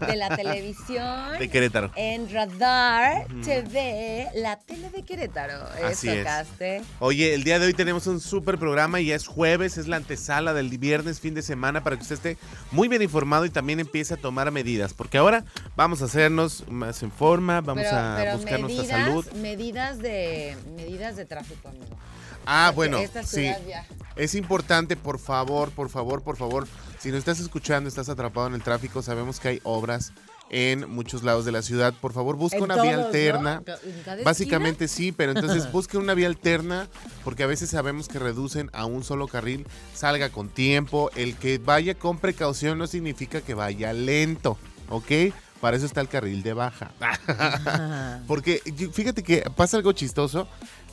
de 0.08 0.16
la 0.16 0.36
televisión. 0.36 1.40
de 1.40 1.49
Querétaro. 1.49 1.91
En 1.95 2.31
Radar. 2.31 3.27
TV, 3.44 4.27
la 4.36 4.58
tele 4.59 4.89
de 4.89 5.03
Querétaro. 5.03 5.63
Así 5.86 6.09
Eso, 6.09 6.20
es. 6.20 6.23
Caste. 6.26 6.81
Oye, 7.00 7.34
el 7.34 7.44
día 7.44 7.59
de 7.59 7.66
hoy 7.67 7.73
tenemos 7.73 8.08
un 8.08 8.20
súper 8.20 8.58
programa 8.58 9.00
y 9.00 9.05
ya 9.08 9.16
es 9.16 9.27
jueves, 9.27 9.77
es 9.77 9.88
la 9.88 9.98
antesala 9.98 10.53
del 10.53 10.70
viernes, 10.77 11.20
fin 11.20 11.34
de 11.34 11.41
semana, 11.41 11.84
para 11.84 11.95
que 11.95 12.02
usted 12.03 12.16
esté 12.16 12.38
muy 12.72 12.88
bien 12.88 13.02
informado 13.02 13.45
y 13.45 13.50
también 13.50 13.80
empiece 13.80 14.14
a 14.14 14.17
tomar 14.17 14.50
medidas, 14.52 14.94
porque 14.94 15.17
ahora 15.17 15.44
vamos 15.75 16.02
a 16.02 16.05
hacernos 16.05 16.67
más 16.70 17.03
en 17.03 17.12
forma, 17.12 17.62
vamos 17.62 17.84
pero, 17.84 17.98
a 17.98 18.16
pero 18.17 18.38
buscar 18.38 18.62
medidas, 18.62 18.75
nuestra 18.78 19.05
salud. 19.05 19.31
medidas 19.34 20.00
de 20.00 20.55
medidas 20.75 21.16
de 21.16 21.25
tráfico, 21.25 21.70
amigo. 21.70 21.98
Ah, 22.45 22.72
bueno, 22.76 22.98
esta 22.98 23.23
sí. 23.23 23.44
ya- 23.68 23.86
Es 24.16 24.36
importante, 24.36 24.95
por 24.98 25.20
favor, 25.20 25.72
por 25.72 25.90
favor, 25.90 26.22
por 26.22 26.38
favor, 26.38 26.67
si 27.00 27.09
nos 27.09 27.20
estás 27.20 27.40
escuchando, 27.40 27.88
estás 27.88 28.09
atrapado 28.09 28.47
en 28.47 28.53
el 28.56 28.61
tráfico, 28.64 29.02
sabemos 29.02 29.39
que 29.39 29.47
hay 29.47 29.59
obras 29.64 30.11
en 30.50 30.89
muchos 30.89 31.23
lados 31.23 31.45
de 31.45 31.53
la 31.53 31.62
ciudad, 31.62 31.94
por 31.94 32.12
favor, 32.12 32.36
busca 32.36 32.58
En 32.58 32.64
una 32.64 32.73
todos, 32.75 32.88
vía 32.88 32.97
¿no? 32.97 33.06
alterna. 33.06 33.64
Esquina. 33.66 34.17
Básicamente 34.25 34.88
sí, 34.89 35.14
pero 35.14 35.31
entonces 35.31 35.72
busque 35.72 35.97
una 35.97 36.14
vía 36.14 36.28
alterna 36.28 36.89
porque 37.23 37.44
a 37.44 37.47
veces 37.47 37.69
sabemos 37.69 38.09
que 38.09 38.19
reducen 38.19 38.69
a 38.73 38.86
un 38.86 39.06
solo 39.06 39.28
carril, 39.30 39.66
salga 39.95 40.28
con 40.30 40.50
tiempo, 40.50 41.09
el 41.16 41.38
que 41.38 41.58
vaya 41.58 41.95
con 41.95 42.17
precaución 42.19 42.78
no 42.78 42.88
significa 42.88 43.39
que 43.39 43.53
vaya 43.53 43.94
lento, 43.94 44.58
¿ok? 44.89 45.34
Para 45.62 45.78
eso 45.78 45.86
está 45.86 46.02
el 46.02 46.09
carril 46.09 46.44
de 46.44 46.53
baja. 46.53 46.92
Porque 48.28 48.62
fíjate 48.94 49.23
que 49.23 49.44
pasa 49.56 49.78
algo 49.78 49.92
chistoso. 49.94 50.47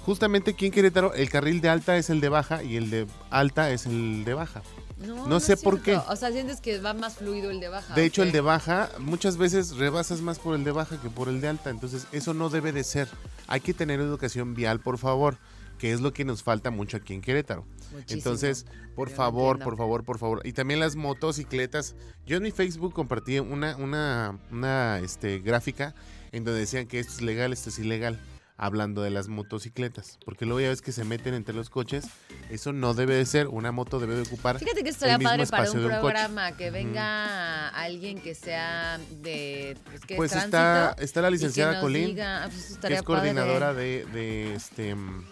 Justamente 0.08 0.52
aquí 0.52 0.64
en 0.64 0.72
Querétaro 0.72 1.12
el 1.12 1.28
carril 1.28 1.60
de 1.60 1.68
alta 1.68 1.98
es 1.98 2.08
el 2.08 2.22
de 2.22 2.30
baja 2.30 2.62
y 2.62 2.76
el 2.76 2.88
de 2.88 3.06
alta 3.28 3.70
es 3.72 3.84
el 3.84 4.24
de 4.24 4.32
baja. 4.32 4.62
No, 4.96 5.26
No 5.26 5.38
sé 5.38 5.58
por 5.58 5.82
qué. 5.82 5.98
O 5.98 6.16
sea, 6.16 6.32
sientes 6.32 6.62
que 6.62 6.80
va 6.80 6.94
más 6.94 7.16
fluido 7.16 7.50
el 7.50 7.60
de 7.60 7.68
baja. 7.68 7.94
De 7.94 8.06
hecho, 8.06 8.22
¿o 8.22 8.24
el 8.24 8.32
de 8.32 8.40
baja 8.40 8.88
muchas 9.00 9.36
veces 9.36 9.76
rebasas 9.76 10.22
más 10.22 10.38
por 10.38 10.54
el 10.54 10.64
de 10.64 10.70
baja 10.72 10.98
que 10.98 11.10
por 11.10 11.28
el 11.28 11.42
de 11.42 11.48
alta. 11.48 11.68
Entonces, 11.68 12.06
eso 12.10 12.32
no 12.32 12.48
debe 12.48 12.72
de 12.72 12.84
ser. 12.84 13.06
Hay 13.48 13.60
que 13.60 13.74
tener 13.74 14.00
educación 14.00 14.54
vial, 14.54 14.80
por 14.80 14.96
favor, 14.96 15.36
que 15.76 15.92
es 15.92 16.00
lo 16.00 16.14
que 16.14 16.24
nos 16.24 16.42
falta 16.42 16.70
mucho 16.70 16.96
aquí 16.96 17.12
en 17.12 17.20
Querétaro. 17.20 17.66
Muchísimo. 17.92 18.06
Entonces, 18.08 18.64
por 18.96 19.10
Yo 19.10 19.14
favor, 19.14 19.58
por 19.58 19.76
favor, 19.76 20.04
por 20.04 20.18
favor. 20.18 20.40
Y 20.42 20.54
también 20.54 20.80
las 20.80 20.96
motocicletas. 20.96 21.96
Yo 22.24 22.38
en 22.38 22.44
mi 22.44 22.50
Facebook 22.50 22.94
compartí 22.94 23.40
una, 23.40 23.76
una, 23.76 24.38
una 24.50 25.00
este, 25.00 25.40
gráfica 25.40 25.94
en 26.32 26.44
donde 26.44 26.60
decían 26.60 26.86
que 26.86 26.98
esto 26.98 27.12
es 27.12 27.20
legal, 27.20 27.52
esto 27.52 27.68
es 27.68 27.78
ilegal. 27.78 28.18
Hablando 28.58 29.02
de 29.02 29.10
las 29.10 29.28
motocicletas. 29.28 30.18
Porque 30.24 30.44
luego 30.44 30.60
ya 30.60 30.68
ves 30.68 30.82
que 30.82 30.92
se 30.92 31.04
meten 31.04 31.32
entre 31.32 31.54
los 31.54 31.70
coches. 31.70 32.04
Eso 32.50 32.72
no 32.72 32.92
debe 32.92 33.14
de 33.14 33.24
ser. 33.24 33.48
Una 33.48 33.72
moto 33.72 34.00
debe 34.00 34.16
de 34.16 34.22
ocupar. 34.22 34.58
Fíjate 34.58 34.82
que 34.82 34.90
estaría 34.90 35.18
padre 35.18 35.46
para 35.46 35.70
un 35.70 35.78
un 35.78 35.84
coche. 35.84 36.00
programa 36.00 36.56
que 36.56 36.70
venga 36.70 37.68
alguien 37.68 38.20
que 38.20 38.34
sea 38.34 38.98
de 39.22 39.76
pues, 39.84 40.00
¿qué 40.04 40.14
es? 40.14 40.18
Pues 40.18 40.30
tránsito, 40.32 40.56
está, 40.56 40.96
está 40.98 41.22
la 41.22 41.28
que 41.28 41.32
licenciada 41.32 41.80
Colín. 41.80 42.06
diga, 42.06 42.44
ah, 42.44 42.48
pues, 42.48 42.78
que 42.78 42.94
es 42.94 43.02
coordinadora 43.02 43.72
de, 43.72 44.04
de, 44.12 44.54
este 44.54 44.94
mm, 44.94 45.24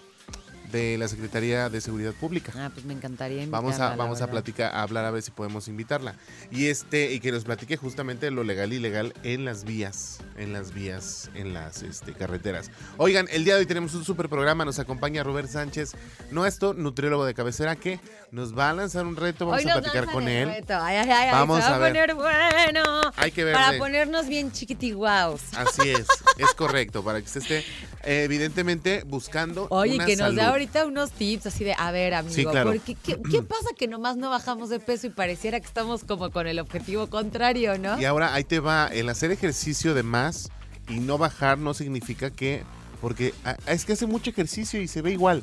de 0.73 0.99
la 0.99 1.09
Secretaría 1.09 1.69
de 1.69 1.81
Seguridad 1.81 2.13
Pública. 2.13 2.53
Ah, 2.57 2.71
pues 2.73 2.85
me 2.87 2.93
encantaría 2.93 3.47
Vamos 3.49 3.73
invitarla, 3.73 3.87
a, 3.87 3.97
la 3.97 4.03
vamos 4.03 4.21
a 4.23 4.31
platicar, 4.31 4.75
a 4.75 4.83
hablar 4.83 5.05
a 5.05 5.11
ver 5.11 5.23
si 5.23 5.31
podemos 5.31 5.69
invitarla. 5.69 6.15
Y 6.51 6.67
este, 6.67 7.13
y 7.13 7.21
que 7.21 7.33
nos 7.33 7.45
platique 7.45 7.77
justamente 7.77 8.31
lo 8.31 8.45
legal 8.45 8.73
y 8.73 8.77
ilegal 8.77 9.15
en 9.23 9.45
las 9.45 9.65
vías, 9.65 10.19
en 10.37 10.53
las 10.53 10.73
vías, 10.75 11.31
en 11.35 11.55
las 11.55 11.83
este, 11.83 12.13
carreteras. 12.13 12.71
Oigan, 12.97 13.27
el 13.31 13.45
día 13.45 13.55
de 13.55 13.61
hoy 13.61 13.67
tenemos 13.67 13.95
un 13.95 14.05
super 14.05 14.29
programa, 14.29 14.65
nos 14.65 14.79
acompaña 14.79 15.23
Robert 15.23 15.49
Sánchez, 15.49 15.93
nuestro 16.31 16.75
nutriólogo 16.75 17.25
de 17.25 17.35
cabecera, 17.35 17.77
que 17.77 18.01
nos 18.31 18.57
va 18.57 18.71
a 18.71 18.73
lanzar 18.75 19.07
un 19.07 19.17
reto, 19.17 19.47
vamos 19.47 19.65
Hoy 19.65 19.71
a 19.71 19.75
platicar 19.75 20.07
con 20.07 20.29
él. 20.29 20.49
reto. 20.49 20.75
Ay, 20.81 20.97
ay, 20.97 21.11
ay, 21.11 21.31
Vamos 21.33 21.63
a 21.63 21.77
a, 21.77 21.79
ver. 21.79 21.93
poner 21.93 22.15
bueno. 22.15 22.83
Hay 23.17 23.31
que 23.31 23.45
Para 23.45 23.67
verle. 23.67 23.79
ponernos 23.79 24.27
bien 24.29 24.53
chiquitiguaos. 24.53 25.41
Así 25.57 25.91
es, 25.91 26.07
es 26.39 26.53
correcto, 26.55 27.03
para 27.05 27.21
que 27.21 27.27
usted 27.27 27.41
esté 27.43 27.65
evidentemente 28.07 29.03
buscando 29.07 29.67
Oye, 29.71 29.97
una 29.97 30.07
que 30.07 30.17
nos 30.17 30.29
salud. 30.29 30.41
ahorita 30.41 30.87
unos 30.87 31.11
tips 31.13 31.47
así 31.47 31.65
de, 31.65 31.75
a 31.77 31.91
ver, 31.91 32.15
amigo, 32.15 32.35
Sí, 32.35 32.45
claro. 32.45 32.71
porque 32.71 32.95
¿qué, 32.95 33.21
qué 33.31 33.43
pasa 33.43 33.69
que 33.77 33.89
nomás 33.89 34.17
no 34.17 34.31
bajamos 34.31 34.69
de 34.71 34.81
peso 34.81 35.07
y 35.07 35.11
pareciera 35.11 35.59
que 35.61 35.67
estamos 35.67 36.05
como 36.05 36.31
con 36.31 36.47
el 36.47 36.59
objetivo 36.59 37.09
contrario, 37.09 37.79
¿no? 37.79 38.01
Y 38.01 38.05
ahora 38.05 38.33
ahí 38.35 38.45
te 38.45 38.61
va, 38.61 38.87
el 38.87 39.09
hacer 39.09 39.31
ejercicio 39.33 39.95
de 39.95 40.03
más 40.03 40.51
y 40.89 41.01
no 41.01 41.19
bajar 41.19 41.59
no 41.59 41.75
significa 41.75 42.31
que, 42.31 42.63
porque 43.01 43.35
es 43.67 43.85
que 43.85 43.95
hace 43.95 44.07
mucho 44.07 44.31
ejercicio 44.31 44.81
y 44.81 44.89
se 44.89 45.03
ve 45.03 45.13
igual. 45.13 45.43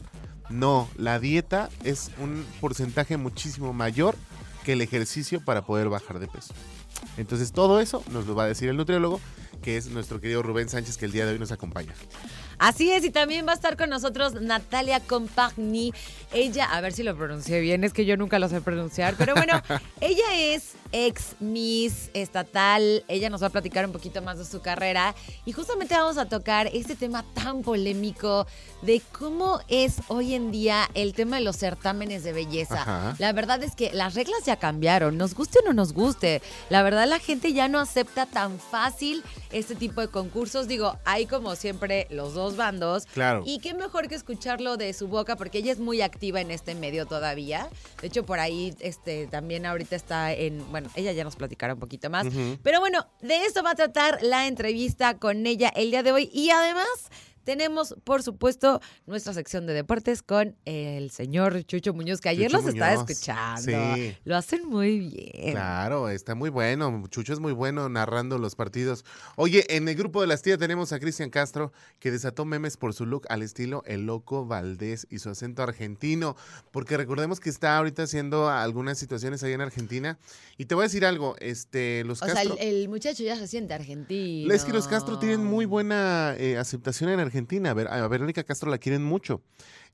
No, 0.50 0.90
la 0.98 1.20
dieta 1.20 1.70
es 1.84 2.12
un 2.20 2.46
porcentaje 2.62 3.18
muchísimo 3.18 3.74
mayor 3.74 4.16
que 4.64 4.74
el 4.74 4.82
ejercicio 4.82 5.44
para 5.44 5.66
poder 5.66 5.90
bajar 5.90 6.20
de 6.20 6.28
peso. 6.28 6.54
Entonces 7.18 7.52
todo 7.52 7.80
eso 7.82 8.04
nos 8.12 8.28
lo 8.28 8.36
va 8.36 8.44
a 8.44 8.48
decir 8.48 8.70
el 8.70 8.78
nutriólogo, 8.78 9.20
que 9.62 9.78
es 9.78 9.88
nuestro 9.88 10.22
querido 10.22 10.42
Rubén 10.42 10.70
Sánchez, 10.70 10.98
que 10.98 11.06
el 11.06 11.12
día 11.12 11.26
de 11.26 11.34
hoy 11.34 11.40
nos 11.40 11.52
acompaña. 11.52 11.94
Así 12.64 12.94
es, 12.94 13.04
y 13.04 13.10
también 13.10 13.46
va 13.46 13.52
a 13.52 13.56
estar 13.56 13.76
con 13.76 13.90
nosotros 13.90 14.36
Natalia 14.36 15.02
Compagni. 15.02 15.94
Ella, 16.32 16.64
a 16.64 16.80
ver 16.80 16.94
si 16.94 17.04
lo 17.04 17.14
pronuncié 17.14 17.60
bien, 17.60 17.84
es 17.84 17.92
que 17.92 18.06
yo 18.06 18.16
nunca 18.16 18.40
lo 18.40 18.48
sé 18.48 18.62
pronunciar, 18.62 19.16
pero 19.18 19.36
bueno, 19.36 19.62
ella 20.00 20.24
es 20.34 20.76
ex 20.94 21.36
Miss 21.42 22.10
estatal. 22.14 23.04
Ella 23.10 23.30
nos 23.30 23.44
va 23.44 23.48
a 23.48 23.50
platicar 23.50 23.86
un 23.86 23.92
poquito 23.92 24.22
más 24.22 24.38
de 24.38 24.46
su 24.46 24.62
carrera 24.62 25.14
y 25.44 25.52
justamente 25.52 25.96
vamos 25.96 26.18
a 26.18 26.30
tocar 26.30 26.70
este 26.72 26.96
tema 26.96 27.26
tan 27.34 27.64
polémico 27.64 28.48
de 28.82 29.02
cómo 29.12 29.60
es 29.68 29.98
hoy 30.08 30.34
en 30.34 30.52
día 30.52 30.90
el 30.94 31.14
tema 31.14 31.38
de 31.38 31.42
los 31.44 31.58
certámenes 31.58 32.24
de 32.24 32.32
belleza. 32.32 32.82
Ajá. 32.82 33.16
La 33.20 33.34
verdad 33.34 33.62
es 33.64 33.76
que 33.76 33.92
las 33.92 34.14
reglas 34.14 34.46
ya 34.46 34.56
cambiaron, 34.56 35.18
nos 35.18 35.36
guste 35.36 35.60
o 35.60 35.66
no 35.66 35.74
nos 35.74 35.94
guste. 35.94 36.42
La 36.70 36.84
verdad 36.84 37.08
la 37.08 37.20
gente 37.20 37.54
ya 37.54 37.68
no 37.68 37.80
acepta 37.80 38.26
tan 38.26 38.60
fácil 38.60 39.24
este 39.52 39.76
tipo 39.76 40.00
de 40.00 40.08
concursos. 40.08 40.68
Digo, 40.68 40.98
hay 41.06 41.26
como 41.26 41.56
siempre 41.56 42.08
los 42.10 42.34
dos 42.36 42.53
bandos. 42.56 43.06
Claro. 43.08 43.44
Y 43.46 43.60
qué 43.60 43.74
mejor 43.74 44.08
que 44.08 44.16
escucharlo 44.16 44.78
de 44.78 44.94
su 44.94 45.08
boca, 45.08 45.36
porque 45.36 45.60
ella 45.60 45.72
es 45.72 45.80
muy 45.80 46.02
activa 46.02 46.42
en 46.42 46.52
este 46.52 46.76
medio 46.76 47.06
todavía. 47.06 47.70
De 48.02 48.08
hecho, 48.08 48.26
por 48.26 48.40
ahí 48.40 48.76
este, 48.80 49.28
también 49.28 49.66
ahorita 49.66 49.96
está 49.96 50.34
en. 50.34 50.70
Bueno, 50.72 50.90
ella 50.96 51.12
ya 51.12 51.24
nos 51.24 51.36
platicará 51.36 51.74
un 51.74 51.80
poquito 51.80 52.10
más. 52.10 52.28
Pero 52.64 52.80
bueno, 52.80 53.08
de 53.22 53.46
esto 53.46 53.64
va 53.64 53.72
a 53.72 53.76
tratar 53.76 54.20
la 54.22 54.48
entrevista 54.48 55.18
con 55.18 55.46
ella 55.46 55.70
el 55.76 55.92
día 55.92 56.04
de 56.04 56.12
hoy. 56.12 56.30
Y 56.34 56.50
además. 56.50 56.88
Tenemos, 57.44 57.96
por 58.04 58.24
supuesto, 58.24 58.80
nuestra 59.06 59.34
sección 59.34 59.66
de 59.68 59.74
deportes 59.74 60.22
con 60.22 60.56
el 60.66 61.12
señor 61.12 61.64
Chucho 61.66 61.94
Muñoz, 61.94 62.22
que 62.22 62.30
ayer 62.30 62.50
Chucho 62.50 62.64
los 62.64 62.74
estaba 62.74 62.94
Muñoz. 62.94 63.10
escuchando. 63.10 63.96
Sí. 63.96 64.18
Lo 64.24 64.38
hacen 64.38 64.68
muy 64.68 65.00
bien. 65.00 65.52
Claro, 65.52 66.10
está 66.10 66.36
muy 66.36 66.50
bueno. 66.50 67.04
Chucho 67.10 67.34
es 67.34 67.40
muy 67.40 67.52
bueno 67.52 67.90
narrando 67.90 68.38
los 68.38 68.56
partidos. 68.56 69.04
Oye, 69.36 69.66
en 69.76 69.88
el 69.88 69.96
grupo 69.96 70.22
de 70.22 70.28
las 70.28 70.42
tías 70.42 70.58
tenemos 70.58 70.94
a 70.94 71.00
Cristian 71.00 71.30
Castro, 71.30 71.74
que 72.00 72.12
desató 72.12 72.46
memes 72.46 72.78
por 72.78 72.94
su 72.94 73.06
look 73.06 73.26
al 73.30 73.42
estilo 73.42 73.84
El 73.86 74.06
Loco 74.06 74.46
Valdés 74.46 75.06
y 75.10 75.20
su 75.20 75.30
acento 75.30 75.64
argentino. 75.64 76.36
Porque 76.72 76.96
recordemos 76.96 77.40
que 77.40 77.50
está 77.50 77.78
ahorita 77.78 78.04
haciendo 78.04 78.50
algunas 78.50 78.98
situaciones 78.98 79.44
ahí 79.44 79.52
en 79.54 79.62
Argentina. 79.62 80.18
Y 80.58 80.66
te 80.66 80.76
voy 80.76 80.84
a 80.84 80.88
decir 80.88 81.06
algo, 81.06 81.36
este, 81.40 82.04
los 82.06 82.22
O 82.22 82.26
sea, 82.26 82.42
el 82.42 82.88
muchacho 82.88 83.24
ya 83.24 83.36
se 83.36 83.48
siente 83.48 83.74
argentino. 83.74 84.54
Es 84.54 84.64
que 84.64 84.72
los 84.72 84.88
Castro 84.88 85.20
tienen 85.20 85.44
muy 85.44 85.66
buena 85.66 86.36
eh, 86.38 86.58
aceptación 86.58 87.10
en 87.10 87.20
Argentina. 87.20 87.33
A, 87.70 87.74
ver, 87.74 87.88
a 87.88 88.08
Verónica 88.08 88.44
Castro 88.44 88.70
la 88.70 88.78
quieren 88.78 89.04
mucho. 89.04 89.42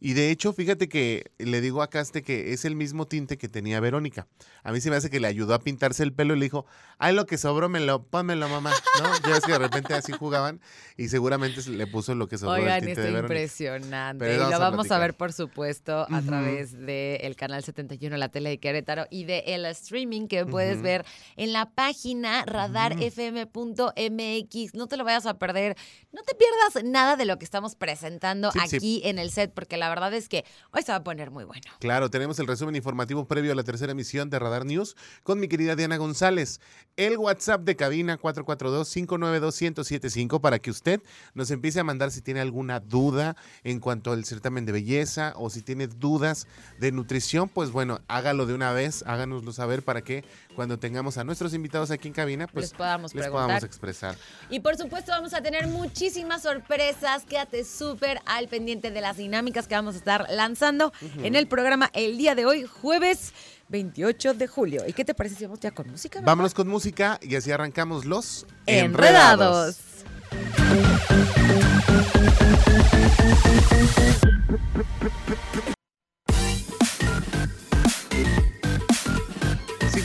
Y 0.01 0.13
de 0.13 0.31
hecho, 0.31 0.53
fíjate 0.53 0.87
que 0.87 1.31
le 1.37 1.59
digo 1.61 1.81
a 1.81 1.89
Caste 1.89 2.23
que 2.23 2.53
es 2.53 2.63
el 2.65 2.75
mismo 2.75 3.05
tinte 3.05 3.37
que 3.37 3.49
tenía 3.49 3.79
Verónica. 3.81 4.27
A 4.63 4.71
mí 4.71 4.79
se 4.79 4.89
me 4.89 4.95
hace 4.95 5.09
que 5.09 5.19
le 5.19 5.27
ayudó 5.27 5.53
a 5.53 5.59
pintarse 5.59 6.03
el 6.03 6.13
pelo 6.13 6.35
y 6.35 6.39
le 6.39 6.45
dijo, 6.45 6.65
ay, 6.99 7.13
lo 7.13 7.25
que 7.25 7.37
sobró, 7.37 7.67
me 7.69 7.79
lo, 7.81 8.03
pónmelo, 8.03 8.47
mamá. 8.49 8.71
¿No? 9.01 9.09
Ya 9.29 9.35
ves 9.35 9.43
que 9.45 9.51
de 9.51 9.59
repente 9.59 9.93
así 9.93 10.13
jugaban 10.13 10.61
y 10.95 11.09
seguramente 11.09 11.61
se 11.61 11.71
le 11.71 11.85
puso 11.87 12.15
lo 12.15 12.27
que 12.27 12.37
sobró 12.37 12.55
el 12.55 12.61
Oigan, 12.63 12.79
tinte 12.79 12.91
está 12.91 13.01
de 13.03 13.11
Verónica. 13.11 13.33
impresionante. 13.33 14.25
Pero 14.25 14.35
y 14.35 14.37
vamos 14.37 14.59
lo 14.59 14.65
a 14.65 14.69
vamos 14.69 14.91
a 14.91 14.99
ver, 14.99 15.17
por 15.17 15.33
supuesto, 15.33 16.07
a 16.09 16.21
través 16.21 16.79
del 16.79 17.35
canal 17.35 17.63
71, 17.63 18.15
la 18.17 18.29
tele 18.29 18.49
de 18.51 18.59
Querétaro, 18.59 19.05
y 19.09 19.25
de 19.25 19.39
el 19.47 19.65
streaming 19.65 20.27
que 20.27 20.45
puedes 20.45 20.81
ver 20.81 21.05
en 21.35 21.51
la 21.53 21.69
página 21.71 22.45
radarfm.mx. 22.45 24.73
No 24.75 24.87
te 24.87 24.97
lo 24.97 25.03
vayas 25.03 25.25
a 25.25 25.37
perder. 25.37 25.75
No 26.11 26.21
te 26.23 26.35
pierdas 26.35 26.83
nada 26.89 27.15
de 27.15 27.25
lo 27.25 27.37
que 27.37 27.45
estamos 27.45 27.75
presentando 27.75 28.51
Sí, 28.51 28.59
sí. 28.67 28.75
aquí 28.75 29.01
en 29.03 29.19
el 29.19 29.31
set, 29.31 29.51
porque 29.53 29.77
la 29.77 29.88
la 29.89 29.95
verdad 29.95 30.13
es 30.13 30.29
que 30.29 30.45
hoy 30.71 30.83
se 30.83 30.91
va 30.91 30.97
a 30.97 31.03
poner 31.03 31.31
muy 31.31 31.45
bueno. 31.45 31.63
Claro, 31.79 32.11
tenemos 32.11 32.37
el 32.39 32.45
resumen 32.45 32.75
informativo 32.75 33.25
previo 33.25 33.51
a 33.51 33.55
la 33.55 33.63
tercera 33.63 33.93
emisión 33.93 34.29
de 34.29 34.37
Radar 34.37 34.65
News 34.65 34.95
con 35.23 35.39
mi 35.39 35.47
querida 35.47 35.75
Diana 35.75 35.97
González. 35.97 36.61
El 36.95 37.17
WhatsApp 37.17 37.63
de 37.63 37.75
cabina 37.75 38.19
442-592-1075 38.19 40.41
para 40.41 40.59
que 40.59 40.69
usted 40.69 41.01
nos 41.33 41.49
empiece 41.49 41.79
a 41.79 41.83
mandar 41.83 42.11
si 42.11 42.21
tiene 42.21 42.39
alguna 42.39 42.79
duda 42.79 43.35
en 43.63 43.79
cuanto 43.79 44.11
al 44.11 44.25
certamen 44.25 44.65
de 44.65 44.73
belleza 44.73 45.33
o 45.37 45.49
si 45.49 45.63
tiene 45.63 45.87
dudas 45.87 46.45
de 46.79 46.91
nutrición, 46.91 47.49
pues 47.49 47.71
bueno, 47.71 48.01
hágalo 48.07 48.45
de 48.45 48.53
una 48.53 48.73
vez, 48.73 49.03
háganoslo 49.07 49.53
saber 49.53 49.81
para 49.81 50.03
que 50.03 50.23
cuando 50.59 50.77
tengamos 50.77 51.17
a 51.17 51.23
nuestros 51.23 51.53
invitados 51.53 51.89
aquí 51.89 52.09
en 52.09 52.13
cabina, 52.13 52.45
pues 52.45 52.63
les 52.65 52.73
podamos, 52.73 53.15
les 53.15 53.29
podamos 53.29 53.63
expresar. 53.63 54.17
Y 54.49 54.59
por 54.59 54.75
supuesto 54.75 55.13
vamos 55.13 55.33
a 55.33 55.41
tener 55.41 55.67
muchísimas 55.67 56.41
sorpresas. 56.41 57.23
Quédate 57.23 57.63
súper 57.63 58.19
al 58.25 58.49
pendiente 58.49 58.91
de 58.91 58.99
las 58.99 59.15
dinámicas 59.15 59.69
que 59.69 59.75
vamos 59.75 59.95
a 59.95 59.99
estar 59.99 60.27
lanzando 60.29 60.91
en 61.23 61.35
el 61.35 61.47
programa 61.47 61.89
el 61.93 62.17
día 62.17 62.35
de 62.35 62.45
hoy, 62.45 62.65
jueves 62.65 63.31
28 63.69 64.33
de 64.33 64.47
julio. 64.47 64.83
¿Y 64.85 64.91
qué 64.91 65.05
te 65.05 65.13
parece 65.13 65.35
si 65.35 65.45
vamos 65.45 65.61
ya 65.61 65.71
con 65.71 65.89
música? 65.89 66.19
verdad? 66.19 66.29
Vámonos 66.29 66.53
con 66.53 66.67
música 66.67 67.17
y 67.21 67.37
así 67.37 67.53
arrancamos 67.53 68.03
los 68.03 68.45
Enredados. 68.65 69.77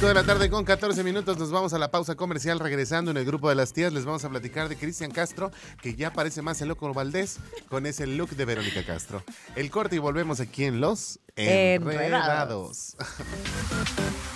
Cinco 0.05 0.09
de 0.09 0.21
la 0.21 0.27
tarde 0.27 0.51
con 0.51 0.67
14 0.67 1.03
minutos 1.03 1.39
nos 1.39 1.51
vamos 1.51 1.73
a 1.73 1.79
la 1.79 1.91
pausa 1.91 2.15
comercial 2.15 2.61
regresando 2.61 3.11
en 3.11 3.17
el 3.17 3.25
grupo 3.25 3.49
de 3.49 3.55
las 3.55 3.73
tías 3.73 3.91
les 3.91 4.05
vamos 4.05 4.23
a 4.23 4.29
platicar 4.29 4.69
de 4.69 4.77
Cristian 4.77 5.11
Castro 5.11 5.51
que 5.81 5.95
ya 5.95 6.13
parece 6.13 6.43
más 6.43 6.61
el 6.61 6.69
loco 6.69 6.93
Valdés 6.93 7.39
con 7.71 7.87
ese 7.87 8.07
look 8.07 8.29
de 8.37 8.45
Verónica 8.45 8.85
Castro. 8.85 9.25
El 9.57 9.71
corte 9.71 9.97
y 9.97 10.01
volvemos 10.01 10.41
aquí 10.41 10.65
en 10.65 10.83
Los 10.83 11.21
Enredados. 11.37 11.95
Enredados. 11.95 12.97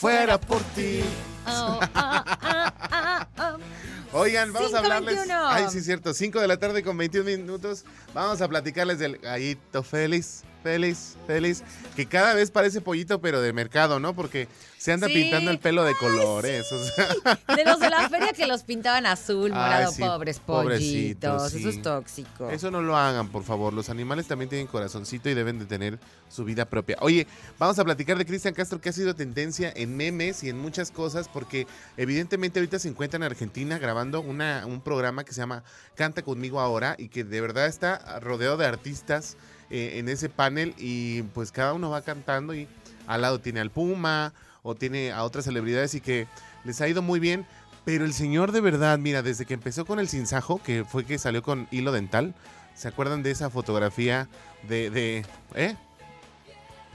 fuera 0.00 0.40
por 0.40 0.62
ti. 0.74 1.02
Oh, 1.46 1.78
ah, 1.94 2.24
ah, 2.42 3.26
ah. 3.36 3.56
Oigan, 4.12 4.52
vamos 4.52 4.74
a 4.74 4.78
hablarles. 4.78 5.28
5:21. 5.28 5.48
Ay, 5.50 5.66
sí, 5.70 5.82
cierto. 5.82 6.14
5 6.14 6.40
de 6.40 6.48
la 6.48 6.56
tarde 6.56 6.82
con 6.82 6.96
21 6.96 7.24
minutos. 7.24 7.84
Vamos 8.14 8.40
a 8.40 8.48
platicarles 8.48 8.98
del 8.98 9.18
gallito 9.18 9.82
Félix. 9.82 10.42
Félix, 10.62 11.16
Félix. 11.26 11.62
Que 11.96 12.06
cada 12.06 12.34
vez 12.34 12.50
parece 12.50 12.80
pollito, 12.80 13.20
pero 13.20 13.40
de 13.40 13.52
mercado, 13.52 13.98
¿no? 14.00 14.14
Porque 14.14 14.48
se 14.78 14.92
anda 14.92 15.06
Sí. 15.08 15.14
pintando 15.14 15.50
el 15.50 15.58
pelo 15.58 15.82
de 15.84 15.90
Ay, 15.90 15.94
colores. 15.98 16.66
sí. 16.68 16.74
o 16.74 16.84
sea, 16.84 17.56
De 17.56 17.64
los 17.64 17.80
de 17.80 17.90
la 17.90 18.08
feria 18.08 18.32
que 18.32 18.46
los 18.46 18.62
pintaban 18.62 19.06
azul, 19.06 19.50
Ay, 19.52 19.58
morado, 19.58 19.92
sí, 19.92 20.02
pobres 20.02 20.38
pollitos. 20.40 21.54
Eso 21.54 21.68
es 21.68 21.82
tóxico. 21.82 22.50
eso 22.50 22.70
no 22.70 22.80
lo 22.82 22.96
hagan, 22.96 23.28
por 23.28 23.44
favor. 23.44 23.72
Los 23.72 23.88
animales 23.90 24.26
también 24.26 24.48
tienen 24.48 24.66
corazoncito 24.66 25.28
y 25.28 25.34
deben 25.34 25.58
de 25.58 25.66
tener 25.66 25.98
su 26.28 26.44
vida 26.44 26.64
propia. 26.64 26.96
Oye, 27.00 27.26
vamos 27.58 27.78
a 27.78 27.84
platicar 27.84 28.16
de 28.18 28.26
Cristian 28.26 28.54
Castro, 28.54 28.80
que 28.80 28.88
ha 28.88 28.92
sido 28.92 29.14
tendencia 29.14 29.72
en 29.74 29.96
memes 29.96 30.42
y 30.44 30.48
en 30.48 30.58
muchas 30.58 30.90
cosas, 30.90 31.28
porque 31.28 31.66
evidentemente 31.96 32.58
ahorita 32.60 32.78
se 32.78 32.88
encuentra 32.88 33.16
en 33.16 33.24
Argentina 33.24 33.78
grabando 33.78 34.20
una, 34.20 34.64
un 34.66 34.80
programa 34.80 35.24
que 35.24 35.32
se 35.32 35.40
llama 35.40 35.62
Canta 35.94 36.22
conmigo 36.22 36.60
ahora 36.60 36.94
y 36.98 37.08
que 37.08 37.24
de 37.24 37.40
verdad 37.40 37.66
está 37.66 38.20
rodeado 38.20 38.56
de 38.56 38.66
artistas 38.66 39.36
eh, 39.70 39.98
en 39.98 40.08
ese 40.08 40.28
panel 40.28 40.74
y 40.78 41.22
pues 41.22 41.52
cada 41.52 41.72
uno 41.72 41.90
va 41.90 42.02
cantando 42.02 42.54
y 42.54 42.66
al 43.06 43.22
lado 43.22 43.40
tiene 43.40 43.60
al 43.60 43.70
Puma 43.70 44.32
o 44.62 44.74
tiene 44.74 45.12
a 45.12 45.24
otras 45.24 45.44
celebridades 45.44 45.94
y 45.94 46.00
que 46.00 46.26
les 46.64 46.80
ha 46.80 46.88
ido 46.88 47.02
muy 47.02 47.20
bien. 47.20 47.46
Pero 47.84 48.04
el 48.04 48.12
señor 48.12 48.52
de 48.52 48.60
verdad, 48.60 48.98
mira, 48.98 49.22
desde 49.22 49.46
que 49.46 49.54
empezó 49.54 49.86
con 49.86 49.98
el 50.00 50.08
sinsajo, 50.08 50.60
que 50.62 50.84
fue 50.84 51.04
que 51.06 51.18
salió 51.18 51.42
con 51.42 51.66
hilo 51.70 51.92
dental, 51.92 52.34
¿se 52.74 52.88
acuerdan 52.88 53.22
de 53.22 53.30
esa 53.30 53.48
fotografía 53.48 54.28
de, 54.68 54.90
de 54.90 55.24
¿eh? 55.54 55.76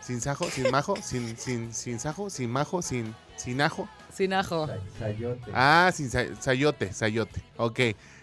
Sin 0.02 0.22
sajo, 0.22 0.46
sin 0.50 0.70
majo, 0.70 0.96
sin, 1.02 1.36
sin, 1.38 1.74
sin 1.74 2.00
sajo, 2.00 2.30
sin 2.30 2.52
majo, 2.52 2.82
sin, 2.82 3.16
sin 3.36 3.62
ajo. 3.62 3.90
Sin 4.14 4.34
ajo. 4.34 4.70
Sayote. 5.00 5.52
Ah, 5.54 5.92
sin 5.94 6.10
sa- 6.10 6.36
sayote, 6.40 6.94
sayote. 6.94 7.42
Ok. 7.58 7.80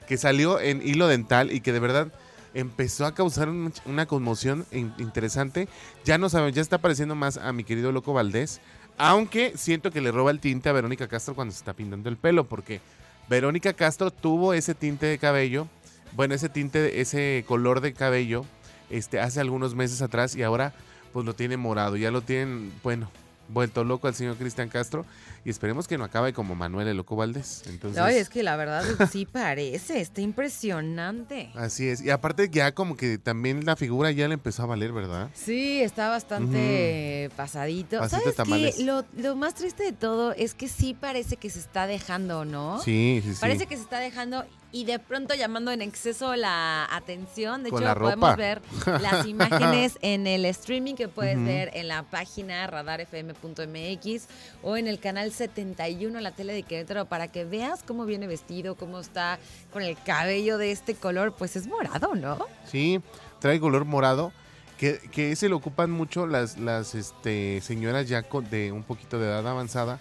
Que 0.06 0.16
salió 0.16 0.60
en 0.60 0.80
hilo 0.86 1.08
dental 1.08 1.50
y 1.52 1.60
que 1.60 1.72
de 1.72 1.80
verdad 1.80 2.12
empezó 2.54 3.06
a 3.06 3.14
causar 3.14 3.48
un- 3.48 3.72
una 3.86 4.06
conmoción 4.06 4.66
in- 4.72 4.92
interesante. 4.98 5.68
Ya 6.04 6.18
no 6.18 6.28
saben, 6.28 6.52
ya 6.54 6.62
está 6.62 6.78
pareciendo 6.78 7.14
más 7.14 7.36
a 7.36 7.52
mi 7.52 7.64
querido 7.64 7.92
Loco 7.92 8.12
Valdés. 8.12 8.60
Aunque 8.98 9.54
siento 9.56 9.90
que 9.90 10.00
le 10.00 10.12
roba 10.12 10.30
el 10.30 10.40
tinte 10.40 10.68
a 10.68 10.72
Verónica 10.72 11.08
Castro 11.08 11.34
cuando 11.34 11.52
se 11.52 11.58
está 11.58 11.72
pintando 11.72 12.08
el 12.08 12.16
pelo. 12.16 12.44
Porque 12.44 12.80
Verónica 13.28 13.72
Castro 13.72 14.10
tuvo 14.10 14.52
ese 14.54 14.74
tinte 14.74 15.06
de 15.06 15.18
cabello. 15.18 15.66
Bueno, 16.12 16.34
ese 16.34 16.48
tinte, 16.48 17.00
ese 17.00 17.44
color 17.48 17.80
de 17.80 17.94
cabello. 17.94 18.44
Este, 18.90 19.18
hace 19.18 19.40
algunos 19.40 19.74
meses 19.74 20.02
atrás. 20.02 20.36
Y 20.36 20.42
ahora, 20.42 20.74
pues 21.12 21.24
lo 21.24 21.34
tiene 21.34 21.56
morado. 21.56 21.96
Ya 21.96 22.10
lo 22.10 22.20
tienen, 22.20 22.70
bueno, 22.82 23.10
vuelto 23.48 23.84
loco 23.84 24.08
al 24.08 24.14
señor 24.14 24.36
Cristian 24.36 24.68
Castro. 24.68 25.04
Y 25.44 25.50
esperemos 25.50 25.88
que 25.88 25.98
no 25.98 26.04
acabe 26.04 26.32
como 26.32 26.54
Manuel 26.54 26.86
el 26.86 26.96
Loco 26.96 27.16
Valdés. 27.16 27.64
Entonces, 27.66 28.00
Ay, 28.00 28.16
es 28.16 28.28
que 28.28 28.44
la 28.44 28.56
verdad 28.56 28.84
sí 29.10 29.26
parece, 29.26 30.00
está 30.00 30.20
impresionante. 30.20 31.50
Así 31.56 31.88
es. 31.88 32.00
Y 32.00 32.10
aparte 32.10 32.48
ya 32.48 32.72
como 32.72 32.96
que 32.96 33.18
también 33.18 33.64
la 33.64 33.74
figura 33.74 34.12
ya 34.12 34.28
le 34.28 34.34
empezó 34.34 34.62
a 34.62 34.66
valer, 34.66 34.92
¿verdad? 34.92 35.30
Sí, 35.34 35.80
está 35.82 36.08
bastante 36.08 37.30
pasadito. 37.36 37.98
Pasito 37.98 38.32
¿Sabes 38.32 38.76
qué? 38.76 38.84
Lo, 38.84 39.04
lo 39.16 39.34
más 39.34 39.54
triste 39.54 39.82
de 39.82 39.92
todo 39.92 40.32
es 40.32 40.54
que 40.54 40.68
sí 40.68 40.94
parece 40.94 41.36
que 41.36 41.50
se 41.50 41.58
está 41.58 41.86
dejando, 41.86 42.44
¿no? 42.44 42.80
Sí, 42.80 43.20
sí, 43.24 43.34
sí. 43.34 43.40
Parece 43.40 43.66
que 43.66 43.76
se 43.76 43.82
está 43.82 43.98
dejando 43.98 44.44
y 44.72 44.84
de 44.86 44.98
pronto 44.98 45.34
llamando 45.34 45.70
en 45.70 45.82
exceso 45.82 46.34
la 46.34 46.88
atención. 46.90 47.62
De 47.62 47.70
Con 47.70 47.82
hecho, 47.82 47.88
la 47.88 47.94
podemos 47.94 48.30
ropa. 48.30 48.36
ver 48.36 48.62
las 49.02 49.26
imágenes 49.26 49.98
en 50.00 50.26
el 50.26 50.44
streaming 50.46 50.94
que 50.94 51.08
puedes 51.08 51.42
ver 51.44 51.70
en 51.74 51.88
la 51.88 52.02
página 52.04 52.66
radarfm.mx 52.66 54.26
o 54.62 54.76
en 54.76 54.88
el 54.88 54.98
canal 54.98 55.32
71, 55.32 56.18
la 56.20 56.32
tele 56.32 56.52
de 56.54 56.62
Querétaro, 56.62 57.04
para 57.06 57.28
que 57.28 57.44
veas 57.44 57.82
cómo 57.82 58.04
viene 58.06 58.26
vestido, 58.26 58.74
cómo 58.74 58.98
está 59.00 59.38
con 59.72 59.82
el 59.82 59.96
cabello 60.04 60.58
de 60.58 60.72
este 60.72 60.94
color. 60.94 61.34
Pues 61.36 61.56
es 61.56 61.66
morado, 61.66 62.14
¿no? 62.14 62.46
Sí, 62.66 63.00
trae 63.40 63.60
color 63.60 63.84
morado. 63.84 64.32
Que, 64.78 64.98
que 65.12 65.30
ese 65.30 65.48
lo 65.48 65.58
ocupan 65.58 65.92
mucho 65.92 66.26
las, 66.26 66.58
las 66.58 66.96
este, 66.96 67.60
señoras 67.60 68.08
ya 68.08 68.24
con- 68.24 68.50
de 68.50 68.72
un 68.72 68.82
poquito 68.82 69.20
de 69.20 69.26
edad 69.28 69.46
avanzada 69.46 70.00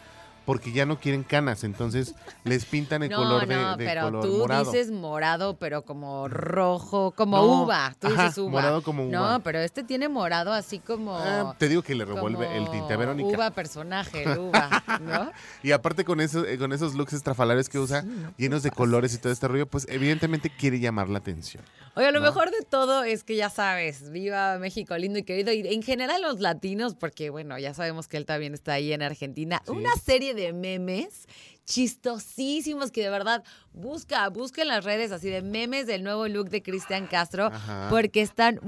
porque 0.51 0.74
ya 0.74 0.86
no 0.86 1.00
quieren 1.00 1.24
canas, 1.24 1.63
entonces 1.63 2.13
les 2.43 2.65
pintan 2.65 3.03
el 3.03 3.10
no, 3.10 3.15
color 3.15 3.48
de, 3.48 3.55
no, 3.55 3.77
de 3.77 3.86
pero 3.86 4.01
color 4.01 4.25
tú 4.25 4.38
morado. 4.39 4.65
dices 4.70 4.91
morado, 4.91 5.55
pero 5.55 5.84
como 5.84 6.27
rojo, 6.27 7.12
como 7.15 7.38
No, 7.38 7.63
uva. 7.63 7.96
Tú 7.98 8.08
ajá, 8.08 8.24
dices 8.24 8.38
uva. 8.38 8.51
morado 8.51 8.84
como 8.84 9.08
uva. 9.08 9.17
No, 9.38 9.39
pero 9.43 9.60
este 9.60 9.81
tiene 9.84 10.10
morado 10.10 10.51
así 10.51 10.79
como. 10.79 11.15
Ah, 11.15 11.55
te 11.58 11.70
digo 11.70 11.84
que 11.84 11.96
le 11.96 12.03
revuelve 12.03 12.58
el 12.58 12.70
tinte 12.70 12.93
a 12.93 12.98
Verónica. 12.98 13.29
Uva 13.29 13.51
personaje, 13.51 14.24
el 14.24 14.39
uva, 14.39 14.84
¿no? 15.01 15.31
Y 15.63 15.72
aparte 15.72 16.03
con 16.03 16.20
esos, 16.20 16.46
eh, 16.46 16.58
con 16.58 16.74
esos 16.74 16.96
looks 16.96 17.13
estrafalarios 17.13 17.70
que 17.70 17.79
usa, 17.79 18.01
Sí, 18.01 18.08
no, 18.10 18.34
llenos 18.36 18.62
de 18.62 18.72
¿qué 18.72 18.75
colores 18.75 19.13
y 19.13 19.20
todo 19.20 19.31
este 19.31 19.48
rollo, 19.48 19.67
pues 19.67 19.88
evidentemente 19.89 20.50
quiere 20.50 20.81
llamar 20.81 21.08
la 21.08 21.20
atención. 21.20 21.63
Oye, 21.95 22.12
lo 22.12 22.19
¿no? 22.19 22.25
mejor 22.25 22.51
de 22.51 22.62
todo 22.69 23.03
es 23.03 23.24
que 23.24 23.36
ya 23.36 23.50
sabes, 23.50 24.12
viva 24.12 24.57
México 24.60 24.98
lindo 24.98 25.19
y 25.19 25.24
querido. 25.24 25.51
Y 25.51 25.67
en 25.67 25.83
general 25.83 26.21
los 26.21 26.39
latinos, 26.39 26.95
porque 26.95 27.29
bueno, 27.29 27.60
ya 27.60 27.74
sabemos 27.74 28.07
que 28.07 28.17
él 28.17 28.25
también 28.25 28.53
está 28.53 28.74
ahí 28.74 28.93
en 28.93 29.01
Argentina. 29.01 29.62
Sí. 29.65 29.71
Una 29.71 29.93
serie 29.95 30.33
de 30.33 30.53
memes 30.53 31.27
chistosísimos 31.65 32.91
que 32.91 33.01
de 33.03 33.10
verdad 33.10 33.43
busca, 33.74 34.27
busca 34.29 34.62
en 34.62 34.67
las 34.69 34.83
redes 34.83 35.12
así 35.12 35.29
de 35.29 35.41
memes 35.41 35.88
del 35.88 36.03
nuevo 36.03 36.27
look 36.27 36.50
de 36.50 36.62
Cristian 36.63 37.07
Castro, 37.07 37.45
Ajá. 37.48 37.88
porque 37.89 38.21
están 38.21 38.60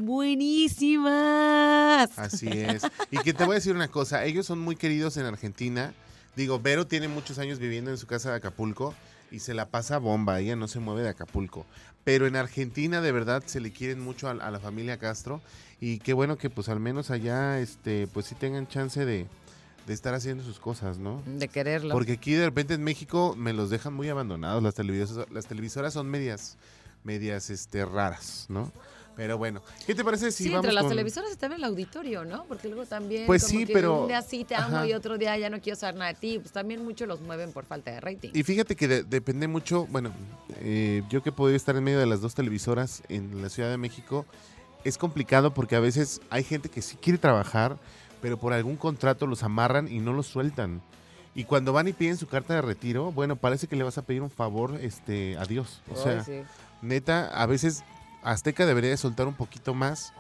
buenísimas. 1.04 2.10
Así 2.18 2.48
es. 2.50 2.84
Y 3.12 3.18
que 3.20 3.34
te 3.34 3.44
voy 3.46 3.54
a 3.54 3.56
decir 3.56 3.76
una 3.76 3.88
cosa, 3.90 4.24
ellos 4.26 4.46
son 4.46 4.60
muy 4.60 4.76
queridos 4.76 5.18
en 5.18 5.26
Argentina. 5.26 5.94
Digo, 6.36 6.60
Vero 6.60 6.88
tiene 6.88 7.08
muchos 7.08 7.38
años 7.40 7.60
viviendo 7.60 7.92
en 7.92 7.98
su 7.98 8.08
casa 8.08 8.32
de 8.32 8.38
Acapulco 8.38 8.94
y 9.32 9.40
se 9.40 9.54
la 9.54 9.68
pasa 9.70 9.98
bomba, 9.98 10.40
ella 10.40 10.56
no 10.56 10.68
se 10.68 10.80
mueve 10.80 11.02
de 11.04 11.10
Acapulco. 11.10 11.66
Pero 12.04 12.28
en 12.28 12.36
Argentina 12.36 13.02
de 13.02 13.12
verdad 13.12 13.44
se 13.46 13.60
le 13.60 13.72
quieren 13.72 14.00
mucho 14.00 14.28
a, 14.28 14.32
a 14.32 14.52
la 14.52 14.60
familia 14.60 14.98
Castro 14.98 15.42
y 15.80 16.00
qué 16.00 16.14
bueno 16.14 16.38
que 16.38 16.50
pues 16.50 16.70
al 16.70 16.80
menos 16.80 17.12
allá 17.12 17.60
este 17.60 18.08
pues 18.08 18.26
sí 18.26 18.36
tengan 18.36 18.68
chance 18.68 19.06
de, 19.06 19.28
de 19.88 19.94
estar 19.94 20.14
haciendo 20.14 20.44
sus 20.44 20.60
cosas, 20.60 20.98
¿no? 20.98 21.22
De 21.26 21.48
quererlo. 21.48 21.94
Porque 21.94 22.14
aquí 22.14 22.34
de 22.34 22.46
repente 22.46 22.74
en 22.74 22.84
México 22.84 23.36
me 23.38 23.54
los 23.54 23.70
dejan 23.70 23.94
muy 23.94 24.10
abandonados. 24.10 24.64
Las 24.64 24.76
televisoras, 24.76 25.30
las 25.32 25.46
televisoras 25.46 25.94
son 25.94 26.08
medias, 26.08 26.58
medias 27.04 27.50
este, 27.50 27.86
raras, 27.86 28.46
¿no? 28.50 28.72
Pero 29.16 29.38
bueno, 29.38 29.62
¿qué 29.86 29.94
te 29.94 30.04
parece 30.04 30.32
si 30.32 30.46
sí, 30.46 30.50
vamos 30.50 30.66
entre 30.66 30.74
las 30.74 30.84
con- 30.84 30.90
televisoras 30.90 31.30
está 31.32 31.46
en 31.46 31.54
el 31.54 31.64
auditorio, 31.64 32.26
¿no? 32.26 32.46
Porque 32.46 32.68
luego 32.68 32.86
también. 32.86 33.28
Pues 33.28 33.44
como 33.44 33.60
sí, 33.60 33.66
que 33.68 33.74
pero- 33.74 34.02
Un 34.02 34.08
día 34.08 34.22
sí 34.24 34.44
te 34.44 34.56
amo 34.56 34.78
ajá. 34.78 34.88
y 34.88 34.94
otro 34.94 35.18
día 35.20 35.38
ya 35.38 35.50
no 35.52 35.62
quiero 35.62 35.78
saber 35.78 35.96
nada 35.96 36.14
de 36.14 36.20
ti. 36.20 36.40
Pues 36.40 36.52
también 36.52 36.84
muchos 36.84 37.08
los 37.08 37.22
mueven 37.22 37.52
por 37.52 37.66
falta 37.66 37.92
de 37.92 38.00
rating. 38.00 38.32
Y 38.34 38.42
fíjate 38.44 38.76
que 38.76 38.88
de- 38.88 39.04
depende 39.04 39.48
mucho, 39.48 39.86
bueno, 39.88 40.12
eh, 40.62 41.04
yo 41.10 41.22
que 41.22 41.30
he 41.30 41.32
podido 41.32 41.56
estar 41.56 41.76
en 41.76 41.84
medio 41.84 42.00
de 42.00 42.08
las 42.08 42.22
dos 42.22 42.34
televisoras 42.34 43.04
en 43.10 43.42
la 43.42 43.50
Ciudad 43.50 43.70
de 43.70 43.78
México, 43.78 44.26
es 44.84 44.98
complicado 44.98 45.54
porque 45.54 45.76
a 45.76 45.80
veces 45.80 46.20
hay 46.32 46.44
gente 46.44 46.70
que 46.70 46.82
sí 46.82 46.98
quiere 46.98 47.20
trabajar, 47.20 47.78
pero 48.22 48.38
por 48.40 48.52
algún 48.54 48.78
contrato 48.78 49.28
los 49.28 49.44
amarran 49.44 49.88
y 49.88 50.00
no 50.00 50.12
los 50.14 50.26
sueltan. 50.28 50.82
Y 51.36 51.46
cuando 51.46 51.72
van 51.72 51.88
y 51.88 51.94
piden 51.94 52.18
su 52.18 52.28
carta 52.28 52.54
de 52.56 52.62
retiro, 52.62 53.12
bueno, 53.12 53.36
parece 53.36 53.68
que 53.68 53.76
le 53.76 53.84
vas 53.84 53.98
a 53.98 54.02
pedir 54.02 54.22
un 54.22 54.30
favor 54.30 54.78
este, 54.82 55.38
a 55.38 55.46
Dios. 55.46 55.82
O 55.90 55.96
Ay, 55.98 56.04
sea, 56.04 56.24
sí. 56.24 56.42
neta, 56.82 57.28
a 57.30 57.46
veces 57.46 57.84
Azteca 58.24 58.66
debería 58.66 58.90
de 58.90 58.98
soltar 58.98 59.28
un 59.28 59.34
poquito 59.36 59.74
más. 59.74 60.14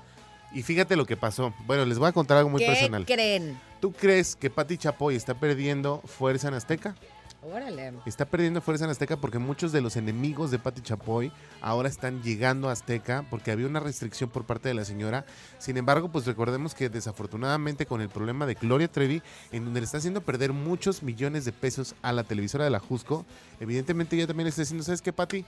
Y 0.53 0.61
fíjate 0.61 0.95
lo 0.95 1.05
que 1.05 1.17
pasó. 1.17 1.53
Bueno, 1.65 1.85
les 1.85 1.97
voy 1.97 2.09
a 2.09 2.11
contar 2.11 2.37
algo 2.37 2.49
muy 2.49 2.59
¿Qué 2.59 2.67
personal. 2.67 3.05
creen? 3.05 3.59
¿Tú 3.81 3.91
crees 3.91 4.35
que 4.35 4.49
Pati 4.49 4.77
Chapoy 4.77 5.15
está 5.15 5.33
perdiendo 5.33 6.01
fuerza 6.05 6.47
en 6.47 6.53
Azteca? 6.53 6.95
Órale. 7.41 7.91
Está 8.05 8.23
perdiendo 8.23 8.61
fuerza 8.61 8.85
en 8.85 8.91
Azteca 8.91 9.17
porque 9.17 9.37
muchos 9.37 9.73
de 9.73 9.81
los 9.81 9.97
enemigos 9.97 10.49
de 10.49 10.59
Pati 10.59 10.81
Chapoy 10.81 11.31
ahora 11.59 11.89
están 11.89 12.21
llegando 12.23 12.69
a 12.69 12.71
Azteca 12.71 13.25
porque 13.29 13.51
había 13.51 13.67
una 13.67 13.81
restricción 13.81 14.29
por 14.29 14.45
parte 14.45 14.69
de 14.69 14.75
la 14.75 14.85
señora. 14.85 15.25
Sin 15.59 15.75
embargo, 15.75 16.09
pues 16.09 16.25
recordemos 16.25 16.73
que 16.73 16.87
desafortunadamente 16.87 17.85
con 17.85 17.99
el 17.99 18.07
problema 18.07 18.45
de 18.45 18.53
Gloria 18.53 18.87
Trevi, 18.87 19.21
en 19.51 19.65
donde 19.65 19.81
le 19.81 19.85
está 19.85 19.97
haciendo 19.97 20.21
perder 20.21 20.53
muchos 20.53 21.03
millones 21.03 21.43
de 21.43 21.51
pesos 21.51 21.95
a 22.01 22.13
la 22.13 22.23
televisora 22.23 22.63
de 22.63 22.69
la 22.69 22.79
Jusco, 22.79 23.25
evidentemente 23.59 24.15
ella 24.15 24.27
también 24.27 24.47
está 24.47 24.61
diciendo, 24.61 24.85
¿sabes 24.85 25.01
qué, 25.01 25.11
Pati? 25.11 25.43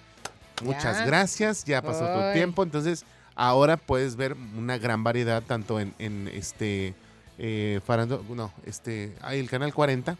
Muchas 0.63 0.99
Ya. 0.99 1.05
gracias, 1.05 1.63
ya 1.65 1.81
pasó 1.81 2.05
tu 2.05 2.33
tiempo, 2.33 2.63
entonces 2.63 3.05
ahora 3.35 3.77
puedes 3.77 4.15
ver 4.15 4.35
una 4.57 4.77
gran 4.77 5.03
variedad 5.03 5.43
tanto 5.43 5.79
en, 5.79 5.93
en 5.99 6.27
este 6.29 6.93
eh, 7.37 7.81
Farando- 7.85 8.23
no, 8.33 8.53
este, 8.65 9.13
hay 9.21 9.39
el 9.39 9.49
canal 9.49 9.73
40 9.73 10.17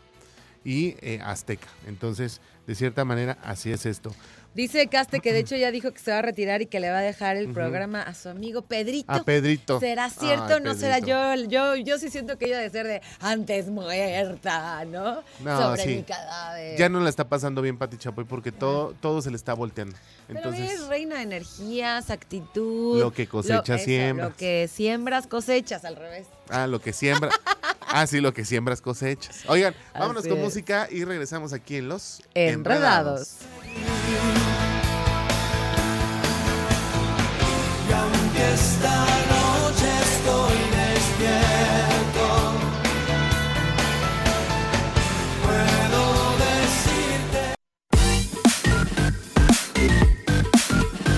y 0.65 0.95
eh, 0.99 1.21
Azteca. 1.23 1.67
Entonces, 1.87 2.41
de 2.67 2.75
cierta 2.75 3.05
manera, 3.05 3.37
así 3.43 3.71
es 3.71 3.85
esto. 3.85 4.13
Dice 4.55 4.87
Caste 4.87 5.19
que 5.19 5.33
de 5.33 5.39
hecho 5.39 5.57
ya 5.57 5.69
dijo 5.69 5.91
que 5.91 5.99
se 5.99 6.11
va 6.11 6.19
a 6.19 6.21
retirar 6.21 6.61
y 6.61 6.65
que 6.67 6.79
le 6.79 6.89
va 6.89 6.99
a 6.99 7.01
dejar 7.01 7.35
el 7.35 7.51
programa 7.51 8.01
a 8.01 8.13
su 8.13 8.29
amigo 8.29 8.61
Pedrito. 8.61 9.11
A 9.11 9.21
Pedrito. 9.23 9.81
¿Será 9.81 10.09
cierto 10.09 10.45
Ay, 10.47 10.53
o 10.53 10.59
no 10.61 10.73
será? 10.75 10.99
Yo, 10.99 11.35
yo, 11.49 11.75
yo 11.75 11.97
sí 11.99 12.09
siento 12.09 12.37
que 12.37 12.45
ella 12.45 12.59
de 12.59 12.69
ser 12.69 12.87
de 12.87 13.01
antes 13.19 13.67
muerta, 13.67 14.85
¿no? 14.85 15.21
No, 15.41 15.61
Sobre 15.61 15.83
sí. 15.83 15.95
mi 15.97 16.03
cadáver. 16.03 16.77
Ya 16.77 16.87
no 16.87 17.01
la 17.01 17.09
está 17.09 17.27
pasando 17.27 17.61
bien 17.61 17.77
Pati 17.77 17.97
Chapoy 17.97 18.23
porque 18.23 18.53
todo, 18.53 18.95
todo 19.01 19.21
se 19.21 19.29
le 19.29 19.35
está 19.35 19.53
volteando. 19.53 19.97
Pero 20.27 20.39
Entonces, 20.39 20.71
es 20.71 20.87
reina 20.87 21.17
de 21.17 21.23
energías, 21.23 22.09
actitud. 22.09 22.97
Lo 22.99 23.11
que 23.11 23.27
cosechas, 23.27 23.83
siembras. 23.83 24.29
Lo 24.29 24.35
que 24.37 24.69
siembras, 24.71 25.27
cosechas, 25.27 25.83
al 25.83 25.97
revés. 25.97 26.27
ah, 26.49 26.65
lo 26.65 26.79
que 26.79 26.93
siembra. 26.93 27.29
ah, 28.01 28.07
sí, 28.07 28.19
lo 28.21 28.33
que 28.33 28.45
siembras 28.45 28.81
cosechas. 28.81 29.43
Oigan, 29.47 29.73
vámonos 29.93 30.21
Así 30.21 30.29
con 30.29 30.37
es. 30.39 30.43
música 30.43 30.87
y 30.91 31.03
regresamos 31.03 31.53
aquí 31.53 31.77
en 31.77 31.89
Los 31.89 32.21
Enredados. 32.33 33.37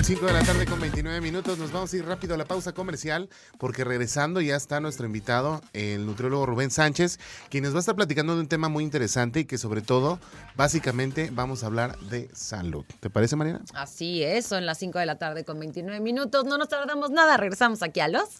5 0.08 0.24
de 0.24 0.32
la 0.32 0.42
tarde 0.42 0.64
con 0.64 0.80
29 0.80 1.20
minutos. 1.20 1.58
Nos 1.58 1.70
vamos 1.70 1.92
a 1.92 1.96
ir 1.98 2.06
rápido 2.06 2.32
a 2.32 2.38
la 2.38 2.46
pausa 2.46 2.72
comercial 2.72 3.28
porque 3.58 3.84
regresando 3.84 4.40
ya 4.40 4.56
está 4.56 4.80
nuestro 4.80 5.04
invitado, 5.04 5.60
el 5.74 6.06
nutriólogo 6.06 6.46
Rubén 6.46 6.70
Sánchez, 6.70 7.20
quien 7.50 7.64
nos 7.64 7.74
va 7.74 7.76
a 7.76 7.80
estar 7.80 7.94
platicando 7.94 8.34
de 8.34 8.40
un 8.40 8.48
tema 8.48 8.70
muy 8.70 8.84
interesante 8.84 9.40
y 9.40 9.44
que 9.44 9.58
sobre 9.58 9.82
todo, 9.82 10.18
básicamente, 10.56 11.28
vamos 11.30 11.62
a 11.62 11.66
hablar 11.66 11.98
de 11.98 12.30
salud. 12.32 12.86
¿Te 13.00 13.10
parece, 13.10 13.36
Mariana? 13.36 13.60
Así 13.74 14.22
es, 14.22 14.46
son 14.46 14.64
las 14.64 14.78
5 14.78 14.98
de 14.98 15.04
la 15.04 15.18
tarde 15.18 15.44
con 15.44 15.60
29 15.60 16.00
minutos. 16.00 16.46
No 16.46 16.56
nos 16.56 16.70
tardamos 16.70 17.10
nada. 17.10 17.36
Regresamos 17.36 17.82
aquí 17.82 18.00
a 18.00 18.08
los 18.08 18.30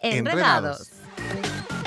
Enredados. 0.00 0.88
Enredados. 0.88 1.77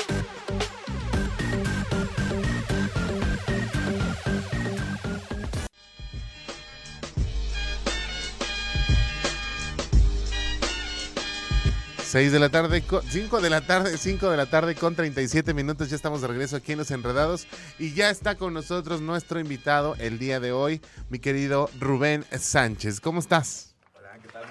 Seis 12.11 12.33
de 12.33 12.39
la 12.39 12.49
tarde, 12.49 12.83
5 13.09 13.39
de 13.39 13.49
la 13.49 13.61
tarde, 13.61 13.97
5 13.97 14.29
de 14.29 14.35
la 14.35 14.45
tarde 14.45 14.75
con 14.75 14.95
37 14.95 15.53
minutos. 15.53 15.89
Ya 15.89 15.95
estamos 15.95 16.19
de 16.19 16.27
regreso 16.27 16.57
aquí 16.57 16.73
en 16.73 16.79
Los 16.79 16.91
Enredados. 16.91 17.47
Y 17.79 17.93
ya 17.93 18.09
está 18.09 18.35
con 18.35 18.53
nosotros 18.53 18.99
nuestro 18.99 19.39
invitado 19.39 19.95
el 19.97 20.19
día 20.19 20.41
de 20.41 20.51
hoy, 20.51 20.81
mi 21.09 21.19
querido 21.19 21.69
Rubén 21.79 22.25
Sánchez. 22.37 22.99
¿Cómo 22.99 23.21
estás? 23.21 23.75
Hola, 23.97 24.09
¿qué 24.21 24.27
tal? 24.27 24.43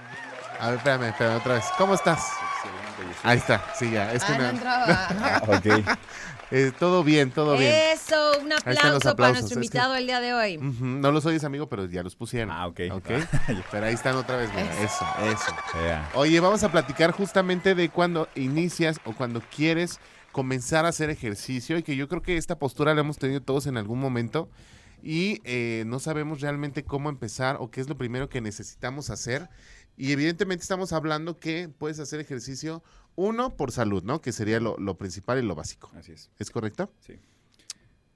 A 0.58 0.68
ver, 0.70 0.76
espérame, 0.78 1.02
espérame 1.10 1.36
otra 1.36 1.54
vez. 1.56 1.64
¿Cómo 1.76 1.92
estás? 1.94 2.20
Excelente. 2.54 3.18
Ahí 3.24 3.36
está, 3.36 3.62
sí, 3.78 3.90
ya. 3.90 4.10
Es 4.14 4.24
que 4.24 4.32
Ah, 4.32 4.38
no 4.38 4.42
me- 4.44 4.48
entraba. 4.50 5.08
Ah, 5.20 5.42
ok. 5.48 5.98
Eh, 6.50 6.72
todo 6.78 7.04
bien, 7.04 7.30
todo 7.30 7.56
bien. 7.56 7.72
Eso, 7.92 8.32
un 8.40 8.52
aplauso 8.52 9.14
para 9.16 9.30
nuestro 9.32 9.46
es 9.46 9.48
que- 9.50 9.54
invitado 9.54 9.94
el 9.94 10.06
día 10.06 10.20
de 10.20 10.32
hoy. 10.34 10.58
No 10.58 11.12
los 11.12 11.24
oyes, 11.26 11.44
amigo, 11.44 11.68
pero 11.68 11.86
ya 11.86 12.02
los 12.02 12.16
pusieron. 12.16 12.50
Ah, 12.50 12.66
ok. 12.66 12.80
Ok. 12.92 13.08
Pero 13.70 13.86
ahí 13.86 13.94
están 13.94 14.16
otra 14.16 14.36
vez, 14.36 14.50
mira. 14.50 14.72
Eso, 14.82 15.04
eso. 15.26 15.54
Ya. 15.74 16.10
Oye, 16.14 16.40
vamos 16.40 16.62
a 16.64 16.70
platicar 16.72 17.12
justamente 17.12 17.74
de 17.74 17.88
cuando 17.88 18.28
inicias 18.34 18.98
o 19.04 19.12
cuando 19.14 19.40
quieres 19.54 20.00
comenzar 20.32 20.84
a 20.84 20.88
hacer 20.88 21.10
ejercicio 21.10 21.76
y 21.78 21.82
que 21.82 21.96
yo 21.96 22.08
creo 22.08 22.22
que 22.22 22.36
esta 22.36 22.58
postura 22.58 22.94
la 22.94 23.00
hemos 23.00 23.18
tenido 23.18 23.40
todos 23.42 23.66
en 23.66 23.76
algún 23.76 23.98
momento 23.98 24.48
y 25.02 25.40
eh, 25.44 25.84
no 25.86 25.98
sabemos 25.98 26.40
realmente 26.40 26.84
cómo 26.84 27.08
empezar 27.08 27.56
o 27.58 27.70
qué 27.70 27.80
es 27.80 27.88
lo 27.88 27.96
primero 27.96 28.28
que 28.28 28.40
necesitamos 28.40 29.10
hacer. 29.10 29.48
Y 29.96 30.12
evidentemente 30.12 30.62
estamos 30.62 30.92
hablando 30.92 31.38
que 31.38 31.68
puedes 31.68 31.98
hacer 31.98 32.20
ejercicio, 32.20 32.82
uno, 33.16 33.56
por 33.56 33.72
salud, 33.72 34.02
¿no? 34.02 34.20
Que 34.20 34.32
sería 34.32 34.60
lo, 34.60 34.76
lo 34.78 34.96
principal 34.96 35.38
y 35.38 35.46
lo 35.46 35.54
básico. 35.54 35.90
Así 35.96 36.12
es. 36.12 36.30
¿Es 36.38 36.50
correcto? 36.50 36.90
Sí. 37.00 37.14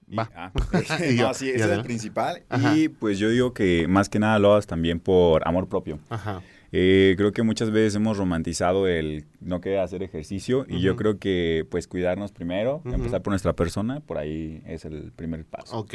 Y, 0.06 0.16
Va. 0.16 0.30
ah, 0.34 0.52
Y 1.10 1.16
yo, 1.16 1.28
no, 1.28 1.34
sí, 1.34 1.50
ese 1.50 1.64
es 1.64 1.70
el 1.70 1.82
principal. 1.82 2.42
Ajá. 2.48 2.76
Y 2.76 2.88
pues 2.88 3.18
yo 3.18 3.28
digo 3.28 3.54
que 3.54 3.86
más 3.88 4.08
que 4.08 4.18
nada 4.18 4.38
lo 4.38 4.52
hagas 4.52 4.66
también 4.66 5.00
por 5.00 5.46
amor 5.46 5.68
propio. 5.68 5.98
Ajá. 6.08 6.42
Eh, 6.76 7.14
creo 7.16 7.30
que 7.32 7.44
muchas 7.44 7.70
veces 7.70 7.94
hemos 7.94 8.18
romantizado 8.18 8.88
el 8.88 9.26
no 9.40 9.60
querer 9.60 9.78
hacer 9.78 10.02
ejercicio 10.02 10.66
y 10.68 10.80
yo 10.80 10.96
creo 10.96 11.20
que 11.20 11.64
pues 11.70 11.86
cuidarnos 11.86 12.32
primero, 12.32 12.82
empezar 12.84 13.22
por 13.22 13.30
nuestra 13.30 13.52
persona, 13.52 14.00
por 14.00 14.18
ahí 14.18 14.60
es 14.66 14.84
el 14.84 15.12
primer 15.12 15.44
paso. 15.44 15.78
Ok. 15.78 15.94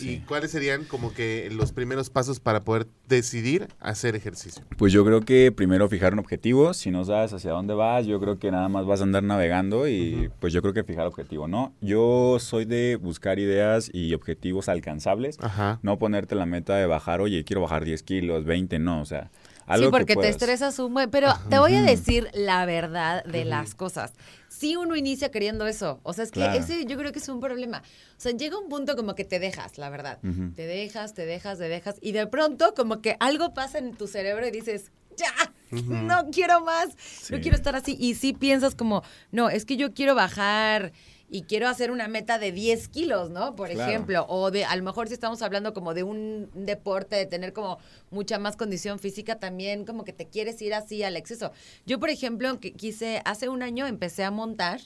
¿Y 0.00 0.18
cuáles 0.18 0.50
serían 0.50 0.84
como 0.84 1.12
que 1.12 1.48
los 1.50 1.72
primeros 1.72 2.10
pasos 2.10 2.40
para 2.40 2.62
poder 2.62 2.86
decidir 3.08 3.68
hacer 3.80 4.14
ejercicio? 4.16 4.62
Pues 4.76 4.92
yo 4.92 5.04
creo 5.04 5.20
que 5.22 5.52
primero 5.52 5.88
fijar 5.88 6.12
un 6.12 6.18
objetivo, 6.18 6.74
si 6.74 6.90
no 6.90 7.04
sabes 7.04 7.32
hacia 7.32 7.52
dónde 7.52 7.74
vas, 7.74 8.06
yo 8.06 8.20
creo 8.20 8.38
que 8.38 8.50
nada 8.50 8.68
más 8.68 8.86
vas 8.86 9.00
a 9.00 9.04
andar 9.04 9.22
navegando 9.22 9.88
y 9.88 10.30
pues 10.40 10.52
yo 10.52 10.60
creo 10.62 10.74
que 10.74 10.84
fijar 10.84 11.06
objetivo, 11.06 11.48
¿no? 11.48 11.72
Yo 11.80 12.38
soy 12.40 12.64
de 12.64 12.96
buscar 12.96 13.38
ideas 13.38 13.90
y 13.92 14.14
objetivos 14.14 14.68
alcanzables, 14.68 15.38
Ajá. 15.40 15.78
no 15.82 15.98
ponerte 15.98 16.34
la 16.34 16.46
meta 16.46 16.76
de 16.76 16.86
bajar, 16.86 17.20
oye, 17.20 17.44
quiero 17.44 17.62
bajar 17.62 17.84
10 17.84 18.02
kilos, 18.02 18.44
20, 18.44 18.78
no, 18.78 19.00
o 19.00 19.04
sea, 19.04 19.30
algo 19.68 19.86
sí, 19.86 19.90
porque 19.90 20.14
que 20.14 20.20
te 20.22 20.28
estresas 20.28 20.78
un 20.78 20.94
buen. 20.94 21.10
Pero 21.10 21.32
te 21.50 21.58
voy 21.58 21.74
a 21.74 21.82
decir 21.82 22.28
la 22.34 22.64
verdad 22.66 23.24
de 23.24 23.44
las 23.44 23.74
cosas. 23.74 24.12
Si 24.48 24.74
uno 24.76 24.96
inicia 24.96 25.30
queriendo 25.30 25.66
eso, 25.66 26.00
o 26.02 26.12
sea, 26.12 26.24
es 26.24 26.30
que 26.32 26.40
Claro. 26.40 26.58
ese 26.58 26.84
yo 26.86 26.96
creo 26.98 27.12
que 27.12 27.18
es 27.20 27.28
un 27.28 27.38
problema. 27.40 27.82
O 28.16 28.20
sea, 28.20 28.32
llega 28.32 28.58
un 28.58 28.68
punto 28.68 28.96
como 28.96 29.14
que 29.14 29.24
te 29.24 29.38
dejas, 29.38 29.78
la 29.78 29.88
verdad. 29.90 30.18
Te 30.56 30.66
dejas, 30.66 31.14
te 31.14 31.26
dejas, 31.26 31.58
te 31.58 31.68
dejas. 31.68 31.96
Y 32.00 32.12
de 32.12 32.26
pronto, 32.26 32.74
como 32.74 33.00
que 33.00 33.16
algo 33.20 33.54
pasa 33.54 33.78
en 33.78 33.94
tu 33.94 34.06
cerebro 34.08 34.46
y 34.46 34.50
dices, 34.50 34.90
ya, 35.16 35.32
no 35.70 36.30
quiero 36.32 36.60
más, 36.62 36.88
no 37.30 37.36
Sí. 37.36 37.40
quiero 37.42 37.56
estar 37.56 37.76
así. 37.76 37.96
Y 38.00 38.14
sí 38.14 38.32
piensas 38.32 38.74
como, 38.74 39.02
no, 39.32 39.50
es 39.50 39.64
que 39.64 39.76
yo 39.76 39.92
quiero 39.92 40.14
bajar 40.14 40.92
y 41.30 41.42
quiero 41.42 41.68
hacer 41.68 41.90
una 41.90 42.08
meta 42.08 42.38
de 42.38 42.52
10 42.52 42.88
kilos, 42.88 43.30
¿no? 43.30 43.54
Por 43.54 43.68
Claro. 43.70 43.90
ejemplo, 43.90 44.24
o 44.28 44.50
de, 44.50 44.64
a 44.64 44.74
lo 44.76 44.82
mejor 44.82 45.08
si 45.08 45.14
estamos 45.14 45.42
hablando 45.42 45.74
como 45.74 45.92
de 45.94 46.02
un 46.02 46.48
deporte, 46.54 47.16
de 47.16 47.26
tener 47.26 47.52
como 47.52 47.78
mucha 48.10 48.38
más 48.38 48.56
condición 48.56 48.98
física, 48.98 49.38
también 49.38 49.84
como 49.84 50.04
que 50.04 50.12
te 50.14 50.26
quieres 50.26 50.60
ir 50.62 50.72
así 50.74 51.02
al 51.02 51.16
exceso. 51.16 51.52
Yo, 51.86 51.98
por 52.00 52.08
ejemplo, 52.10 52.58
que 52.60 52.72
quise, 52.72 53.20
hace 53.26 53.48
un 53.48 53.62
año 53.62 53.86
empecé 53.86 54.24
a 54.24 54.30
montar. 54.30 54.80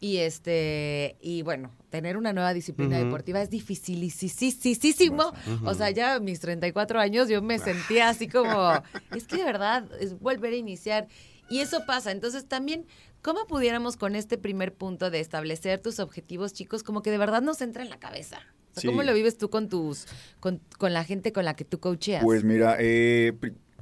Y 0.00 0.18
este, 0.18 1.16
y 1.20 1.42
bueno, 1.42 1.72
tener 1.90 2.16
una 2.16 2.32
nueva 2.32 2.54
disciplina 2.54 2.98
deportiva 2.98 3.42
es 3.42 3.50
dificilísimo. 3.50 5.32
O 5.64 5.74
sea, 5.74 5.90
ya 5.90 6.14
a 6.14 6.20
mis 6.20 6.40
34 6.40 7.00
años 7.00 7.28
yo 7.28 7.42
me 7.42 7.58
sentía 7.58 8.08
así 8.08 8.28
como, 8.28 8.72
es 9.16 9.26
que 9.26 9.36
de 9.38 9.44
verdad 9.44 9.84
es 10.00 10.18
volver 10.18 10.52
a 10.52 10.56
iniciar. 10.56 11.08
Y 11.50 11.60
eso 11.60 11.84
pasa. 11.86 12.12
Entonces 12.12 12.46
también, 12.46 12.86
¿cómo 13.22 13.46
pudiéramos 13.46 13.96
con 13.96 14.14
este 14.16 14.38
primer 14.38 14.74
punto 14.74 15.10
de 15.10 15.20
establecer 15.20 15.80
tus 15.80 15.98
objetivos, 16.00 16.52
chicos, 16.52 16.82
como 16.82 17.02
que 17.02 17.10
de 17.10 17.18
verdad 17.18 17.42
nos 17.42 17.60
entra 17.60 17.82
en 17.82 17.90
la 17.90 17.98
cabeza? 17.98 18.38
O 18.76 18.80
sea, 18.80 18.90
¿Cómo 18.90 19.02
Sí. 19.02 19.06
lo 19.08 19.14
vives 19.14 19.36
tú 19.38 19.50
con 19.50 19.68
tus, 19.68 20.06
con, 20.40 20.60
con 20.78 20.92
la 20.92 21.04
gente 21.04 21.32
con 21.32 21.44
la 21.44 21.54
que 21.54 21.64
tú 21.64 21.80
coacheas? 21.80 22.22
Pues 22.22 22.44
mira, 22.44 22.76
eh, 22.78 23.32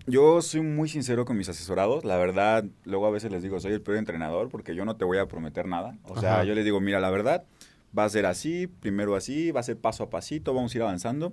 yo 0.06 0.40
soy 0.40 0.60
muy 0.62 0.88
sincero 0.88 1.24
con 1.24 1.36
mis 1.36 1.48
asesorados. 1.48 2.04
La 2.04 2.16
verdad, 2.16 2.64
luego 2.84 3.06
a 3.06 3.10
veces 3.10 3.30
les 3.30 3.42
digo, 3.42 3.58
soy 3.60 3.72
el 3.72 3.82
peor 3.82 3.98
entrenador 3.98 4.48
porque 4.48 4.74
yo 4.74 4.84
no 4.84 4.96
te 4.96 5.04
voy 5.04 5.18
a 5.18 5.26
prometer 5.26 5.66
nada. 5.66 5.98
O 6.04 6.18
sea, 6.20 6.34
Ajá. 6.36 6.44
yo 6.44 6.54
les 6.54 6.64
digo, 6.64 6.80
mira, 6.80 7.00
la 7.00 7.10
verdad, 7.10 7.44
va 7.96 8.04
a 8.04 8.08
ser 8.08 8.24
así, 8.26 8.66
primero 8.68 9.16
así, 9.16 9.50
va 9.50 9.60
a 9.60 9.64
ser 9.64 9.76
paso 9.76 10.04
a 10.04 10.10
pasito, 10.10 10.54
vamos 10.54 10.74
a 10.74 10.78
ir 10.78 10.82
avanzando. 10.82 11.32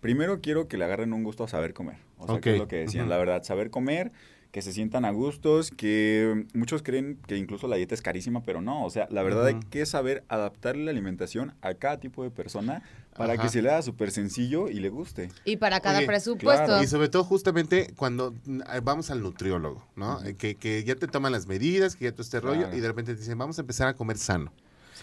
Primero 0.00 0.40
quiero 0.40 0.68
que 0.68 0.76
le 0.76 0.84
agarren 0.84 1.12
un 1.12 1.22
gusto 1.24 1.44
a 1.44 1.48
saber 1.48 1.72
comer. 1.72 1.96
O 2.18 2.26
sea, 2.26 2.40
que 2.40 2.52
es 2.54 2.58
lo 2.58 2.68
que 2.68 2.76
decían, 2.76 3.08
la 3.08 3.16
verdad, 3.16 3.42
saber 3.42 3.70
comer, 3.70 4.12
que 4.54 4.62
se 4.62 4.72
sientan 4.72 5.04
a 5.04 5.10
gustos, 5.10 5.72
que 5.72 6.46
muchos 6.54 6.84
creen 6.84 7.18
que 7.26 7.36
incluso 7.36 7.66
la 7.66 7.74
dieta 7.74 7.92
es 7.92 8.02
carísima, 8.02 8.44
pero 8.44 8.60
no. 8.62 8.84
O 8.84 8.90
sea, 8.90 9.08
la 9.10 9.24
verdad 9.24 9.46
hay 9.48 9.54
Ujú. 9.54 9.68
que 9.68 9.84
saber 9.84 10.22
adaptarle 10.28 10.84
la 10.84 10.92
alimentación 10.92 11.54
a 11.60 11.74
cada 11.74 11.98
tipo 11.98 12.22
de 12.22 12.30
persona 12.30 12.84
para 13.16 13.32
Ajá. 13.32 13.42
que 13.42 13.48
se 13.48 13.62
le 13.62 13.70
haga 13.70 13.82
súper 13.82 14.12
sencillo 14.12 14.68
y 14.68 14.74
le 14.74 14.90
guste. 14.90 15.28
Y 15.44 15.56
para 15.56 15.80
cada 15.80 15.98
Oye, 15.98 16.06
presupuesto. 16.06 16.66
claro. 16.66 16.84
Y 16.84 16.86
sobre 16.86 17.08
todo 17.08 17.24
justamente 17.24 17.92
cuando 17.96 18.32
mm, 18.46 18.60
vamos 18.84 19.10
al 19.10 19.22
nutriólogo, 19.22 19.84
¿no? 19.96 20.18
Ujú. 20.18 20.36
que, 20.36 20.54
que 20.54 20.84
ya 20.84 20.94
te 20.94 21.08
toman 21.08 21.32
las 21.32 21.48
medidas, 21.48 21.96
que 21.96 22.04
ya 22.04 22.12
todo 22.12 22.22
este 22.22 22.38
rollo, 22.38 22.60
Claro. 22.60 22.76
y 22.76 22.80
de 22.80 22.86
repente 22.86 23.14
te 23.14 23.18
dicen, 23.22 23.36
vamos 23.36 23.58
a 23.58 23.62
empezar 23.62 23.88
a 23.88 23.94
comer 23.94 24.18
sano. 24.18 24.52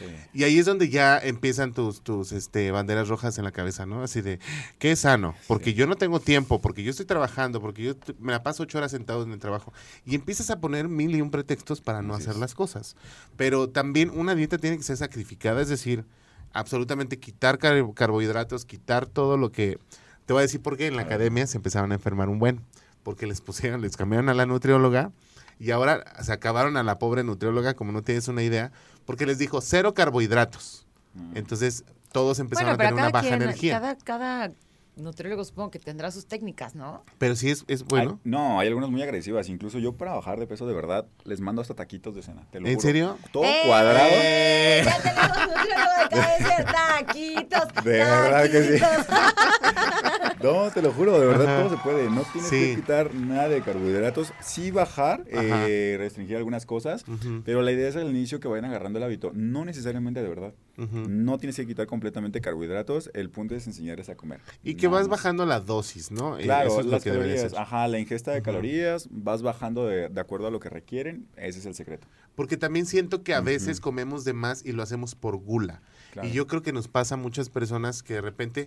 Sí. 0.01 0.15
Y 0.33 0.43
ahí 0.43 0.59
es 0.59 0.65
donde 0.65 0.89
ya 0.89 1.17
empiezan 1.17 1.73
tus, 1.73 2.01
tus 2.01 2.31
este, 2.31 2.71
banderas 2.71 3.07
rojas 3.07 3.37
en 3.37 3.43
la 3.43 3.51
cabeza, 3.51 3.85
¿no? 3.85 4.03
Así 4.03 4.21
de, 4.21 4.39
¿qué 4.79 4.91
es 4.91 4.99
sano? 4.99 5.35
Porque 5.47 5.71
Sí. 5.71 5.73
yo 5.75 5.87
no 5.87 5.95
tengo 5.95 6.19
tiempo, 6.19 6.59
porque 6.61 6.83
yo 6.83 6.91
estoy 6.91 7.05
trabajando, 7.05 7.61
porque 7.61 7.83
yo 7.83 7.93
me 8.19 8.31
la 8.31 8.43
paso 8.43 8.63
ocho 8.63 8.77
horas 8.77 8.91
sentado 8.91 9.23
en 9.23 9.31
el 9.31 9.39
trabajo. 9.39 9.71
Y 10.05 10.15
empiezas 10.15 10.49
a 10.49 10.59
poner 10.59 10.87
mil 10.87 11.15
y 11.15 11.21
un 11.21 11.31
pretextos 11.31 11.81
para 11.81 12.01
no 12.01 12.13
Así 12.15 12.23
hacer 12.23 12.33
es. 12.35 12.39
las 12.39 12.55
cosas. 12.55 12.95
Pero 13.37 13.69
también 13.69 14.09
una 14.09 14.35
dieta 14.35 14.57
tiene 14.57 14.77
que 14.77 14.83
ser 14.83 14.97
sacrificada, 14.97 15.61
es 15.61 15.69
decir, 15.69 16.05
absolutamente 16.53 17.17
quitar 17.19 17.57
car- 17.57 17.93
carbohidratos, 17.93 18.65
quitar 18.65 19.05
todo 19.05 19.37
lo 19.37 19.51
que... 19.51 19.79
Te 20.25 20.33
voy 20.33 20.41
a 20.41 20.43
decir 20.43 20.61
por 20.61 20.77
qué 20.77 20.87
en 20.87 20.95
la 20.95 21.01
academia 21.01 21.47
se 21.47 21.57
empezaron 21.57 21.91
a 21.91 21.95
enfermar 21.95 22.29
un 22.29 22.39
buen, 22.39 22.61
porque 23.03 23.25
les 23.27 23.41
pusieron, 23.41 23.81
les 23.81 23.97
cambiaron 23.97 24.29
a 24.29 24.33
la 24.33 24.45
nutrióloga 24.45 25.11
y 25.59 25.71
ahora 25.71 26.03
se 26.23 26.31
acabaron 26.31 26.77
a 26.77 26.83
la 26.83 26.99
pobre 26.99 27.23
nutrióloga, 27.23 27.73
como 27.73 27.91
no 27.91 28.01
tienes 28.01 28.27
una 28.27 28.43
idea, 28.43 28.71
porque 29.05 29.25
les 29.25 29.37
dijo 29.37 29.61
cero 29.61 29.93
carbohidratos. 29.93 30.85
Mm. 31.13 31.37
Entonces 31.37 31.83
todos 32.11 32.39
empezaron 32.39 32.75
bueno, 32.75 32.83
a 32.83 32.89
tener 32.89 33.03
una 33.03 33.09
baja 33.11 33.27
quien, 33.27 33.41
energía. 33.41 33.79
cada, 33.79 33.95
cada 33.97 34.51
nutriólogo 34.97 35.43
supongo 35.45 35.71
que 35.71 35.79
tendrá 35.79 36.11
sus 36.11 36.25
técnicas, 36.27 36.75
¿no? 36.75 37.03
Pero 37.17 37.35
sí 37.35 37.49
es, 37.49 37.63
es 37.67 37.83
bueno. 37.85 38.19
Hay- 38.23 38.29
no, 38.29 38.59
hay 38.59 38.67
algunas 38.67 38.89
muy 38.89 39.01
agresivas. 39.01 39.47
Incluso 39.49 39.79
yo 39.79 39.93
para 39.93 40.13
bajar 40.13 40.39
de 40.39 40.47
peso 40.47 40.67
de 40.67 40.73
verdad 40.73 41.05
les 41.23 41.39
mando 41.41 41.61
hasta 41.61 41.73
taquitos 41.73 42.13
de 42.15 42.21
cena. 42.21 42.45
Te 42.51 42.59
lo 42.59 42.67
¿En 42.67 42.75
juro. 42.75 42.81
serio? 42.87 43.17
Todo 43.31 43.45
¡Eh! 43.45 43.61
cuadrado. 43.65 44.09
Ya 44.83 45.01
tenemos 45.01 45.55
nutriólogo 45.57 45.91
de 46.01 46.09
cabecera, 46.09 46.65
taquitos, 46.99 47.83
De 47.83 47.91
verdad 47.91 48.49
que 48.51 48.63
sí. 48.77 48.83
No, 50.43 50.69
te 50.71 50.81
lo 50.81 50.91
juro, 50.91 51.19
de 51.19 51.25
verdad 51.27 51.47
Ajá. 51.47 51.67
todo 51.67 51.77
se 51.77 51.83
puede. 51.83 52.09
No 52.09 52.21
tienes 52.31 52.49
Sí. 52.49 52.59
que 52.59 52.75
quitar 52.75 53.13
nada 53.15 53.49
de 53.49 53.61
carbohidratos. 53.61 54.33
Sí 54.41 54.71
bajar, 54.71 55.23
eh, 55.27 55.95
restringir 55.97 56.37
algunas 56.37 56.65
cosas. 56.65 57.03
Pero 57.45 57.61
la 57.61 57.71
idea 57.71 57.87
es 57.89 57.95
al 57.95 58.09
inicio 58.09 58.39
que 58.39 58.47
vayan 58.47 58.65
agarrando 58.65 58.97
el 58.99 59.03
hábito. 59.03 59.31
No 59.33 59.65
necesariamente 59.65 60.21
de 60.21 60.29
verdad. 60.29 60.53
No 60.77 61.37
tienes 61.37 61.55
que 61.57 61.67
quitar 61.67 61.85
completamente 61.85 62.41
carbohidratos. 62.41 63.11
El 63.13 63.29
punto 63.29 63.55
es 63.55 63.67
enseñarles 63.67 64.09
a 64.09 64.15
comer. 64.15 64.39
Y 64.63 64.75
que 64.75 64.87
vas 64.87 65.07
bajando 65.07 65.45
la 65.45 65.59
dosis, 65.59 66.09
¿no? 66.11 66.39
Eh, 66.39 66.43
Claro, 66.43 66.69
Eso 66.69 66.79
es 66.79 66.85
lo 66.85 66.91
las 66.93 67.03
que 67.03 67.11
debería 67.11 67.35
calorías, 67.35 67.59
ajá, 67.61 67.87
la 67.87 67.99
ingesta 67.99 68.31
de 68.31 68.41
calorías, 68.41 69.07
vas 69.11 69.41
bajando 69.43 69.85
de, 69.85 70.09
de 70.09 70.21
acuerdo 70.21 70.47
a 70.47 70.51
lo 70.51 70.59
que 70.59 70.69
requieren, 70.69 71.27
ese 71.37 71.59
es 71.59 71.65
el 71.65 71.75
secreto. 71.75 72.07
Porque 72.35 72.57
también 72.57 72.85
siento 72.85 73.23
que 73.23 73.33
a 73.35 73.41
veces 73.41 73.79
comemos 73.79 74.23
de 74.25 74.33
más 74.33 74.65
y 74.65 74.71
lo 74.71 74.81
hacemos 74.81 75.13
por 75.15 75.35
gula. 75.37 75.81
Claro. 76.13 76.27
Y 76.27 76.31
yo 76.31 76.47
creo 76.47 76.61
que 76.61 76.73
nos 76.73 76.87
pasa 76.87 77.15
a 77.15 77.17
muchas 77.17 77.49
personas 77.49 78.01
que 78.03 78.15
de 78.15 78.21
repente 78.21 78.65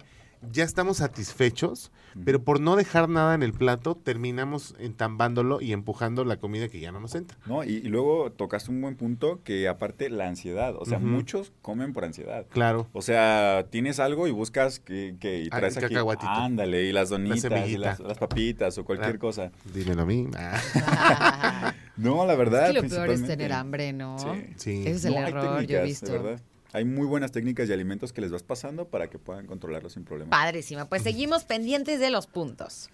ya 0.52 0.64
estamos 0.64 0.98
satisfechos, 0.98 1.90
pero 2.24 2.42
por 2.44 2.60
no 2.60 2.76
dejar 2.76 3.08
nada 3.08 3.34
en 3.34 3.42
el 3.42 3.52
plato, 3.52 3.96
terminamos 3.96 4.74
entambándolo 4.78 5.60
y 5.60 5.72
empujando 5.72 6.24
la 6.24 6.36
comida 6.36 6.68
que 6.68 6.78
ya 6.80 6.92
no 6.92 7.00
nos 7.00 7.14
entra. 7.14 7.36
No, 7.46 7.64
y, 7.64 7.70
y 7.74 7.82
luego 7.88 8.30
tocaste 8.30 8.70
un 8.70 8.80
buen 8.80 8.94
punto 8.96 9.40
que 9.42 9.66
aparte 9.68 10.08
la 10.10 10.28
ansiedad, 10.28 10.74
o 10.78 10.84
sea, 10.84 10.98
muchos 10.98 11.52
comen 11.62 11.92
por 11.92 12.04
ansiedad. 12.04 12.46
Claro. 12.50 12.86
O 12.92 13.02
sea, 13.02 13.66
tienes 13.70 13.98
algo 14.00 14.28
y 14.28 14.30
buscas 14.30 14.78
que, 14.78 15.16
que 15.18 15.40
y 15.42 15.48
Ah, 15.50 15.58
traes 15.58 15.76
aquí, 15.76 15.88
cacahuatito. 15.88 16.30
ándale, 16.30 16.84
y 16.84 16.92
las 16.92 17.08
donitas, 17.08 17.68
y 17.68 17.76
las, 17.78 17.98
las 18.00 18.18
papitas 18.18 18.78
o 18.78 18.84
cualquier 18.84 19.16
Ah. 19.16 19.18
cosa. 19.18 19.50
Dímelo 19.74 20.02
a 20.02 20.06
mí. 20.06 20.28
Ah, 20.36 21.74
No, 21.96 22.26
la 22.26 22.32
Es 22.32 22.38
verdad, 22.38 22.66
que 22.72 22.82
lo 22.82 22.88
peor 22.88 23.10
es 23.10 23.24
tener 23.24 23.52
hambre, 23.52 23.92
¿no? 23.92 24.18
Sí. 24.18 24.26
sí. 24.56 24.80
Ese 24.80 24.90
es 24.90 25.04
el 25.04 25.14
No, 25.14 25.20
error, 25.26 25.62
yo 25.62 25.78
he 25.78 25.84
visto. 25.84 26.36
Hay 26.74 26.84
muy 26.84 27.06
buenas 27.06 27.30
técnicas 27.30 27.68
y 27.68 27.72
alimentos 27.72 28.12
que 28.12 28.20
les 28.20 28.32
vas 28.32 28.42
pasando 28.42 28.88
para 28.88 29.08
que 29.08 29.16
puedan 29.16 29.46
controlarlos 29.46 29.92
sin 29.92 30.02
problema. 30.04 30.30
Padrísima. 30.30 30.86
Pues 30.88 31.02
seguimos 31.02 31.44
pendientes 31.44 32.00
de 32.00 32.10
los 32.10 32.26
puntos. 32.26 32.90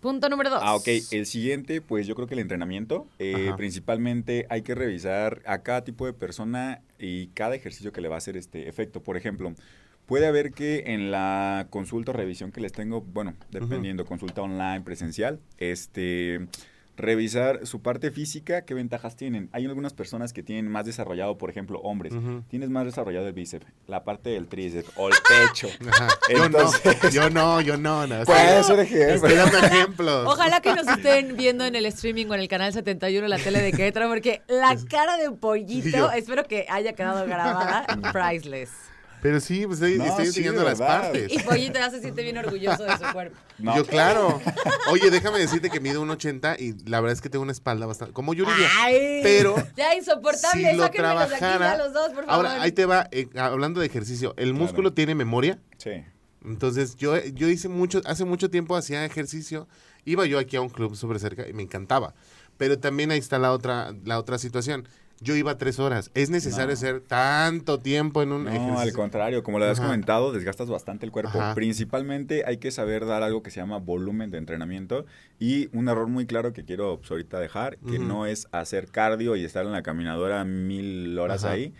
Punto 0.00 0.30
número 0.30 0.48
dos. 0.48 0.60
Ah, 0.62 0.74
ok. 0.74 0.88
El 1.10 1.26
siguiente, 1.26 1.82
pues 1.82 2.06
yo 2.06 2.14
creo 2.14 2.26
que 2.26 2.32
el 2.32 2.40
entrenamiento. 2.40 3.06
Eh, 3.18 3.52
principalmente 3.58 4.46
hay 4.48 4.62
que 4.62 4.74
revisar 4.74 5.42
a 5.44 5.58
cada 5.58 5.84
tipo 5.84 6.06
de 6.06 6.14
persona 6.14 6.80
y 6.98 7.26
cada 7.28 7.54
ejercicio 7.54 7.92
que 7.92 8.00
le 8.00 8.08
va 8.08 8.14
a 8.14 8.18
hacer 8.18 8.38
este 8.38 8.66
efecto. 8.66 9.02
Por 9.02 9.18
ejemplo, 9.18 9.52
puede 10.06 10.26
haber 10.26 10.52
que 10.52 10.84
en 10.86 11.10
la 11.10 11.66
consulta 11.68 12.12
o 12.12 12.14
revisión 12.14 12.50
que 12.50 12.62
les 12.62 12.72
tengo, 12.72 13.02
bueno, 13.02 13.34
dependiendo, 13.50 14.06
consulta 14.06 14.40
online, 14.40 14.80
presencial, 14.80 15.38
este 15.58 16.48
revisar 16.96 17.66
su 17.66 17.80
parte 17.80 18.10
física, 18.10 18.64
qué 18.64 18.74
ventajas 18.74 19.16
tienen. 19.16 19.48
Hay 19.52 19.64
algunas 19.66 19.94
personas 19.94 20.32
que 20.32 20.42
tienen 20.42 20.68
más 20.70 20.84
desarrollado, 20.84 21.38
por 21.38 21.50
ejemplo, 21.50 21.80
hombres, 21.80 22.12
tienes 22.48 22.68
más 22.70 22.84
desarrollado 22.84 23.26
el 23.26 23.32
bíceps, 23.32 23.66
la 23.86 24.04
parte 24.04 24.30
del 24.30 24.46
tríceps 24.48 24.90
o 24.96 25.08
el 25.08 25.14
pecho. 25.28 25.68
Ajá. 25.90 26.08
Yo 26.30 26.44
Entonces- 26.44 27.02
no, 27.02 27.10
yo 27.10 27.30
no, 27.30 27.60
yo 27.60 27.76
no. 27.76 28.06
no. 28.06 28.24
Puede 28.24 28.62
ser 28.62 28.78
ejemplo. 28.80 29.14
Estoy 29.28 29.34
dando 29.34 29.58
ejemplos. 29.58 30.26
Ojalá 30.26 30.60
que 30.60 30.74
nos 30.74 30.86
estén 30.86 31.36
viendo 31.36 31.64
en 31.64 31.74
el 31.74 31.86
streaming 31.86 32.26
o 32.26 32.34
en 32.34 32.40
el 32.40 32.48
canal 32.48 32.72
71, 32.72 33.26
la 33.26 33.38
tele 33.38 33.60
de 33.62 33.72
Querétaro, 33.72 34.08
porque 34.08 34.42
la 34.48 34.76
cara 34.88 35.16
de 35.16 35.30
pollito, 35.30 35.88
Y 35.88 35.92
yo- 35.92 36.10
espero 36.12 36.44
que 36.44 36.66
haya 36.68 36.92
quedado 36.92 37.24
grabada, 37.26 37.86
priceless. 38.12 38.70
Pero 39.22 39.38
sí, 39.40 39.64
pues 39.66 39.80
estoy, 39.80 39.96
No, 39.98 40.04
estoy 40.04 40.24
sí, 40.24 40.28
enseñando 40.30 40.64
las 40.64 40.78
partes. 40.78 41.32
Y 41.32 41.38
pollito 41.38 41.78
ya 41.78 41.88
se 41.90 42.00
siente 42.00 42.22
bien 42.24 42.36
orgulloso 42.38 42.82
de 42.82 42.92
su 42.98 43.04
cuerpo. 43.12 43.36
No. 43.58 43.76
Yo, 43.76 43.86
claro. 43.86 44.40
Oye, 44.90 45.08
déjame 45.10 45.38
decirte 45.38 45.70
que 45.70 45.78
mido 45.78 46.00
un 46.02 46.10
80 46.10 46.56
y 46.58 46.72
la 46.88 47.00
verdad 47.00 47.12
es 47.12 47.20
que 47.20 47.28
tengo 47.30 47.44
una 47.44 47.52
espalda 47.52 47.86
bastante. 47.86 48.12
Como 48.12 48.34
Yuridia. 48.34 48.68
Ay, 48.80 49.20
Pero 49.22 49.54
ya 49.76 49.94
insoportable, 49.94 50.70
si 50.72 50.76
lo 50.76 50.82
sáquenmelos 50.82 51.28
de 51.30 51.36
aquí 51.36 51.44
trabajara- 51.44 51.76
ya 51.76 51.84
los 51.84 51.92
dos, 51.92 52.08
por 52.12 52.24
favor. 52.26 52.46
Ahora, 52.46 52.60
ahí 52.60 52.72
te 52.72 52.84
va, 52.84 53.06
eh, 53.12 53.28
hablando 53.36 53.78
de 53.80 53.86
ejercicio. 53.86 54.34
El 54.36 54.50
Claro. 54.50 54.64
músculo 54.64 54.92
tiene 54.92 55.14
memoria. 55.14 55.60
Sí. 55.78 56.02
Entonces, 56.44 56.96
yo, 56.96 57.16
yo 57.24 57.48
hice 57.48 57.68
mucho, 57.68 58.00
hace 58.04 58.24
mucho 58.24 58.50
tiempo 58.50 58.74
hacía 58.74 59.04
ejercicio. 59.04 59.68
Iba 60.04 60.26
yo 60.26 60.40
aquí 60.40 60.56
a 60.56 60.60
un 60.60 60.68
club 60.70 60.96
súper 60.96 61.20
cerca 61.20 61.46
y 61.48 61.52
me 61.52 61.62
encantaba. 61.62 62.14
Pero 62.56 62.80
también 62.80 63.12
ahí 63.12 63.20
está 63.20 63.38
la 63.38 63.52
otra, 63.52 63.94
la 64.04 64.18
otra 64.18 64.38
situación. 64.38 64.88
Yo 65.22 65.36
iba 65.36 65.56
tres 65.56 65.78
horas. 65.78 66.10
¿Es 66.14 66.30
necesario 66.30 66.66
No. 66.68 66.72
hacer 66.72 67.00
tanto 67.00 67.78
tiempo 67.78 68.22
en 68.22 68.32
un 68.32 68.44
No, 68.44 68.50
ejercicio? 68.50 68.78
al 68.80 68.92
contrario, 68.92 69.42
como 69.42 69.58
lo 69.58 69.66
has 69.66 69.78
Ajá. 69.78 69.86
comentado, 69.88 70.32
desgastas 70.32 70.68
bastante 70.68 71.06
el 71.06 71.12
cuerpo. 71.12 71.38
Ajá. 71.40 71.54
Principalmente 71.54 72.44
hay 72.46 72.56
que 72.58 72.70
saber 72.70 73.06
dar 73.06 73.22
algo 73.22 73.42
que 73.42 73.50
se 73.50 73.60
llama 73.60 73.78
volumen 73.78 74.30
de 74.30 74.38
entrenamiento 74.38 75.06
y 75.38 75.68
un 75.76 75.88
error 75.88 76.08
muy 76.08 76.26
claro 76.26 76.52
que 76.52 76.64
quiero 76.64 76.98
pues, 76.98 77.10
ahorita 77.10 77.38
dejar, 77.40 77.78
que 77.78 77.98
no 77.98 78.26
es 78.26 78.48
hacer 78.52 78.88
cardio 78.90 79.36
y 79.36 79.44
estar 79.44 79.64
en 79.64 79.72
la 79.72 79.82
caminadora 79.82 80.44
mil 80.44 81.18
horas 81.18 81.44
Ajá. 81.44 81.54
ahí. 81.54 81.72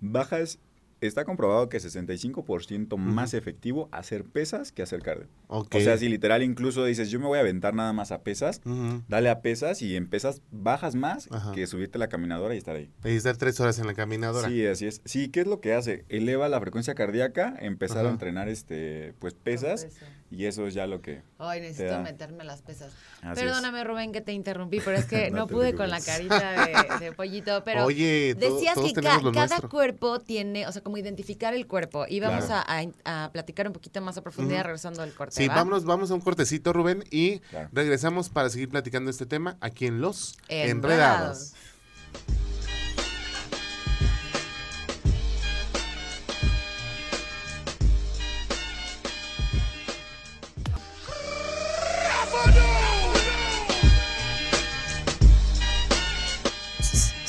Bajas, 0.00 0.58
está 1.00 1.24
comprobado 1.24 1.68
que 1.68 1.78
65% 1.78 2.96
más 2.96 3.34
efectivo 3.34 3.88
hacer 3.92 4.24
pesas 4.24 4.72
que 4.72 4.82
hacer 4.82 5.02
cardio. 5.02 5.26
Ok. 5.48 5.74
O 5.76 5.80
sea, 5.80 5.98
si 5.98 6.08
literal 6.08 6.42
incluso 6.42 6.84
dices, 6.84 7.10
yo 7.10 7.20
me 7.20 7.26
voy 7.26 7.38
a 7.38 7.42
aventar 7.42 7.74
nada 7.74 7.92
más 7.92 8.12
a 8.12 8.22
pesas, 8.22 8.60
dale 9.08 9.28
a 9.28 9.40
pesas 9.40 9.82
y 9.82 9.96
en 9.96 10.08
pesas 10.08 10.42
bajas 10.50 10.94
más 10.94 11.28
Ajá. 11.30 11.52
que 11.52 11.66
subirte 11.66 11.98
a 11.98 12.00
la 12.00 12.08
caminadora 12.08 12.54
y 12.54 12.58
estar 12.58 12.76
ahí. 12.76 12.90
Y 13.04 13.10
estar 13.10 13.36
tres 13.36 13.60
horas 13.60 13.78
en 13.78 13.86
la 13.86 13.94
caminadora. 13.94 14.48
Sí, 14.48 14.66
así 14.66 14.86
es. 14.86 15.02
Sí, 15.04 15.28
¿qué 15.28 15.40
es 15.40 15.46
lo 15.46 15.60
que 15.60 15.74
hace? 15.74 16.04
Eleva 16.08 16.48
la 16.48 16.60
frecuencia 16.60 16.94
cardíaca, 16.94 17.54
empezar 17.60 17.98
Ajá. 17.98 18.08
a 18.08 18.12
entrenar 18.12 18.48
este, 18.48 19.14
pues 19.18 19.34
pesas 19.34 19.86
y 20.30 20.44
eso 20.46 20.66
es 20.66 20.74
ya 20.74 20.86
lo 20.86 21.00
que 21.00 21.22
Ay, 21.38 21.60
te 21.60 21.66
necesito 21.68 21.92
da. 21.92 22.00
meterme 22.00 22.44
las 22.44 22.60
pesas. 22.62 22.92
Así 23.22 23.40
Perdóname, 23.42 23.84
Rubén, 23.84 24.12
que 24.12 24.20
te 24.20 24.32
interrumpí, 24.32 24.80
pero 24.80 24.96
es 24.96 25.04
que 25.06 25.30
No 25.30 25.46
pude 25.46 25.74
con 25.74 25.88
la 25.88 26.00
carita 26.00 26.66
de, 26.66 26.74
de 27.06 27.12
pollito. 27.12 27.62
Pero 27.64 27.84
Oye, 27.84 28.34
decías 28.34 28.74
todos 28.74 28.88
que 28.92 28.94
tenemos 29.00 29.18
ca- 29.18 29.22
lo 29.24 29.32
cada 29.32 29.46
nuestro. 29.46 29.68
cuerpo 29.68 30.20
tiene, 30.20 30.66
o 30.66 30.72
sea, 30.72 30.82
como 30.82 30.96
identificar 30.98 31.54
el 31.54 31.66
cuerpo. 31.66 32.06
Y 32.08 32.20
vamos 32.20 32.46
Claro. 32.46 32.64
a, 32.68 32.80
a- 33.04 33.24
a 33.24 33.32
platicar 33.32 33.66
un 33.66 33.72
poquito 33.72 34.00
más 34.00 34.16
a 34.18 34.22
profundidad 34.22 34.64
regresando 34.64 35.02
del 35.02 35.14
corte. 35.14 35.34
Sí, 35.36 35.48
¿va? 35.48 35.54
vámonos, 35.56 35.84
vamos 35.84 36.10
a 36.10 36.14
un 36.14 36.20
cortecito, 36.20 36.72
Rubén, 36.72 37.04
y 37.10 37.38
Claro. 37.40 37.68
regresamos 37.72 38.28
para 38.28 38.50
seguir 38.50 38.68
platicando 38.68 39.10
este 39.10 39.26
tema 39.26 39.56
aquí 39.60 39.86
en 39.86 40.00
Los 40.00 40.36
Enredados. 40.48 41.52
Enredados. 41.52 41.52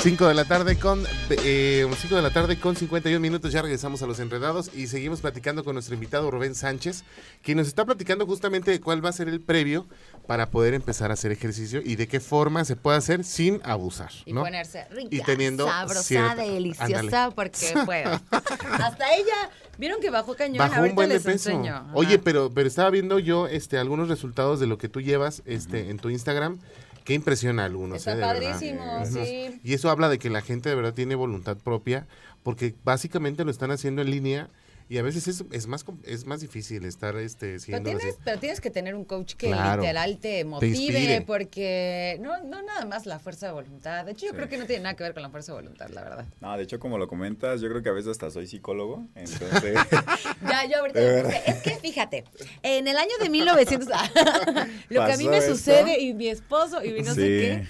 5 0.07 0.25
de 0.25 0.33
la 0.35 0.45
tarde 0.45 0.77
con 0.79 1.03
eh, 1.29 1.85
5 1.99 2.15
de 2.15 2.21
la 2.21 2.29
tarde 2.31 2.57
con 2.57 2.77
51 2.77 3.19
minutos 3.19 3.51
ya 3.51 3.61
regresamos 3.61 4.01
a 4.01 4.07
los 4.07 4.21
enredados 4.21 4.71
y 4.73 4.87
seguimos 4.87 5.19
platicando 5.19 5.65
con 5.65 5.73
nuestro 5.73 5.95
invitado 5.95 6.31
Rubén 6.31 6.55
Sánchez, 6.55 7.03
quien 7.43 7.57
nos 7.57 7.67
está 7.67 7.83
platicando 7.83 8.25
justamente 8.25 8.71
de 8.71 8.79
cuál 8.79 9.03
va 9.03 9.09
a 9.09 9.11
ser 9.11 9.27
el 9.27 9.41
previo 9.41 9.85
para 10.25 10.49
poder 10.49 10.75
empezar 10.75 11.11
a 11.11 11.15
hacer 11.15 11.33
ejercicio 11.33 11.81
y 11.83 11.97
de 11.97 12.07
qué 12.07 12.21
forma 12.21 12.63
se 12.63 12.77
puede 12.77 12.97
hacer 12.97 13.25
sin 13.25 13.59
abusar, 13.65 14.11
Y 14.23 14.31
¿no? 14.31 14.43
ponerse 14.43 14.85
rica, 14.91 15.09
Y 15.13 15.19
teniendo 15.23 15.65
sabrosa, 15.67 16.03
cierta- 16.03 16.35
deliciosa, 16.35 16.99
ándale. 16.99 17.35
porque 17.35 17.73
puedo. 17.85 18.11
Hasta 18.31 19.13
ella, 19.13 19.49
¿vieron 19.77 19.99
que 19.99 20.09
bajó 20.09 20.35
cañón? 20.37 20.59
Bajó 20.59 20.75
Ahorita 20.75 20.89
un 20.91 20.95
buen 20.95 21.09
de 21.09 21.15
les 21.15 21.23
peso. 21.25 21.49
enseño. 21.49 21.75
Ajá. 21.75 21.87
Oye, 21.93 22.17
pero 22.17 22.49
pero 22.53 22.69
estaba 22.69 22.89
viendo 22.91 23.19
yo 23.19 23.47
este 23.47 23.77
algunos 23.77 24.07
resultados 24.07 24.61
de 24.61 24.67
lo 24.67 24.77
que 24.77 24.87
tú 24.87 25.01
llevas 25.01 25.41
este 25.45 25.89
en 25.89 25.97
tu 25.99 26.09
Instagram 26.09 26.59
que 27.07 27.13
impresiona 27.13 27.61
a 27.63 27.65
algunos, 27.67 27.99
Está 27.99 28.11
eh, 28.11 28.15
verdad. 28.15 28.33
padrísimo, 28.33 29.05
sí. 29.05 29.61
Y 29.63 29.73
eso 29.73 29.89
habla 29.89 30.09
de 30.09 30.19
que 30.19 30.29
la 30.29 30.41
gente 30.41 30.67
de 30.67 30.75
verdad 30.75 30.93
tiene 30.93 31.15
voluntad 31.15 31.55
propia, 31.55 32.05
porque 32.43 32.75
básicamente 32.83 33.45
lo 33.45 33.51
están 33.51 33.71
haciendo 33.71 34.01
en 34.01 34.11
línea 34.11 34.49
y 34.89 34.97
a 34.97 35.01
veces 35.01 35.27
es, 35.27 35.43
es 35.51 35.67
más 35.67 35.83
es 36.03 36.25
más 36.25 36.39
difícil 36.41 36.85
estar 36.85 37.15
este 37.17 37.47
Pero 37.47 37.59
siguiendo 37.59 37.89
tienes, 37.97 38.17
pero 38.23 38.39
tienes 38.39 38.61
que 38.61 38.69
tener 38.69 38.95
un 38.95 39.03
coach 39.03 39.33
que 39.35 39.47
Claro. 39.47 39.81
literal 39.81 40.17
te 40.17 40.45
motive, 40.45 41.23
porque 41.27 42.17
no, 42.21 42.41
no 42.43 42.61
nada 42.61 42.85
más 42.85 43.05
la 43.05 43.19
fuerza 43.19 43.47
de 43.47 43.53
voluntad. 43.53 44.05
De 44.05 44.11
hecho, 44.13 44.25
yo 44.27 44.33
creo 44.33 44.47
que 44.47 44.57
no 44.57 44.65
tiene 44.65 44.83
nada 44.83 44.95
que 44.95 45.03
ver 45.03 45.13
con 45.13 45.23
la 45.23 45.29
fuerza 45.29 45.51
de 45.51 45.57
voluntad, 45.61 45.89
la 45.89 46.03
verdad. 46.03 46.25
No, 46.41 46.55
de 46.57 46.63
hecho, 46.63 46.79
como 46.79 46.97
lo 46.97 47.07
comentas, 47.07 47.59
yo 47.61 47.69
creo 47.69 47.83
que 47.83 47.89
a 47.89 47.93
veces 47.93 48.11
hasta 48.11 48.31
soy 48.31 48.47
psicólogo. 48.47 49.05
Entonces, 49.15 49.77
Ya, 50.47 50.65
yo 50.69 50.79
ahorita. 50.79 50.99
Es 51.47 51.61
que 51.61 51.71
fíjate, 51.81 52.23
en 52.63 52.87
el 52.87 52.97
año 52.97 53.11
de 53.21 53.29
1900, 53.29 53.87
lo 54.89 55.05
que 55.05 55.11
a 55.11 55.17
mí 55.17 55.25
¿Pasó 55.25 55.29
me 55.29 55.37
esto? 55.37 55.55
sucede 55.55 55.99
y 55.99 56.13
mi 56.13 56.27
esposo 56.27 56.83
y 56.83 56.91
mi 56.91 57.01
no 57.01 57.13
sé 57.13 57.21
qué. 57.21 57.67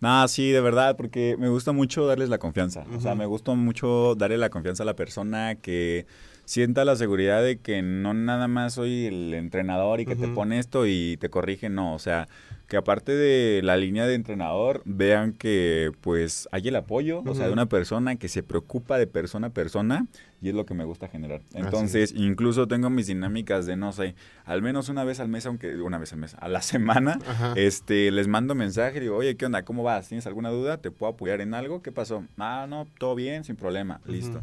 No, 0.00 0.26
sí, 0.28 0.50
de 0.50 0.60
verdad, 0.60 0.96
porque 0.96 1.36
me 1.38 1.48
gusta 1.48 1.72
mucho 1.72 2.06
darles 2.06 2.28
la 2.28 2.38
confianza. 2.38 2.84
O 2.96 3.00
sea, 3.00 3.14
me 3.14 3.26
gusta 3.26 3.52
mucho 3.54 4.14
darle 4.16 4.38
la 4.38 4.50
confianza 4.50 4.82
a 4.82 4.86
la 4.86 4.94
persona 4.94 5.56
que 5.56 6.06
sienta 6.48 6.86
la 6.86 6.96
seguridad 6.96 7.42
de 7.42 7.58
que 7.58 7.82
no 7.82 8.14
nada 8.14 8.48
más 8.48 8.72
soy 8.72 9.04
el 9.04 9.34
entrenador 9.34 10.00
y 10.00 10.06
que 10.06 10.16
te 10.16 10.28
pone 10.28 10.58
esto 10.58 10.86
y 10.86 11.18
te 11.18 11.28
corrige, 11.28 11.68
no. 11.68 11.94
O 11.94 11.98
sea, 11.98 12.26
que 12.68 12.78
aparte 12.78 13.12
de 13.12 13.60
la 13.62 13.76
línea 13.76 14.06
de 14.06 14.14
entrenador, 14.14 14.80
vean 14.86 15.34
que 15.34 15.92
pues 16.00 16.48
hay 16.50 16.68
el 16.68 16.76
apoyo, 16.76 17.22
o 17.26 17.34
sea, 17.34 17.48
de 17.48 17.52
una 17.52 17.66
persona 17.66 18.16
que 18.16 18.28
se 18.28 18.42
preocupa 18.42 18.96
de 18.96 19.06
persona 19.06 19.48
a 19.48 19.50
persona 19.50 20.06
y 20.40 20.48
es 20.48 20.54
lo 20.54 20.64
que 20.64 20.72
me 20.72 20.84
gusta 20.84 21.08
generar. 21.08 21.42
Entonces, 21.52 22.14
incluso 22.16 22.66
tengo 22.66 22.88
mis 22.88 23.08
dinámicas 23.08 23.66
de, 23.66 23.76
no 23.76 23.92
sé, 23.92 24.14
al 24.46 24.62
menos 24.62 24.88
una 24.88 25.04
vez 25.04 25.20
al 25.20 25.28
mes, 25.28 25.44
aunque 25.44 25.76
una 25.76 25.98
vez 25.98 26.14
al 26.14 26.18
mes, 26.18 26.34
a 26.40 26.48
la 26.48 26.62
semana, 26.62 27.18
Ajá. 27.26 27.52
este, 27.56 28.10
les 28.10 28.26
mando 28.26 28.54
mensaje 28.54 28.96
y 28.96 29.00
digo, 29.00 29.16
oye, 29.16 29.36
¿qué 29.36 29.44
onda? 29.44 29.66
¿Cómo 29.66 29.82
vas? 29.82 30.08
¿Tienes 30.08 30.26
alguna 30.26 30.48
duda? 30.48 30.78
¿Te 30.78 30.90
puedo 30.90 31.12
apoyar 31.12 31.42
en 31.42 31.52
algo? 31.52 31.82
¿Qué 31.82 31.92
pasó? 31.92 32.24
Ah, 32.38 32.64
no, 32.66 32.86
todo 32.98 33.14
bien, 33.14 33.44
sin 33.44 33.56
problema, 33.56 34.00
listo. 34.06 34.42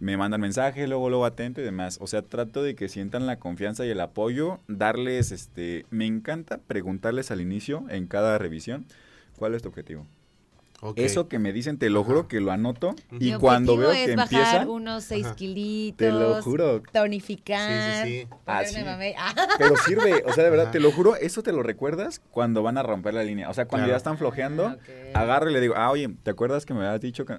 Me 0.00 0.16
mandan 0.16 0.40
mensaje, 0.40 0.88
luego, 0.88 1.10
luego 1.10 1.26
atento 1.26 1.60
y 1.60 1.64
demás. 1.64 1.98
O 2.00 2.06
sea, 2.06 2.22
trato 2.22 2.62
de 2.62 2.74
que 2.74 2.88
sientan 2.88 3.26
la 3.26 3.38
confianza 3.38 3.84
y 3.84 3.90
el 3.90 4.00
apoyo, 4.00 4.58
darles, 4.66 5.30
este, 5.30 5.84
me 5.90 6.06
encanta 6.06 6.58
preguntarles 6.58 7.30
al 7.30 7.42
inicio, 7.42 7.84
en 7.90 8.06
cada 8.06 8.38
revisión, 8.38 8.86
¿cuál 9.36 9.54
es 9.54 9.60
tu 9.62 9.68
objetivo? 9.68 10.06
Eso 10.96 11.28
que 11.28 11.38
me 11.38 11.52
dicen, 11.52 11.76
te 11.76 11.90
lo 11.90 12.02
juro 12.02 12.26
que 12.26 12.40
lo 12.40 12.50
anoto 12.52 12.94
y 13.10 13.32
Mi 13.32 13.38
cuando 13.38 13.76
veo 13.76 13.90
es 13.92 14.06
que 14.08 14.16
bajar 14.16 14.40
empiezan, 14.40 14.68
unos 14.70 15.04
6 15.04 15.26
Ajá. 15.26 15.36
kilitos. 15.36 15.98
te 15.98 16.10
lo 16.10 16.42
juro, 16.42 16.82
Tonificar. 16.90 17.70
Sí, 17.70 17.92
sí, 18.08 18.22
sí. 18.22 18.28
Ah. 18.46 18.62
Ah, 19.18 19.34
Pero 19.58 19.76
sirve, 19.76 20.22
o 20.24 20.32
sea, 20.32 20.42
de 20.44 20.48
verdad, 20.48 20.66
Ajá. 20.68 20.72
te 20.72 20.80
lo 20.80 20.90
juro, 20.92 21.16
eso 21.16 21.42
te 21.42 21.52
lo 21.52 21.62
recuerdas 21.62 22.22
cuando 22.30 22.62
van 22.62 22.78
a 22.78 22.82
romper 22.82 23.12
la 23.12 23.22
línea. 23.22 23.50
O 23.50 23.52
sea, 23.54 23.66
cuando 23.66 23.84
Claro. 23.84 23.92
ya 23.92 23.96
están 23.98 24.16
flojeando, 24.16 24.68
Ah, 25.14 25.20
agarro 25.20 25.50
y 25.50 25.52
le 25.52 25.60
digo, 25.60 25.74
ah, 25.76 25.90
oye, 25.90 26.08
¿te 26.22 26.30
acuerdas 26.30 26.64
que 26.64 26.72
me 26.72 26.80
habías 26.86 27.02
dicho 27.02 27.26
que...? 27.26 27.36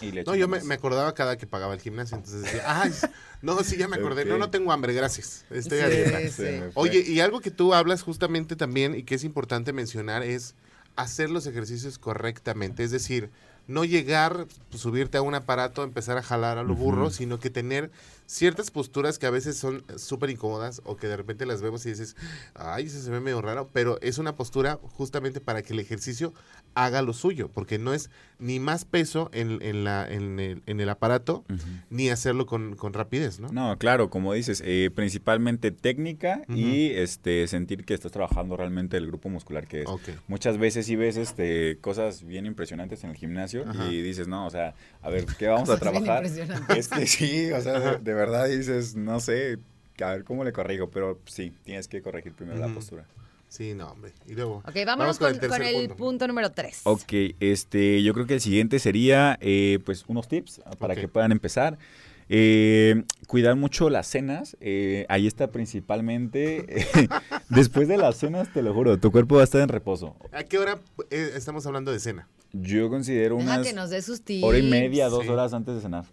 Y 0.00 0.10
le 0.12 0.24
No, 0.24 0.34
yo 0.34 0.48
me, 0.48 0.58
acordaba 0.74 1.14
cada 1.14 1.36
que 1.38 1.46
pagaba 1.46 1.74
el 1.74 1.80
gimnasio, 1.80 2.16
entonces 2.16 2.42
decía, 2.42 2.62
ay, 2.66 2.92
no, 3.42 3.62
sí, 3.62 3.76
ya 3.76 3.88
me 3.88 3.96
acordé, 3.96 4.24
no, 4.24 4.38
no 4.38 4.50
tengo 4.50 4.72
hambre, 4.72 4.92
gracias, 4.94 5.44
estoy 5.50 5.80
a 5.80 5.88
Sí, 5.88 5.96
dieta. 5.96 6.18
me 6.20 6.30
fue. 6.30 6.70
Oye, 6.74 7.04
y 7.06 7.20
algo 7.20 7.40
que 7.40 7.50
tú 7.50 7.74
hablas 7.74 8.02
justamente 8.02 8.56
también 8.56 8.94
y 8.94 9.02
que 9.04 9.14
es 9.14 9.24
importante 9.24 9.72
mencionar 9.72 10.22
es 10.22 10.54
hacer 10.96 11.30
los 11.30 11.46
ejercicios 11.46 11.98
correctamente. 11.98 12.82
Es 12.84 12.90
decir, 12.90 13.30
no 13.66 13.84
llegar, 13.84 14.46
pues, 14.70 14.82
subirte 14.82 15.18
a 15.18 15.22
un 15.22 15.34
aparato, 15.34 15.84
empezar 15.84 16.18
a 16.18 16.22
jalar 16.22 16.58
a 16.58 16.62
lo 16.62 16.74
burro, 16.74 17.10
sino 17.10 17.38
que 17.38 17.50
tener 17.50 17.90
ciertas 18.32 18.70
posturas 18.70 19.18
que 19.18 19.26
a 19.26 19.30
veces 19.30 19.58
son 19.58 19.84
súper 19.96 20.30
incómodas 20.30 20.80
o 20.84 20.96
que 20.96 21.06
de 21.06 21.16
repente 21.16 21.44
las 21.44 21.60
vemos 21.60 21.84
y 21.84 21.90
dices, 21.90 22.16
ay, 22.54 22.86
eso 22.86 23.00
se 23.00 23.10
ve 23.10 23.20
medio 23.20 23.42
raro, 23.42 23.68
pero 23.72 24.00
es 24.00 24.16
una 24.16 24.36
postura 24.36 24.78
justamente 24.82 25.40
para 25.40 25.62
que 25.62 25.74
el 25.74 25.80
ejercicio 25.80 26.32
haga 26.74 27.02
lo 27.02 27.12
suyo, 27.12 27.50
porque 27.52 27.78
no 27.78 27.92
es 27.92 28.08
ni 28.38 28.58
más 28.58 28.86
peso 28.86 29.28
en, 29.34 29.60
en 29.60 29.84
la, 29.84 30.10
en, 30.10 30.40
el, 30.40 30.62
en 30.64 30.80
el 30.80 30.88
aparato, 30.88 31.44
ni 31.90 32.08
hacerlo 32.08 32.46
con, 32.46 32.74
con 32.74 32.94
rapidez, 32.94 33.38
¿no? 33.38 33.48
No, 33.48 33.76
claro, 33.76 34.08
como 34.08 34.32
dices, 34.32 34.62
eh, 34.64 34.90
principalmente 34.94 35.70
técnica 35.70 36.42
y 36.48 36.86
este 36.92 37.46
sentir 37.48 37.84
que 37.84 37.92
estás 37.92 38.12
trabajando 38.12 38.56
realmente 38.56 38.96
el 38.96 39.06
grupo 39.06 39.28
muscular 39.28 39.66
que 39.66 39.82
es. 39.82 39.88
Muchas 40.26 40.56
veces 40.56 40.86
sí 40.86 40.96
ves 40.96 41.18
este, 41.18 41.78
cosas 41.82 42.24
bien 42.24 42.46
impresionantes 42.46 43.04
en 43.04 43.10
el 43.10 43.16
gimnasio 43.16 43.68
Ajá. 43.68 43.88
y 43.88 44.00
dices, 44.00 44.26
no, 44.26 44.46
o 44.46 44.50
sea, 44.50 44.74
a 45.02 45.10
ver, 45.10 45.26
¿qué 45.38 45.48
vamos 45.48 45.68
a 45.68 45.76
trabajar? 45.78 46.24
Es 46.24 46.88
que 46.88 47.06
sí, 47.06 47.52
o 47.52 47.60
sea, 47.60 47.78
de, 47.78 47.98
de 47.98 48.14
verdad 48.14 48.21
dices, 48.48 48.94
no 48.96 49.20
sé, 49.20 49.58
a 50.00 50.10
ver 50.10 50.24
cómo 50.24 50.44
le 50.44 50.52
corrijo, 50.52 50.90
pero 50.90 51.18
sí, 51.26 51.52
tienes 51.64 51.88
que 51.88 52.02
corregir 52.02 52.32
primero 52.32 52.58
la 52.58 52.68
postura. 52.72 53.04
Sí, 53.48 53.74
no, 53.74 53.90
hombre. 53.90 54.12
Y 54.26 54.32
luego. 54.34 54.62
Ok, 54.66 54.74
vámonos 54.86 55.18
con, 55.18 55.26
con 55.26 55.34
el, 55.34 55.40
tercer 55.40 55.96
punto. 55.96 56.26
número 56.26 56.52
3. 56.52 56.80
Ok, 56.84 57.12
este, 57.40 58.02
yo 58.02 58.14
creo 58.14 58.26
que 58.26 58.34
el 58.34 58.40
siguiente 58.40 58.78
sería, 58.78 59.36
eh, 59.42 59.78
pues, 59.84 60.04
unos 60.08 60.26
tips 60.26 60.62
para 60.78 60.94
Ok. 60.94 61.00
que 61.00 61.08
puedan 61.08 61.32
empezar. 61.32 61.76
Eh, 62.30 63.02
cuidar 63.26 63.56
mucho 63.56 63.90
las 63.90 64.06
cenas. 64.06 64.56
eh, 64.60 65.04
ahí 65.10 65.26
está 65.26 65.48
principalmente. 65.50 66.86
después 67.50 67.88
de 67.88 67.98
las 67.98 68.16
cenas, 68.16 68.50
te 68.54 68.62
lo 68.62 68.72
juro, 68.72 68.98
tu 68.98 69.12
cuerpo 69.12 69.34
va 69.34 69.42
a 69.42 69.44
estar 69.44 69.60
en 69.60 69.68
reposo. 69.68 70.16
¿A 70.32 70.44
qué 70.44 70.58
hora 70.58 70.80
eh, 71.10 71.32
estamos 71.36 71.66
hablando 71.66 71.92
de 71.92 72.00
cena? 72.00 72.28
Yo 72.54 72.88
considero 72.88 73.36
Deja 73.36 73.52
unas 73.54 73.66
que 73.66 73.72
nos 73.74 73.90
dé 73.90 74.00
sus 74.00 74.22
tips. 74.22 74.44
hora 74.44 74.58
y 74.58 74.62
media, 74.70 75.08
dos 75.08 75.24
Sí. 75.24 75.28
horas 75.28 75.52
antes 75.52 75.74
de 75.74 75.80
cenar. 75.82 76.06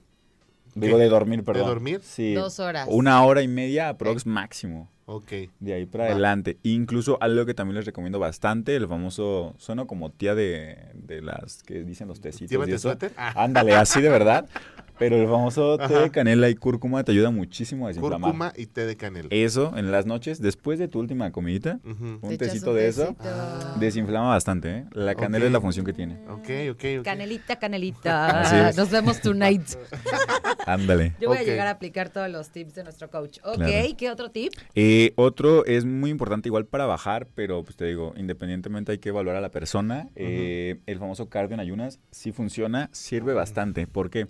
Digo, 0.75 0.97
de 0.97 1.09
dormir, 1.09 1.43
perdón. 1.43 1.67
dormir? 1.67 2.01
Sí. 2.03 2.33
Dos 2.33 2.59
horas. 2.59 2.87
Una 2.89 3.23
hora 3.23 3.41
y 3.41 3.47
media 3.47 3.89
aprox 3.89 4.25
máximo. 4.25 4.89
Ok. 5.05 5.31
De 5.59 5.73
ahí 5.73 5.85
para 5.87 6.05
Va. 6.05 6.11
adelante. 6.11 6.57
Incluso 6.61 7.17
algo 7.19 7.45
que 7.45 7.55
también 7.55 7.75
les 7.77 7.85
recomiendo 7.85 8.19
bastante, 8.19 8.75
el 8.75 8.87
famoso, 8.87 9.55
sueno 9.57 9.87
como 9.87 10.11
tía 10.11 10.35
de, 10.35 10.77
de 10.93 11.21
las 11.23 11.63
que 11.63 11.83
dicen 11.83 12.07
los 12.07 12.21
tecitos. 12.21 12.51
¿Llévate 12.51 12.77
suéter? 12.77 13.11
Ah. 13.17 13.33
Ándale, 13.43 13.73
así 13.75 14.01
de 14.01 14.09
verdad. 14.09 14.47
Pero 14.99 15.15
el 15.15 15.27
famoso 15.27 15.77
té 15.77 15.93
de 15.93 16.11
canela 16.11 16.49
y 16.49 16.55
cúrcuma 16.55 17.03
te 17.03 17.11
ayuda 17.13 17.31
muchísimo 17.31 17.85
a 17.85 17.87
desinflamar. 17.89 18.19
Cúrcuma 18.31 18.53
y 18.55 18.65
té 18.67 18.85
de 18.85 18.97
canela. 18.97 19.29
Eso, 19.31 19.73
en 19.77 19.91
las 19.91 20.05
noches, 20.05 20.41
después 20.41 20.77
de 20.77 20.87
tu 20.87 20.99
última 20.99 21.31
comidita, 21.31 21.79
un 21.83 22.37
tecito 22.37 22.71
un 22.71 22.75
de 22.75 22.87
eso, 22.87 23.15
desinflama 23.79 24.29
bastante, 24.29 24.69
¿eh? 24.69 24.85
La 24.91 25.15
canela 25.15 25.45
es 25.45 25.51
la 25.51 25.61
función 25.61 25.85
que 25.85 25.93
tiene. 25.93 26.19
Ok, 26.29 26.49
ok, 26.71 26.83
ok. 26.99 27.03
Canelita, 27.05 27.55
canelita. 27.57 28.73
Nos 28.75 28.89
vemos 28.91 29.21
tonight. 29.21 29.63
Ándale. 30.65 31.15
Yo 31.19 31.29
voy 31.29 31.37
a 31.37 31.43
llegar 31.43 31.67
a 31.67 31.71
aplicar 31.71 32.09
todos 32.09 32.29
los 32.29 32.49
tips 32.49 32.75
de 32.75 32.83
nuestro 32.83 33.09
coach. 33.09 33.39
Ok, 33.43 33.55
Claro. 33.55 33.95
¿qué 33.97 34.09
otro 34.11 34.29
tip? 34.31 34.53
Eh, 34.75 35.13
otro 35.15 35.65
es 35.65 35.85
muy 35.85 36.11
importante 36.11 36.49
igual 36.49 36.65
para 36.65 36.85
bajar, 36.85 37.27
pero 37.35 37.63
pues 37.63 37.75
te 37.75 37.85
digo, 37.85 38.13
independientemente 38.17 38.91
hay 38.91 38.97
que 38.99 39.09
evaluar 39.09 39.35
a 39.35 39.41
la 39.41 39.49
persona. 39.49 40.09
Eh, 40.15 40.79
el 40.85 40.99
famoso 40.99 41.29
cardio 41.29 41.53
en 41.55 41.59
ayunas 41.59 41.99
sí 42.11 42.31
funciona, 42.31 42.89
sirve 42.91 43.33
bastante. 43.33 43.87
porque 43.87 44.27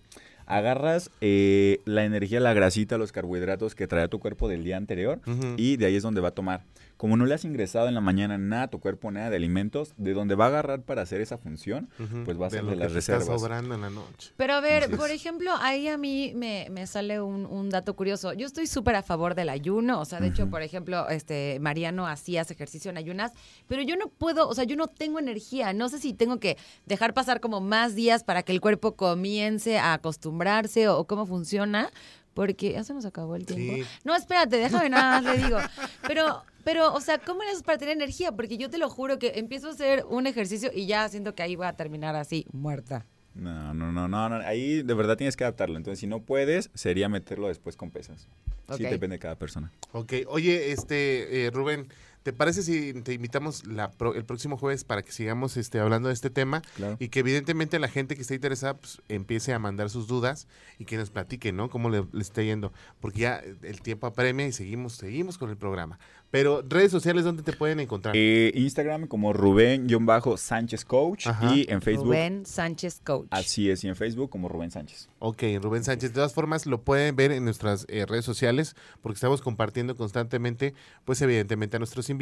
Agarras 0.50 1.12
eh, 1.22 1.80
la 1.86 2.04
energía, 2.04 2.40
la 2.40 2.54
grasita, 2.54 2.98
los 2.98 3.12
carbohidratos 3.12 3.76
que 3.76 3.88
trae 3.88 4.08
tu 4.08 4.20
cuerpo 4.20 4.50
del 4.50 4.64
día 4.64 4.78
anterior 4.78 5.22
y 5.58 5.78
de 5.78 5.86
ahí 5.86 5.96
es 5.96 6.04
donde 6.04 6.22
va 6.22 6.30
a 6.30 6.32
tomar. 6.32 6.64
Como 7.00 7.16
no 7.16 7.26
le 7.26 7.34
has 7.34 7.46
ingresado 7.46 7.88
en 7.88 7.96
la 7.96 8.02
mañana 8.02 8.38
nada 8.38 8.64
a 8.64 8.68
tu 8.70 8.82
cuerpo, 8.82 9.10
nada 9.10 9.30
de 9.30 9.38
alimentos, 9.38 9.94
de 9.96 10.14
donde 10.14 10.36
va 10.36 10.46
a 10.46 10.48
agarrar 10.50 10.82
para 10.82 11.02
hacer 11.04 11.22
esa 11.22 11.38
función, 11.38 11.90
pues 12.26 12.38
va 12.38 12.48
a 12.48 12.50
ser 12.50 12.66
de 12.66 12.72
que 12.72 12.76
las 12.76 12.92
te 12.92 13.00
está 13.00 13.14
reservas. 13.20 13.40
sobrando 13.40 13.74
en 13.74 13.80
la 13.80 13.90
noche. 13.90 14.34
Pero 14.36 14.56
a 14.56 14.60
ver, 14.60 14.84
Así 14.84 14.92
es. 14.92 15.00
por 15.00 15.10
ejemplo, 15.10 15.52
ahí 15.62 15.88
a 15.88 15.98
mí 15.98 16.34
me, 16.36 16.68
me 16.70 16.86
sale 16.88 17.22
un, 17.22 17.46
un 17.46 17.70
dato 17.70 17.96
curioso. 17.96 18.34
Yo 18.34 18.46
estoy 18.46 18.68
súper 18.68 18.96
a 18.98 19.02
favor 19.02 19.34
del 19.34 19.48
ayuno. 19.48 20.02
O 20.02 20.04
sea, 20.04 20.20
de 20.20 20.28
hecho, 20.28 20.50
por 20.50 20.62
ejemplo, 20.62 21.08
este 21.08 21.58
Mariano 21.62 22.06
hacías 22.06 22.52
ejercicio 22.52 22.92
en 22.92 22.98
ayunas, 22.98 23.32
pero 23.70 23.82
yo 23.82 23.96
no 23.96 24.10
puedo, 24.10 24.50
o 24.50 24.54
sea, 24.54 24.66
yo 24.66 24.76
no 24.76 24.88
tengo 24.88 25.20
energía. 25.20 25.72
No 25.72 25.88
sé 25.88 26.00
si 26.00 26.14
tengo 26.14 26.42
que 26.42 26.58
dejar 26.86 27.14
pasar 27.14 27.40
como 27.40 27.62
más 27.62 27.96
días 27.96 28.26
para 28.26 28.44
que 28.44 28.52
el 28.52 28.60
cuerpo 28.60 28.98
comience 28.98 29.80
a 29.80 29.94
acostumbrarse 29.94 30.90
o, 30.90 30.98
o 31.00 31.08
cómo 31.08 31.26
funciona. 31.26 31.90
Porque 32.34 32.74
ya 32.74 32.84
se 32.84 32.94
nos 32.94 33.06
acabó 33.06 33.36
el 33.36 33.46
tiempo. 33.46 33.74
Sí. 33.76 33.84
No, 34.04 34.16
espérate, 34.16 34.58
déjame 34.58 34.90
nada 34.90 35.20
más, 35.22 35.24
le 35.38 35.44
digo. 35.44 35.58
Pero, 36.08 36.44
pero, 36.64 36.94
o 36.94 37.02
sea, 37.02 37.18
¿cómo 37.20 37.44
le 37.44 37.50
haces 37.50 37.64
para 37.64 37.78
tener 37.78 37.96
energía? 37.96 38.32
Porque 38.32 38.58
yo 38.58 38.70
te 38.70 38.78
lo 38.78 38.90
juro 38.90 39.20
que 39.20 39.34
empiezo 39.36 39.68
a 39.68 39.72
hacer 39.72 40.06
un 40.10 40.28
ejercicio 40.28 40.72
y 40.74 40.86
ya 40.86 41.08
siento 41.10 41.36
que 41.36 41.44
ahí 41.44 41.56
voy 41.56 41.68
a 41.68 41.74
terminar 41.74 42.16
así, 42.16 42.46
muerta. 42.52 43.06
No, 43.36 43.74
no, 43.74 43.92
no, 43.92 44.08
no, 44.08 44.30
no, 44.30 44.36
ahí 44.38 44.82
de 44.82 44.94
verdad 44.94 45.16
tienes 45.16 45.38
que 45.38 45.44
adaptarlo. 45.44 45.78
Entonces, 45.78 46.00
si 46.00 46.08
no 46.08 46.22
puedes, 46.22 46.72
sería 46.74 47.10
meterlo 47.10 47.48
después 47.48 47.78
con 47.78 47.92
pesas. 47.92 48.28
Sí, 48.76 48.84
depende 48.84 49.16
de 49.16 49.20
cada 49.20 49.36
persona. 49.36 49.72
Ok, 49.94 50.14
oye, 50.28 50.72
este, 50.72 51.46
eh, 51.46 51.52
Rubén, 51.52 51.88
¿te 52.30 52.34
parece 52.34 52.62
si 52.62 52.94
te 53.02 53.14
invitamos 53.14 53.66
la 53.66 53.90
pro- 53.90 54.14
el 54.14 54.24
próximo 54.24 54.56
jueves 54.56 54.84
para 54.84 55.02
que 55.02 55.12
sigamos 55.12 55.58
este, 55.58 55.80
hablando 55.80 56.10
de 56.10 56.14
este 56.14 56.30
tema? 56.30 56.62
Claro. 56.76 56.96
Y 57.00 57.10
que 57.10 57.22
evidentemente 57.22 57.80
la 57.80 57.88
gente 57.88 58.16
que 58.16 58.22
esté 58.22 58.36
interesada 58.36 58.78
pues, 58.78 59.02
empiece 59.10 59.52
a 59.52 59.58
mandar 59.58 59.90
sus 59.90 60.06
dudas 60.06 60.48
y 60.78 60.86
que 60.86 60.96
nos 60.98 61.10
platique, 61.10 61.52
¿no? 61.52 61.72
Cómo 61.72 61.90
le, 61.90 62.06
le 62.12 62.22
está 62.22 62.44
yendo. 62.44 62.72
Porque 63.00 63.22
ya 63.22 63.42
el 63.64 63.82
tiempo 63.82 64.06
apremia 64.06 64.46
y 64.46 64.52
seguimos, 64.52 64.94
seguimos 64.94 65.40
con 65.40 65.50
el 65.50 65.58
programa. 65.58 65.98
Pero 66.30 66.64
redes 66.70 66.92
sociales, 66.92 67.24
¿dónde 67.24 67.42
te 67.42 67.54
pueden 67.54 67.80
encontrar? 67.80 68.16
Eh, 68.16 68.52
Instagram 68.54 69.08
como 69.08 69.34
Rubén-Sánchez 69.34 70.86
Coach 70.86 71.26
Ajá. 71.26 71.56
y 71.56 71.66
en 71.68 71.82
Facebook. 71.82 72.06
Rubén 72.06 72.46
Sánchez 72.46 73.02
Coach. 73.04 73.28
Así 73.32 73.72
es, 73.72 73.84
y 73.84 73.88
en 73.88 73.96
Facebook 73.96 74.30
como 74.30 74.48
Rubén 74.48 74.70
Sánchez. 74.70 75.10
Ok, 75.18 75.42
Rubén 75.60 75.84
Sánchez. 75.84 76.12
De 76.12 76.14
todas 76.14 76.36
formas, 76.36 76.68
lo 76.68 76.84
pueden 76.84 77.16
ver 77.16 77.32
en 77.32 77.44
nuestras 77.46 77.88
eh, 77.90 78.06
redes 78.06 78.26
sociales 78.26 78.76
porque 79.02 79.16
estamos 79.16 79.42
compartiendo 79.42 79.96
constantemente, 79.96 80.76
pues 81.04 81.20
evidentemente 81.24 81.78
a 81.78 81.80
nuestros 81.80 82.12
invitados 82.12 82.19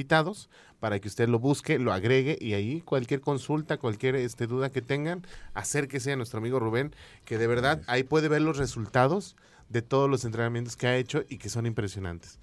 para 0.79 0.99
que 0.99 1.07
usted 1.07 1.27
lo 1.27 1.39
busque, 1.39 1.79
lo 1.79 1.91
agregue 1.93 2.37
y 2.39 2.53
ahí 2.53 2.81
cualquier 2.81 3.21
consulta, 3.21 3.77
cualquier 3.77 4.15
este, 4.15 4.47
duda 4.47 4.69
que 4.71 4.81
tengan, 4.81 5.25
acérquese 5.53 6.11
a 6.11 6.15
nuestro 6.15 6.39
amigo 6.39 6.59
Rubén, 6.59 6.93
que 7.25 7.37
de 7.37 7.47
verdad 7.47 7.81
ahí 7.87 8.03
puede 8.03 8.27
ver 8.27 8.41
los 8.41 8.57
resultados 8.57 9.35
de 9.69 9.81
todos 9.81 10.09
los 10.09 10.23
entrenamientos 10.25 10.77
que 10.77 10.87
ha 10.87 10.95
hecho 10.95 11.23
y 11.27 11.37
que 11.37 11.49
son 11.49 11.65
impresionantes. 11.65 12.39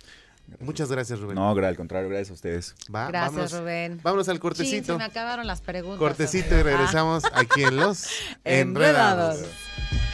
Muchas 0.60 0.90
gracias, 0.90 1.20
Rubén. 1.20 1.36
No, 1.36 1.48
al 1.50 1.76
contrario, 1.76 2.08
gracias 2.10 2.30
a 2.30 2.34
ustedes. 2.34 2.74
Va, 2.94 3.08
Gracias, 3.08 3.32
vámonos, 3.32 3.52
Rubén. 3.52 4.00
vámonos 4.02 4.28
al 4.28 4.40
cortecito. 4.40 4.92
se 4.92 4.98
me 4.98 5.04
acabaron 5.04 5.46
las 5.46 5.62
preguntas. 5.62 5.98
cortecito 5.98 6.54
y. 6.54 6.58
Ah, 6.60 6.62
regresamos 6.64 7.24
aquí 7.32 7.62
en 7.62 7.76
Los 7.76 8.08
Enredados. 8.44 9.38
Enredados. 9.38 10.13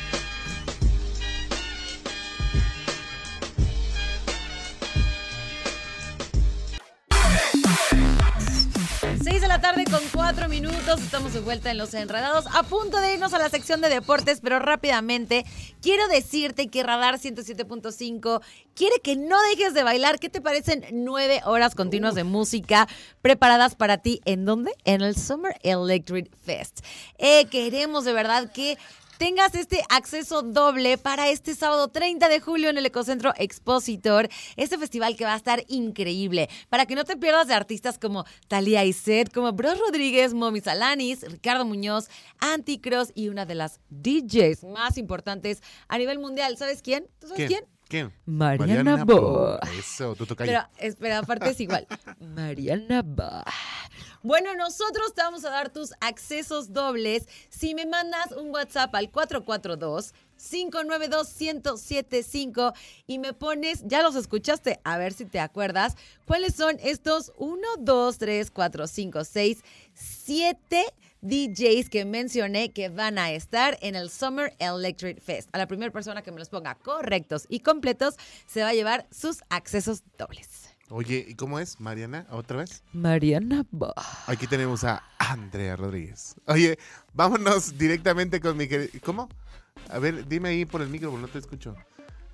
Con 10.01 10.09
4 10.13 10.49
minutos. 10.49 11.01
Estamos 11.01 11.33
de 11.33 11.41
vuelta 11.41 11.71
en 11.71 11.79
Los 11.79 11.93
Enredados. 11.95 12.47
A 12.55 12.63
punto 12.63 12.99
de 13.01 13.15
irnos 13.15 13.35
a 13.35 13.39
la 13.39 13.49
sección 13.51 13.81
de 13.81 13.89
deportes, 13.89 14.41
pero 14.41 14.59
rápidamente 14.59 15.45
quiero 15.83 16.07
decirte 16.09 16.69
que 16.69 16.83
Radar 16.83 17.19
107.5 17.19 18.41
quiere 18.75 18.97
que 19.03 19.17
no 19.17 19.37
dejes 19.51 19.75
de 19.75 19.83
bailar. 19.83 20.19
¿Qué 20.19 20.29
te 20.29 20.41
parecen 20.41 20.85
nueve 20.93 21.41
horas 21.45 21.75
continuas 21.75 22.15
de 22.15 22.25
música 22.25 22.89
preparadas 23.21 23.75
para 23.75 23.99
ti? 23.99 24.21
¿En 24.25 24.45
dónde? 24.45 24.73
En 24.85 25.03
el 25.03 25.17
Summer 25.17 25.57
Electric 25.63 26.31
Fest. 26.37 26.81
Eh, 27.19 27.47
queremos 27.47 28.05
de 28.05 28.13
verdad 28.13 28.53
que 28.53 28.79
tengas 29.21 29.55
este 29.55 29.85
acceso 29.91 30.41
doble 30.41 30.97
para 30.97 31.29
este 31.29 31.55
sábado 31.55 31.89
30 31.89 32.27
de 32.31 32.41
julio 32.41 32.71
en 32.71 32.79
el 32.79 32.87
Ecocentro 32.87 33.35
Expositor, 33.37 34.31
este 34.57 34.79
festival 34.79 35.15
que 35.15 35.27
va 35.27 35.35
a 35.35 35.37
estar 35.37 35.63
increíble. 35.69 36.49
Para 36.71 36.87
que 36.87 36.95
no 36.95 37.05
te 37.05 37.19
pierdas 37.19 37.47
de 37.47 37.53
artistas 37.53 37.99
como 37.99 38.25
Talia 38.49 38.83
Iset, 38.87 39.31
como 39.31 39.53
Bros 39.53 39.79
Rodríguez, 39.79 40.33
Momi 40.33 40.63
Salanis, 40.63 41.21
Ricardo 41.31 41.67
Muñoz, 41.67 42.09
Anticross 42.39 43.13
y 43.15 43.29
una 43.29 43.45
de 43.45 43.57
las 43.57 43.81
DJs 43.91 44.65
más 44.65 44.97
importantes 44.97 45.63
a 45.89 45.99
nivel 45.99 46.19
mundial. 46.19 46.57
¿Sabes 46.57 46.81
quién? 46.81 47.07
¿Tú 47.19 47.29
sabes 47.29 47.47
quién? 47.47 47.65
¿Quién? 47.91 48.13
Mariana 48.25 49.05
Bo. 49.05 49.59
Eso, 49.79 50.15
tú 50.15 50.25
toca 50.25 50.47
Pero, 50.47 50.63
espera, 50.79 51.19
aparte 51.19 51.51
es 51.51 51.61
igual. 51.61 51.87
Mariana 52.21 53.03
Ba. 53.05 53.45
Bueno, 54.23 54.55
nosotros 54.55 55.15
te 55.15 55.23
vamos 55.23 55.47
a 55.47 55.51
dar 55.51 55.73
tus 55.73 55.95
accesos 56.01 56.75
dobles 56.75 57.27
si 57.49 57.75
me 57.75 57.87
mandas 57.87 58.33
un 58.33 58.51
WhatsApp 58.51 58.95
al 58.95 59.11
442 59.11 60.13
592 60.37 61.41
1075 61.41 62.75
y 63.07 63.19
me 63.19 63.33
pones, 63.33 63.83
ya 63.87 64.03
los 64.03 64.17
escuchaste, 64.17 64.79
a 64.85 64.99
ver 64.99 65.15
si 65.15 65.25
te 65.25 65.41
acuerdas, 65.41 65.97
cuáles 66.27 66.55
son 66.55 66.77
estos 66.83 67.33
1, 67.39 67.67
2, 67.79 68.19
3, 68.19 68.51
4, 68.51 68.87
5, 68.87 69.25
6, 69.25 69.59
7 69.95 70.87
DJs 71.23 71.89
que 71.89 72.05
mencioné 72.05 72.73
que 72.73 72.91
van 72.91 73.17
a 73.17 73.33
estar 73.33 73.79
en 73.81 73.95
el 73.95 74.11
Summer 74.11 74.55
Electric 74.59 75.19
Fest. 75.23 75.49
A 75.53 75.59
la 75.59 75.67
primera 75.67 75.93
persona 75.93 76.21
que 76.21 76.31
me 76.31 76.39
los 76.39 76.51
ponga 76.51 76.75
correctos 76.75 77.47
y 77.49 77.61
completos 77.61 78.17
se 78.47 78.63
va 78.63 78.69
a 78.69 78.75
llevar 78.75 79.07
sus 79.11 79.43
accesos 79.49 80.03
dobles. 80.19 80.70
Oye, 80.93 81.25
¿y 81.29 81.35
cómo 81.37 81.61
es, 81.61 81.79
Mariana? 81.81 82.27
¿Otra 82.31 82.59
vez? 82.59 82.83
Mariana. 82.93 83.65
Aquí 84.27 84.49
tenemos 84.49 84.83
a 84.83 85.05
Andrea 85.19 85.77
Rodríguez. 85.77 86.35
Oye, 86.47 86.81
vámonos 87.15 87.79
directamente 87.79 88.41
con 88.41 88.57
mi 88.57 88.67
querido... 88.67 88.91
¿Cómo? 89.05 89.29
A 89.89 90.01
ver, 90.01 90.27
dime 90.27 90.49
ahí 90.49 90.65
por 90.65 90.83
el 90.83 90.89
micro, 90.89 91.17
no 91.17 91.29
te 91.29 91.39
escucho. 91.39 91.77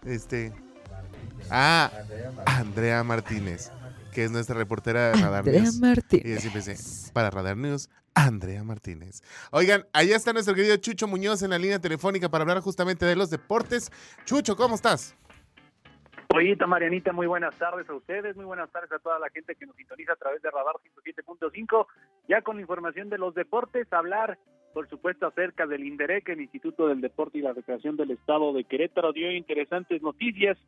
Este... 0.07 0.55
Ah, 1.51 1.93
Andrea 2.47 3.05
Martínez, 3.05 3.71
que 4.15 4.25
es 4.25 4.31
nuestra 4.31 4.57
reportera 4.57 5.11
de 5.11 5.21
Radar 5.21 5.41
Andrea 5.41 5.61
News. 5.61 5.77
Y 5.77 5.81
Martínez. 5.81 6.39
así 6.39 6.47
empecé. 6.47 7.13
Para 7.13 7.29
Radar 7.29 7.59
News, 7.59 7.91
Andrea 8.15 8.65
Martínez. 8.65 9.23
Oigan, 9.51 9.87
allá 9.93 10.17
está 10.17 10.33
nuestro 10.33 10.55
querido 10.55 10.75
Chucho 10.79 11.07
Muñoz 11.07 11.43
en 11.43 11.51
la 11.51 11.59
línea 11.59 11.79
telefónica 11.79 12.31
para 12.31 12.43
hablar 12.43 12.61
justamente 12.61 13.05
de 13.05 13.17
los 13.17 13.29
deportes. 13.29 13.93
Chucho, 14.25 14.57
¿cómo 14.57 14.77
estás? 14.77 15.15
Ollita, 16.35 16.67
Marianita, 16.67 17.13
muy 17.13 17.27
buenas 17.27 17.57
tardes 17.57 17.89
a 17.89 17.95
ustedes, 17.95 18.37
muy 18.37 18.45
buenas 18.45 18.71
tardes 18.71 18.93
a 18.93 18.99
toda 18.99 19.19
la 19.19 19.31
gente 19.31 19.55
que 19.55 19.65
nos 19.65 19.77
sintoniza 19.77 20.13
a 20.13 20.17
través 20.17 20.43
de 20.43 20.51
Radar 20.51 20.75
107.5. 21.05 21.87
Ya 22.29 22.43
con 22.43 22.61
información 22.61 23.09
de 23.09 23.19
los 23.19 23.35
deportes, 23.35 23.91
hablar, 23.93 24.39
por 24.75 24.89
supuesto, 24.89 25.27
acerca 25.27 25.67
del 25.67 25.85
INDEREC, 25.85 26.29
el 26.31 26.41
Instituto 26.43 26.89
del 26.89 27.01
Deporte 27.01 27.39
y 27.39 27.43
la 27.43 27.53
Recreación 27.53 27.97
del 27.97 28.11
Estado 28.11 28.53
de 28.53 28.65
Querétaro, 28.65 29.13
dio 29.13 29.31
interesantes 29.31 30.03
noticias. 30.03 30.59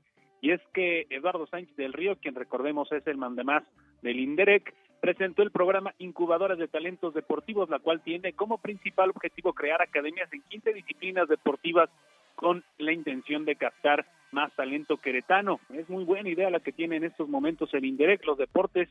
Y 0.40 0.52
es 0.52 0.60
que 0.72 1.06
Eduardo 1.10 1.46
Sánchez 1.46 1.76
del 1.76 1.92
Río, 1.92 2.16
quien 2.16 2.36
recordemos 2.36 2.90
es 2.92 3.06
el 3.06 3.16
mandamás 3.16 3.64
del 4.02 4.20
INDEREC, 4.20 4.72
presentó 5.00 5.42
el 5.42 5.50
programa 5.50 5.94
Incubadoras 5.98 6.58
de 6.58 6.68
Talentos 6.68 7.14
Deportivos, 7.14 7.68
la 7.68 7.80
cual 7.80 8.00
tiene 8.02 8.32
como 8.32 8.58
principal 8.58 9.10
objetivo 9.10 9.52
crear 9.52 9.82
academias 9.82 10.32
en 10.32 10.42
15 10.42 10.72
disciplinas 10.72 11.28
deportivas 11.28 11.90
con 12.36 12.64
la 12.78 12.92
intención 12.92 13.44
de 13.44 13.56
captar 13.56 14.06
más 14.32 14.52
talento 14.54 14.98
queretano. 14.98 15.60
Es 15.72 15.88
muy 15.88 16.04
buena 16.04 16.28
idea 16.28 16.50
la 16.50 16.60
que 16.60 16.72
tiene 16.72 16.96
en 16.96 17.04
estos 17.04 17.28
momentos 17.28 17.72
el 17.74 17.84
INDEREC, 17.84 18.24
los 18.24 18.38
deportes 18.38 18.88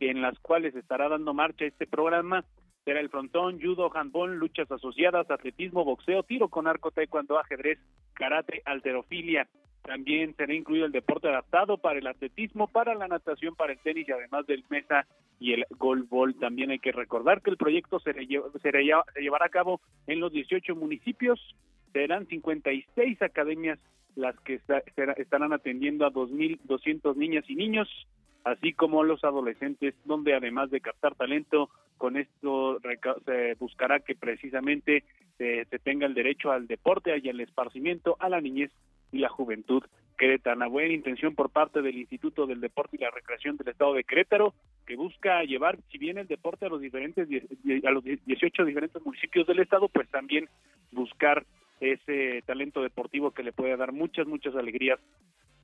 en 0.00 0.20
las 0.22 0.38
cuales 0.40 0.74
estará 0.74 1.08
dando 1.08 1.34
marcha 1.34 1.64
este 1.64 1.86
programa. 1.86 2.44
Será 2.84 3.00
el 3.00 3.08
frontón, 3.08 3.60
judo, 3.60 3.90
handball, 3.94 4.36
luchas 4.36 4.70
asociadas, 4.70 5.30
atletismo, 5.30 5.84
boxeo, 5.84 6.22
tiro 6.22 6.48
con 6.48 6.68
arco, 6.68 6.92
taekwondo, 6.92 7.38
ajedrez, 7.38 7.78
karate, 8.14 8.62
alterofilia. 8.64 9.48
También 9.82 10.34
será 10.36 10.52
incluido 10.54 10.86
el 10.86 10.92
deporte 10.92 11.28
adaptado 11.28 11.78
para 11.78 11.98
el 11.98 12.06
atletismo, 12.06 12.68
para 12.68 12.94
la 12.94 13.08
natación, 13.08 13.54
para 13.54 13.72
el 13.72 13.78
tenis 13.78 14.08
y 14.08 14.12
además 14.12 14.46
del 14.46 14.64
mesa 14.68 15.06
y 15.38 15.52
el 15.52 15.64
golbol. 15.70 16.34
También 16.38 16.70
hay 16.70 16.78
que 16.78 16.92
recordar 16.92 17.40
que 17.42 17.50
el 17.50 17.56
proyecto 17.56 18.00
se, 18.00 18.12
se 18.12 19.20
llevará 19.20 19.46
a 19.46 19.50
cabo 19.50 19.80
en 20.06 20.20
los 20.20 20.32
18 20.32 20.74
municipios. 20.74 21.40
Serán 21.92 22.26
56 22.26 23.22
academias 23.22 23.78
las 24.16 24.38
que 24.40 24.58
será- 24.96 25.12
estarán 25.12 25.52
atendiendo 25.52 26.04
a 26.06 26.10
2.200 26.10 27.16
niñas 27.16 27.44
y 27.48 27.54
niños, 27.54 27.88
así 28.44 28.72
como 28.72 29.04
los 29.04 29.22
adolescentes, 29.24 29.94
donde 30.04 30.34
además 30.34 30.70
de 30.70 30.80
captar 30.80 31.14
talento, 31.14 31.70
con 31.98 32.16
esto 32.16 32.78
se 33.24 33.54
buscará 33.54 34.00
que 34.00 34.14
precisamente 34.14 35.04
se 35.38 35.78
tenga 35.82 36.06
el 36.06 36.14
derecho 36.14 36.50
al 36.50 36.66
deporte 36.66 37.16
y 37.22 37.28
al 37.28 37.40
esparcimiento 37.40 38.16
a 38.20 38.28
la 38.28 38.40
niñez 38.40 38.70
y 39.12 39.18
la 39.18 39.28
juventud 39.28 39.82
queretana. 40.16 40.66
Buena 40.66 40.94
intención 40.94 41.34
por 41.34 41.50
parte 41.50 41.82
del 41.82 41.98
Instituto 41.98 42.46
del 42.46 42.60
Deporte 42.60 42.96
y 42.96 43.00
la 43.00 43.10
Recreación 43.10 43.56
del 43.58 43.68
Estado 43.68 43.92
de 43.94 44.04
Querétaro, 44.04 44.54
que 44.86 44.96
busca 44.96 45.42
llevar, 45.44 45.78
si 45.90 45.98
bien 45.98 46.16
el 46.16 46.26
deporte 46.26 46.64
a 46.64 46.68
los 46.70 46.80
diferentes 46.80 47.28
a 47.84 47.90
los 47.90 48.02
18 48.04 48.64
diferentes 48.64 49.04
municipios 49.04 49.46
del 49.46 49.58
estado, 49.58 49.88
pues 49.88 50.08
también 50.08 50.48
buscar 50.92 51.44
ese 51.80 52.42
talento 52.46 52.82
deportivo 52.82 53.32
que 53.32 53.42
le 53.42 53.52
puede 53.52 53.76
dar 53.76 53.92
muchas, 53.92 54.26
muchas 54.26 54.54
alegrías 54.54 54.98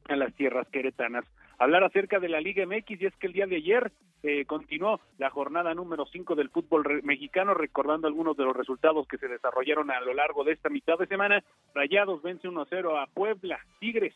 a 0.09 0.16
las 0.16 0.35
tierras 0.35 0.68
queretanas. 0.68 1.25
Hablar 1.59 1.85
acerca 1.85 2.18
de 2.18 2.29
la 2.29 2.40
Liga 2.40 2.66
MX 2.66 3.01
y 3.01 3.07
es 3.07 3.16
que 3.16 3.29
el 3.29 3.33
día 3.33 3.46
de 3.46 3.57
ayer 3.57 3.92
eh, 4.22 4.44
continuó 4.46 5.01
la 5.18 5.31
jornada 5.31 5.75
número 5.75 6.07
5 6.07 6.35
del 6.35 6.51
fútbol 6.51 7.03
mexicano, 7.03 7.55
recordando 7.55 8.09
algunos 8.09 8.37
de 8.37 8.44
los 8.44 8.57
resultados 8.57 9.07
que 9.07 9.18
se 9.18 9.29
desarrollaron 9.29 9.90
a 9.90 10.01
lo 10.01 10.14
largo 10.14 10.44
de 10.44 10.53
esta 10.53 10.68
mitad 10.68 10.98
de 10.98 11.07
semana. 11.07 11.42
Rayados 11.75 12.22
vence 12.22 12.48
1-0 12.48 13.01
a 13.01 13.07
Puebla, 13.07 13.61
Tigres 13.79 14.14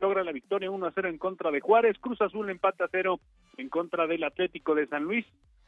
logra 0.00 0.24
la 0.24 0.32
victoria 0.32 0.70
1-0 0.70 1.08
en 1.08 1.18
contra 1.18 1.50
de 1.50 1.60
Juárez, 1.60 1.98
Cruz 1.98 2.20
Azul 2.20 2.50
empata 2.50 2.88
0 2.90 3.20
en 3.56 3.68
contra 3.68 4.06
del 4.06 4.24
Atlético 4.24 4.74
de 4.74 4.86
San 4.86 5.04
Luis. 5.04 5.24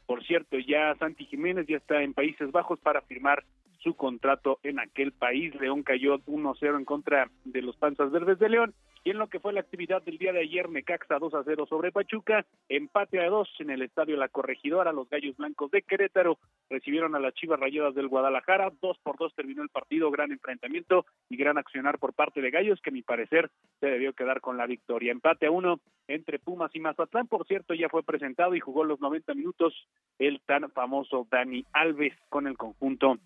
Por 0.07 0.25
cierto, 0.25 0.57
ya 0.57 0.95
Santi 0.95 1.25
Jiménez 1.25 1.67
ya 1.67 1.77
está 1.77 2.01
en 2.01 2.13
Países 2.13 2.49
Bajos 2.51 2.79
para 2.79 3.01
firmar 3.01 3.43
su 3.83 3.93
contrato 3.93 4.57
en 4.63 4.79
aquel 4.79 5.11
país. 5.11 5.53
León 5.55 5.83
cayó 5.83 6.17
1-0 6.19 6.77
en 6.77 6.85
contra 6.85 7.29
de 7.43 7.61
los 7.61 7.75
Panzas 7.75 8.09
Verdes 8.09 8.39
de 8.39 8.49
León. 8.49 8.73
Y 9.07 9.11
en 9.11 9.19
lo 9.19 9.29
que 9.29 9.39
fue 9.39 9.53
la 9.53 9.61
actividad 9.61 10.01
del 10.01 10.17
día 10.17 10.33
de 10.33 10.41
ayer, 10.41 10.69
Necaxa 10.69 11.17
2 11.17 11.33
a 11.33 11.43
0 11.45 11.65
sobre 11.69 11.93
Pachuca, 11.93 12.45
empate 12.67 13.21
a 13.21 13.29
2 13.29 13.47
en 13.59 13.69
el 13.69 13.81
estadio 13.81 14.17
La 14.17 14.27
Corregidora, 14.27 14.91
los 14.91 15.09
Gallos 15.09 15.37
Blancos 15.37 15.71
de 15.71 15.81
Querétaro 15.81 16.39
recibieron 16.69 17.15
a 17.15 17.19
las 17.19 17.33
Chivas 17.33 17.57
Rayadas 17.57 17.95
del 17.95 18.09
Guadalajara, 18.09 18.69
2 18.81 18.97
por 19.01 19.17
2 19.17 19.33
terminó 19.33 19.63
el 19.63 19.69
partido, 19.69 20.11
gran 20.11 20.33
enfrentamiento 20.33 21.05
y 21.29 21.37
gran 21.37 21.57
accionar 21.57 21.99
por 21.99 22.11
parte 22.15 22.41
de 22.41 22.51
Gallos, 22.51 22.81
que 22.81 22.89
a 22.89 22.91
mi 22.91 23.01
parecer 23.01 23.49
se 23.79 23.85
debió 23.85 24.11
quedar 24.11 24.41
con 24.41 24.57
la 24.57 24.65
victoria. 24.65 25.13
Empate 25.13 25.45
a 25.45 25.51
1 25.51 25.79
entre 26.09 26.37
Pumas 26.37 26.75
y 26.75 26.81
Mazatlán, 26.81 27.27
por 27.27 27.47
cierto, 27.47 27.73
ya 27.73 27.87
fue 27.87 28.03
presentado 28.03 28.55
y 28.55 28.59
jugó 28.59 28.83
los 28.83 28.99
90 28.99 29.33
minutos 29.35 29.73
el 30.19 30.41
tan 30.41 30.69
famoso 30.71 31.25
Dani 31.31 31.63
Alves 31.71 32.13
con 32.27 32.45
el 32.45 32.57
conjunto 32.57 33.19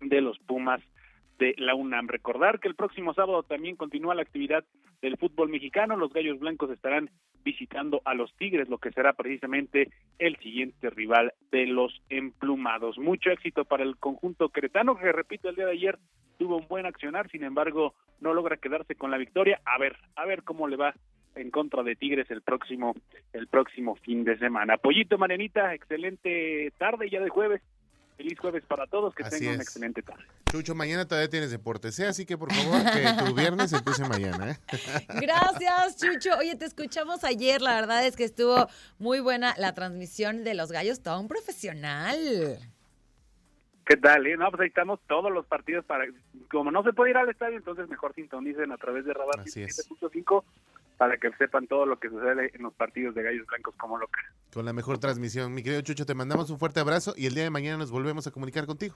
de 0.00 0.22
los 0.22 0.38
Pumas 0.38 0.80
de 1.40 1.54
la 1.58 1.74
UNAM. 1.74 2.06
Recordar 2.06 2.60
que 2.60 2.68
el 2.68 2.76
próximo 2.76 3.14
sábado 3.14 3.42
también 3.42 3.74
continúa 3.74 4.14
la 4.14 4.22
actividad 4.22 4.62
del 5.02 5.16
fútbol 5.16 5.48
mexicano. 5.48 5.96
Los 5.96 6.12
Gallos 6.12 6.38
Blancos 6.38 6.70
estarán 6.70 7.10
visitando 7.42 8.02
a 8.04 8.14
los 8.14 8.32
Tigres, 8.36 8.68
lo 8.68 8.78
que 8.78 8.92
será 8.92 9.14
precisamente 9.14 9.90
el 10.18 10.36
siguiente 10.36 10.90
rival 10.90 11.32
de 11.50 11.66
los 11.66 12.00
emplumados. 12.10 12.98
Mucho 12.98 13.30
éxito 13.30 13.64
para 13.64 13.82
el 13.82 13.96
conjunto 13.96 14.50
queretano, 14.50 14.96
que 14.96 15.10
repito, 15.10 15.48
el 15.48 15.56
día 15.56 15.66
de 15.66 15.72
ayer 15.72 15.98
tuvo 16.38 16.58
un 16.58 16.68
buen 16.68 16.86
accionar, 16.86 17.30
sin 17.30 17.42
embargo, 17.42 17.94
no 18.20 18.34
logra 18.34 18.58
quedarse 18.58 18.94
con 18.94 19.10
la 19.10 19.16
victoria. 19.16 19.60
A 19.64 19.78
ver, 19.78 19.96
a 20.16 20.26
ver 20.26 20.42
cómo 20.44 20.68
le 20.68 20.76
va 20.76 20.94
en 21.36 21.50
contra 21.50 21.82
de 21.82 21.96
Tigres 21.96 22.30
el 22.30 22.42
próximo 22.42 22.94
el 23.32 23.46
próximo 23.46 23.96
fin 23.96 24.24
de 24.24 24.36
semana. 24.38 24.76
Pollito 24.76 25.16
Marenita, 25.16 25.74
excelente 25.74 26.70
tarde 26.76 27.08
ya 27.08 27.20
de 27.20 27.30
jueves. 27.30 27.62
Feliz 28.20 28.38
jueves 28.38 28.62
para 28.66 28.86
todos, 28.86 29.14
que 29.14 29.24
tengan 29.24 29.54
una 29.54 29.62
excelente 29.62 30.02
tarde. 30.02 30.22
Chucho, 30.50 30.74
mañana 30.74 31.08
todavía 31.08 31.30
tienes 31.30 31.50
deporte, 31.50 31.90
¿sí? 31.90 32.02
Así 32.02 32.26
que 32.26 32.36
por 32.36 32.52
favor, 32.52 32.82
que 32.92 33.24
tu 33.24 33.34
viernes 33.34 33.72
empiece 33.72 34.06
mañana, 34.06 34.50
¿eh? 34.50 34.58
Gracias, 35.22 35.96
Chucho. 35.96 36.36
Oye, 36.36 36.54
te 36.54 36.66
escuchamos 36.66 37.24
ayer. 37.24 37.62
La 37.62 37.80
verdad 37.80 38.04
es 38.06 38.16
que 38.16 38.24
estuvo 38.24 38.66
muy 38.98 39.20
buena 39.20 39.54
la 39.56 39.72
transmisión 39.72 40.44
de 40.44 40.52
los 40.52 40.70
gallos. 40.70 41.00
Todo 41.00 41.18
un 41.18 41.28
profesional. 41.28 42.58
¿Qué 43.86 43.96
tal? 43.96 44.26
eh? 44.26 44.36
No, 44.36 44.50
pues 44.50 44.60
ahí 44.60 44.68
estamos 44.68 45.00
todos 45.08 45.32
los 45.32 45.46
partidos 45.46 45.86
para 45.86 46.04
como 46.50 46.70
no 46.70 46.82
se 46.82 46.92
puede 46.92 47.12
ir 47.12 47.16
al 47.16 47.30
estadio, 47.30 47.56
entonces 47.56 47.88
mejor 47.88 48.14
sintonicen 48.14 48.70
a 48.70 48.76
través 48.76 49.06
de 49.06 49.14
Radar 49.14 49.40
Así 49.40 49.62
es. 49.62 49.88
107.5 49.88 50.44
para 51.00 51.16
que 51.16 51.30
sepan 51.38 51.66
todo 51.66 51.86
lo 51.86 51.98
que 51.98 52.10
sucede 52.10 52.50
en 52.52 52.62
los 52.62 52.74
partidos 52.74 53.14
de 53.14 53.22
Gallos 53.22 53.46
Blancos 53.46 53.74
como 53.78 53.96
local. 53.96 54.22
Con 54.52 54.66
la 54.66 54.74
mejor 54.74 54.98
transmisión. 54.98 55.54
Mi 55.54 55.62
querido 55.62 55.80
Chucho, 55.80 56.04
te 56.04 56.12
mandamos 56.14 56.50
un 56.50 56.58
fuerte 56.58 56.78
abrazo 56.78 57.14
y 57.16 57.24
el 57.24 57.32
día 57.34 57.44
de 57.44 57.48
mañana 57.48 57.78
nos 57.78 57.90
volvemos 57.90 58.26
a 58.26 58.30
comunicar 58.30 58.66
contigo. 58.66 58.94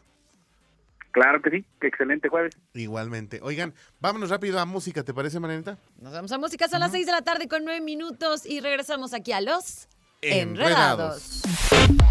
Claro 1.13 1.41
que 1.41 1.49
sí, 1.49 1.65
que 1.81 1.87
excelente 1.87 2.29
jueves. 2.29 2.59
Igualmente. 2.75 3.41
Oigan, 3.43 3.73
vámonos 4.01 4.29
rápido 4.29 4.61
a 4.61 4.67
música, 4.67 5.03
¿te 5.03 5.15
parece, 5.15 5.41
Marianita? 5.41 5.79
Nos 5.99 6.13
vamos 6.13 6.31
a 6.31 6.37
música, 6.37 6.69
son 6.69 6.81
las 6.81 6.93
6 6.93 7.07
de 7.07 7.13
la 7.13 7.23
tarde 7.23 7.49
con 7.49 7.65
9 7.65 7.81
minutos 7.81 8.45
y 8.45 8.61
regresamos 8.61 9.15
aquí 9.15 9.33
a 9.33 9.41
los 9.41 9.89
Enredados. 10.21 11.43
Enredados. 11.43 12.05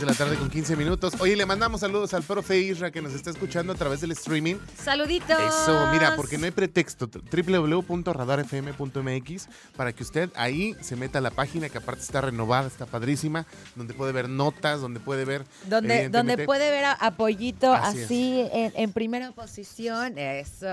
De 0.00 0.04
la 0.04 0.12
tarde 0.14 0.36
con 0.36 0.50
15 0.50 0.76
minutos. 0.76 1.14
Oye, 1.20 1.34
le 1.36 1.46
mandamos 1.46 1.80
saludos 1.80 2.12
al 2.12 2.22
profe 2.22 2.58
Isra 2.60 2.90
que 2.90 3.00
nos 3.00 3.14
está 3.14 3.30
escuchando 3.30 3.72
a 3.72 3.76
través 3.76 4.02
del 4.02 4.10
streaming. 4.12 4.56
Saluditos. 4.82 5.40
Eso, 5.40 5.88
mira, 5.90 6.16
porque 6.16 6.36
no 6.36 6.44
hay 6.44 6.50
pretexto. 6.50 7.08
www.radarfm.mx 7.08 9.48
para 9.74 9.92
que 9.94 10.02
usted 10.02 10.28
ahí 10.34 10.76
se 10.82 10.96
meta 10.96 11.16
a 11.18 11.22
la 11.22 11.30
página 11.30 11.70
que 11.70 11.78
aparte 11.78 12.02
está 12.02 12.20
renovada, 12.20 12.68
está 12.68 12.84
padrísima, 12.84 13.46
donde 13.74 13.94
puede 13.94 14.12
ver 14.12 14.28
notas, 14.28 14.82
donde 14.82 15.00
puede 15.00 15.24
ver. 15.24 15.46
Donde, 15.66 16.10
donde 16.10 16.44
puede 16.44 16.70
ver 16.70 16.84
a, 16.84 16.92
a 16.92 17.12
Pollito 17.16 17.72
Así 17.72 18.02
así, 18.02 18.46
en, 18.52 18.72
en 18.76 18.92
primera 18.92 19.32
posición. 19.32 20.18
Eso. 20.18 20.66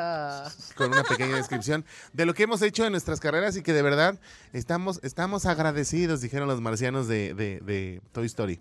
con 0.76 0.92
una 0.92 1.04
pequeña 1.04 1.38
descripción 1.38 1.86
de 2.12 2.26
lo 2.26 2.34
que 2.34 2.44
hemos 2.44 2.62
hecho 2.62 2.84
en 2.86 2.92
nuestras 2.92 3.22
carreras 3.22 3.56
y 3.56 3.64
que 3.64 3.72
de 3.74 3.82
verdad 3.82 4.20
estamos, 4.52 5.00
estamos 5.02 5.46
agradecidos, 5.46 6.20
dijeron 6.22 6.48
los 6.50 6.60
marcianos 6.62 7.08
de, 7.08 7.34
de- 7.34 7.60
de 7.62 8.02
Toy 8.12 8.26
Story. 8.26 8.60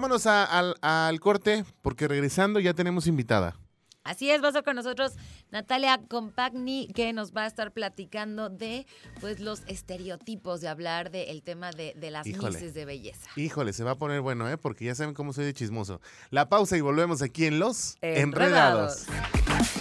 Vámonos 0.00 0.24
a- 0.26 0.44
al, 0.46 0.76
al 0.80 1.20
corte, 1.20 1.62
porque 1.82 2.08
regresando 2.08 2.58
ya 2.58 2.72
tenemos 2.72 3.06
invitada. 3.06 3.54
Así 4.02 4.30
es, 4.30 4.40
va 4.40 4.46
a 4.46 4.48
estar 4.48 4.64
con 4.64 4.74
nosotros 4.74 5.12
Natalia 5.50 6.00
Compagni, 6.08 6.88
que 6.94 7.12
nos 7.12 7.32
va 7.36 7.42
a 7.42 7.46
estar 7.46 7.70
platicando 7.72 8.48
de 8.48 8.86
pues 9.20 9.40
los 9.40 9.60
estereotipos, 9.66 10.62
de 10.62 10.68
hablar 10.68 11.10
del 11.10 11.42
tema 11.42 11.70
de, 11.70 11.92
de 11.98 12.10
las 12.10 12.24
mises 12.26 12.72
de 12.72 12.86
belleza. 12.86 13.28
Híjole, 13.36 13.74
se 13.74 13.84
va 13.84 13.90
a 13.90 13.96
poner 13.96 14.22
bueno, 14.22 14.48
¿eh? 14.48 14.56
Porque 14.56 14.86
ya 14.86 14.94
saben 14.94 15.12
cómo 15.12 15.34
soy 15.34 15.44
de 15.44 15.52
chismoso. 15.52 16.00
La 16.30 16.48
pausa 16.48 16.78
y 16.78 16.80
volvemos 16.80 17.20
aquí 17.20 17.44
en 17.44 17.58
Los 17.58 17.98
Enredados. 18.00 19.06
Enredados. 19.06 19.79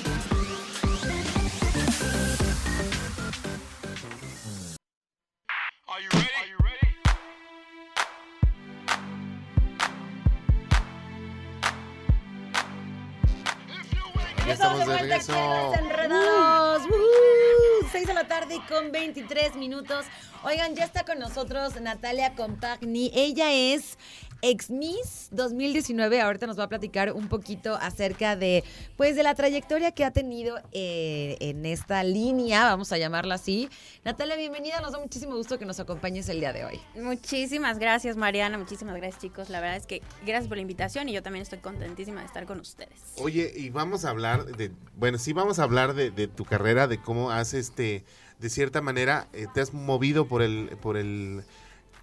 Estamos 14.79 14.87
de 14.87 14.97
regreso. 14.97 15.73
Enredados. 15.75 16.83
¡Woohoo! 16.83 17.89
6 17.91 18.07
de 18.07 18.13
la 18.13 18.27
tarde 18.27 18.59
con 18.67 18.91
23 18.91 19.55
minutos. 19.55 20.05
Oigan, 20.43 20.75
ya 20.75 20.85
está 20.85 21.03
con 21.03 21.19
nosotros 21.19 21.79
Natalia 21.81 22.33
Compagni. 22.35 23.11
Ella 23.13 23.51
es 23.51 23.97
ex 24.41 24.69
Miss 24.69 25.30
2019. 25.32 26.21
Ahorita 26.21 26.47
nos 26.47 26.60
va 26.60 26.63
a 26.63 26.69
platicar 26.69 27.13
un 27.13 27.28
poquito 27.28 27.75
acerca 27.75 28.36
de, 28.36 28.63
pues, 28.97 29.15
de 29.15 29.23
la 29.23 29.36
trayectoria 29.36 29.91
que 29.91 30.06
ha 30.06 30.12
tenido 30.12 30.58
eh, 30.71 31.38
en 31.39 31.65
esta 31.65 32.04
línea, 32.04 32.63
vamos 32.63 32.91
a 32.91 32.97
llamarla 32.97 33.36
así. 33.36 33.69
Natalia, 34.04 34.36
bienvenida. 34.36 34.82
Nos 34.82 34.93
da 34.93 34.99
muchísimo 34.99 35.36
gusto 35.36 35.60
que 35.60 35.65
nos 35.65 35.80
acompañes 35.80 36.30
el 36.30 36.39
día 36.39 36.54
de 36.54 36.65
hoy. 36.65 36.80
Muchísimas 36.95 37.80
gracias, 37.80 38.17
Mariana. 38.17 38.58
Muchísimas 38.58 38.95
gracias, 38.95 39.21
chicos. 39.21 39.49
La 39.49 39.60
verdad 39.60 39.78
es 39.78 39.86
que 39.86 40.02
gracias 40.25 40.47
por 40.47 40.58
la 40.58 40.62
invitación 40.62 41.10
y 41.10 41.13
yo 41.13 41.23
también 41.23 41.43
estoy 41.43 41.60
contentísima 41.60 42.21
de 42.21 42.28
estar 42.28 42.45
con 42.45 42.60
ustedes. 42.60 42.99
Oye, 43.17 43.52
y 43.56 43.69
vamos 43.69 44.06
a 44.06 44.10
hablar 44.10 44.45
de, 44.45 44.71
bueno, 44.95 45.17
sí 45.17 45.34
vamos 45.34 45.60
a 45.60 45.63
hablar 45.63 45.93
de, 45.93 46.12
de 46.12 46.28
tu 46.28 46.45
carrera, 46.45 46.88
de 46.88 47.02
cómo 47.02 47.32
has, 47.32 47.54
este, 47.54 48.06
de 48.39 48.49
cierta 48.49 48.82
manera, 48.82 49.28
eh, 49.34 49.47
te 49.54 49.62
has 49.62 49.73
movido 49.73 50.28
por 50.28 50.41
el, 50.41 50.78
por 50.82 50.97
el 50.97 51.43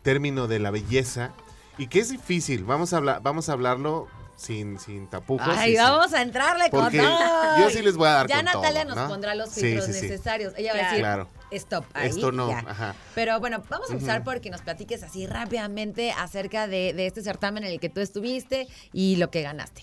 término 0.03 0.47
de 0.47 0.59
la 0.59 0.71
belleza 0.71 1.35
y 1.79 1.87
que 1.89 2.01
es 2.01 2.09
difícil. 2.11 2.65
Vamos 2.65 2.93
a 2.93 2.99
hablar, 2.99 3.21
vamos 3.23 3.49
a 3.49 3.53
hablarlo 3.53 4.09
sin, 4.37 4.79
sin 4.79 5.07
tapujos. 5.09 5.49
Ay, 5.57 5.77
vamos 5.77 6.13
a 6.13 6.23
entrarle 6.23 6.69
con 6.71 6.83
Porque 6.83 6.99
todo. 6.99 7.59
yo 7.59 7.71
sí 7.71 7.83
les 7.83 7.97
voy 7.97 8.09
a 8.09 8.13
dar 8.13 8.27
Ya 8.29 8.37
con 8.37 8.45
Natalia 8.47 8.83
todo, 8.85 8.95
nos 8.95 9.05
¿no? 9.05 9.09
pondrá 9.09 9.35
los 9.35 9.51
filtros 9.55 9.87
sí, 9.87 9.93
necesarios. 9.93 10.53
Ella 10.57 10.73
va 10.75 10.79
a 10.79 10.83
decir, 10.83 10.99
Claro. 10.99 11.29
stop, 11.53 11.85
ahí, 11.95 12.09
Esto 12.11 12.33
no, 12.33 12.51
ya. 12.51 12.59
ajá. 12.67 12.95
Pero 13.15 13.41
bueno, 13.41 13.63
vamos 13.69 13.89
a 13.91 13.95
empezar 13.95 14.25
porque 14.25 14.51
nos 14.51 14.61
platiques 14.63 15.03
así 15.03 15.27
rápidamente 15.27 16.13
acerca 16.13 16.67
de, 16.67 16.93
de 16.93 17.07
este 17.07 17.23
certamen 17.23 17.65
en 17.65 17.71
el 17.73 17.81
que 17.81 17.89
tú 17.89 18.01
estuviste 18.01 18.69
y 18.93 19.17
lo 19.17 19.31
que 19.31 19.43
ganaste. 19.43 19.83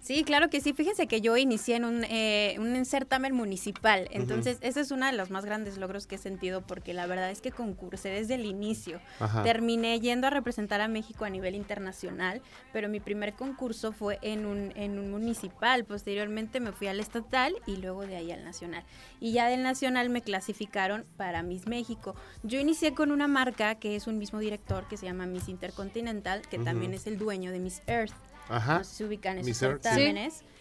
Sí, 0.00 0.24
claro 0.24 0.48
que 0.48 0.60
sí. 0.60 0.72
Fíjense 0.72 1.06
que 1.06 1.20
yo 1.20 1.36
inicié 1.36 1.76
en 1.76 1.84
un, 1.84 2.04
eh, 2.04 2.56
un 2.58 2.84
certamen 2.86 3.34
municipal. 3.34 4.08
Entonces, 4.12 4.58
ese 4.62 4.80
es 4.80 4.90
uno 4.90 5.04
de 5.06 5.12
los 5.12 5.30
más 5.30 5.44
grandes 5.44 5.76
logros 5.76 6.06
que 6.06 6.14
he 6.14 6.18
sentido 6.18 6.62
porque 6.62 6.94
la 6.94 7.06
verdad 7.06 7.30
es 7.30 7.42
que 7.42 7.50
concursé 7.50 8.08
desde 8.08 8.36
el 8.36 8.46
inicio. 8.46 9.00
Ajá. 9.18 9.42
Terminé 9.42 10.00
yendo 10.00 10.26
a 10.26 10.30
representar 10.30 10.80
a 10.80 10.88
México 10.88 11.26
a 11.26 11.30
nivel 11.30 11.54
internacional, 11.54 12.40
pero 12.72 12.88
mi 12.88 12.98
primer 12.98 13.34
concurso 13.34 13.92
fue 13.92 14.18
en 14.22 14.46
un, 14.46 14.72
en 14.74 14.98
un 14.98 15.10
municipal. 15.10 15.84
Posteriormente 15.84 16.60
me 16.60 16.72
fui 16.72 16.86
al 16.86 16.98
estatal 16.98 17.54
y 17.66 17.76
luego 17.76 18.06
de 18.06 18.16
ahí 18.16 18.32
al 18.32 18.42
nacional. 18.42 18.84
Y 19.20 19.32
ya 19.32 19.48
del 19.48 19.62
nacional 19.62 20.08
me 20.08 20.22
clasificaron 20.22 21.04
para 21.18 21.42
Miss 21.42 21.66
México. 21.66 22.14
Yo 22.42 22.58
inicié 22.58 22.94
con 22.94 23.10
una 23.10 23.28
marca 23.28 23.74
que 23.74 23.96
es 23.96 24.06
un 24.06 24.16
mismo 24.16 24.38
director 24.38 24.88
que 24.88 24.96
se 24.96 25.04
llama 25.04 25.26
Miss 25.26 25.48
Intercontinental, 25.48 26.40
que 26.48 26.58
también 26.58 26.94
es 26.94 27.06
el 27.06 27.18
dueño 27.18 27.52
de 27.52 27.60
Miss 27.60 27.82
Earth. 27.86 28.14
Ajá. 28.50 28.78
No 28.78 28.84
sé 28.84 28.90
si 28.90 28.96
se 28.96 29.04
ubican 29.04 29.36
esos 29.38 29.46
Miss 29.46 29.62
Earth, 29.62 29.84
sí. 29.84 30.14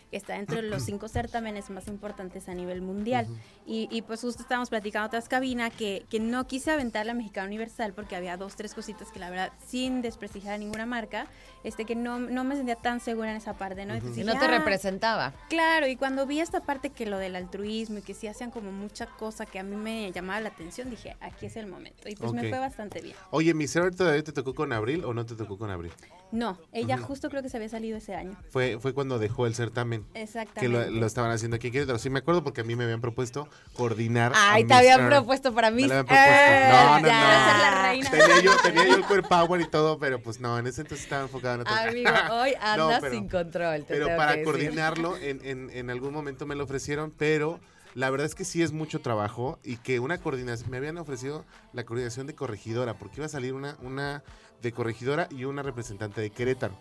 Que 0.10 0.18
está 0.18 0.34
dentro 0.34 0.56
de 0.58 0.64
los 0.64 0.84
cinco 0.84 1.08
certámenes 1.08 1.70
más 1.70 1.88
importantes 1.88 2.50
a 2.50 2.54
nivel 2.54 2.82
mundial. 2.82 3.28
y, 3.66 3.88
y, 3.92 4.02
pues 4.02 4.22
justo 4.22 4.42
estábamos 4.42 4.70
platicando 4.70 5.10
tras 5.10 5.30
cabina 5.30 5.70
que, 5.70 6.06
que 6.10 6.20
no 6.20 6.48
quise 6.48 6.72
aventar 6.72 7.06
la 7.06 7.14
Mexicana 7.14 7.48
Universal 7.48 7.94
porque 7.94 8.16
había 8.16 8.36
dos, 8.38 8.56
tres 8.56 8.74
cositas 8.74 9.12
que 9.12 9.20
la 9.20 9.30
verdad, 9.30 9.52
sin 9.68 10.02
desprestigiar 10.02 10.56
a 10.56 10.58
ninguna 10.58 10.86
marca, 10.86 11.28
este 11.64 11.86
que 11.86 11.96
no, 11.96 12.20
no 12.20 12.44
me 12.44 12.56
sentía 12.56 12.76
tan 12.76 13.00
segura 13.00 13.32
en 13.32 13.38
esa 13.38 13.54
parte, 13.54 13.86
¿no? 13.86 13.94
Dije, 14.00 14.24
no 14.24 14.34
te 14.34 14.46
"Ah, 14.46 14.48
representaba. 14.48 15.34
Claro, 15.50 15.88
y 15.88 15.96
cuando 15.96 16.26
vi 16.26 16.40
esta 16.40 16.62
parte 16.62 16.90
que 16.90 17.06
lo 17.06 17.18
del 17.18 17.36
altruismo 17.36 18.00
y 18.00 18.02
que 18.02 18.14
sí 18.14 18.28
hacían 18.28 18.50
como 18.52 18.72
mucha 18.72 19.06
cosa 19.06 19.46
que 19.46 19.60
a 19.60 19.64
mí 19.64 19.76
me 19.76 20.12
llamaba 20.12 20.40
la 20.42 20.50
atención, 20.50 20.90
dije, 20.90 21.16
aquí 21.22 21.46
es 21.46 21.56
el 21.56 21.68
momento. 21.68 22.10
Y 22.10 22.16
pues 22.16 22.32
me 22.34 22.50
fue 22.50 22.60
bastante 22.60 23.02
bien. 23.02 23.16
Oye, 23.32 23.54
¿mi 23.54 23.68
todavía 23.68 24.24
te 24.24 24.32
tocó 24.34 24.56
con 24.56 24.74
Abril 24.74 25.06
o 25.06 25.14
no 25.14 25.26
te 25.26 25.36
tocó 25.36 25.58
con 25.58 25.70
Abril? 25.70 25.92
No, 26.32 26.58
ella 26.72 26.98
justo 26.98 27.30
creo 27.30 27.42
que 27.42 27.50
se 27.50 27.58
había 27.58 27.70
salido 27.70 27.98
ese 27.98 28.16
año. 28.16 28.38
Fue, 28.50 28.78
fue 28.80 28.94
cuando 28.94 29.20
dejó 29.20 29.48
el 29.48 29.56
certamen. 29.56 29.99
Que 30.14 30.22
Exactamente. 30.24 30.92
lo, 30.92 31.00
lo 31.00 31.06
estaban 31.06 31.32
haciendo 31.32 31.56
aquí 31.56 31.68
en 31.68 31.74
Querétaro. 31.74 32.00
Sí 32.00 32.10
me 32.10 32.20
acuerdo 32.20 32.44
porque 32.44 32.62
a 32.62 32.64
mí 32.64 32.76
me 32.76 32.84
habían 32.84 33.02
propuesto 33.02 33.48
coordinar. 33.74 34.34
a 34.36 34.54
Ay, 34.54 34.66
te 34.66 34.74
habían 34.74 35.08
propuesto 35.08 35.54
para 35.54 35.72
mí. 35.72 35.84
Me 35.88 35.94
habían 35.94 36.06
propuesto. 36.06 36.70
No, 36.72 37.00
no, 37.00 37.08
ya. 37.08 37.46
Ser 37.52 37.60
la 37.62 37.82
reina. 37.84 38.10
Tenía 38.12 38.42
yo, 38.42 38.52
tenía 38.64 38.88
yo 38.88 38.96
el 38.96 39.04
core 39.04 39.24
power 39.24 39.62
y 39.62 39.68
todo, 39.68 40.00
pero 40.00 40.22
pues 40.22 40.40
no, 40.40 40.58
en 40.60 40.68
ese 40.68 40.82
entonces 40.82 41.04
estaba 41.06 41.24
enfocado 41.24 41.56
en 41.56 41.62
otra 41.62 41.84
Amigo, 41.84 42.10
hoy 42.32 42.54
No, 42.78 42.84
andas 42.86 43.00
pero- 43.02 43.14
sin 43.14 43.28
control. 43.30 43.80
te 43.86 43.94
Pero 43.94 44.06
tengo 44.08 44.18
para 44.18 44.36
que 44.36 44.44
coordinarlo, 44.44 45.18
en, 45.18 45.40
en, 45.46 45.70
en 45.72 45.90
algún 45.90 46.14
momento 46.14 46.46
me 46.46 46.56
lo 46.56 46.64
ofrecieron, 46.64 47.12
pero 47.18 47.60
la 47.96 48.10
verdad 48.12 48.28
es 48.28 48.36
que 48.36 48.46
sí 48.46 48.62
es 48.62 48.72
mucho 48.72 49.02
trabajo 49.02 49.60
y 49.64 49.78
que 49.78 50.00
una 50.00 50.18
coordinación, 50.20 50.70
me 50.70 50.78
habían 50.78 50.98
ofrecido 50.98 51.44
la 51.74 51.84
coordinación 51.86 52.28
de 52.28 52.36
corregidora, 52.36 52.94
porque 52.94 53.18
iba 53.18 53.26
a 53.26 53.30
salir 53.30 53.54
una, 53.54 53.78
una 53.82 54.24
de 54.62 54.72
corregidora 54.72 55.28
y 55.32 55.46
una 55.46 55.64
representante 55.64 56.22
de 56.22 56.30
Querétaro. 56.30 56.76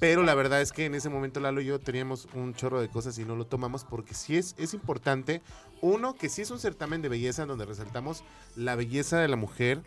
Pero 0.00 0.22
la 0.22 0.34
verdad 0.34 0.62
es 0.62 0.72
que 0.72 0.86
en 0.86 0.94
ese 0.94 1.10
momento 1.10 1.40
Lalo 1.40 1.60
y 1.60 1.66
yo 1.66 1.78
teníamos 1.78 2.26
un 2.34 2.54
chorro 2.54 2.80
de 2.80 2.88
cosas 2.88 3.18
y 3.18 3.26
no 3.26 3.36
lo 3.36 3.46
tomamos 3.46 3.84
porque 3.84 4.14
sí 4.14 4.38
es, 4.38 4.54
es 4.56 4.72
importante, 4.72 5.42
uno, 5.82 6.14
que 6.14 6.30
sí 6.30 6.40
es 6.40 6.50
un 6.50 6.58
certamen 6.58 7.02
de 7.02 7.10
belleza 7.10 7.44
donde 7.44 7.66
resaltamos 7.66 8.24
la 8.56 8.76
belleza 8.76 9.18
de 9.18 9.28
la 9.28 9.36
mujer, 9.36 9.82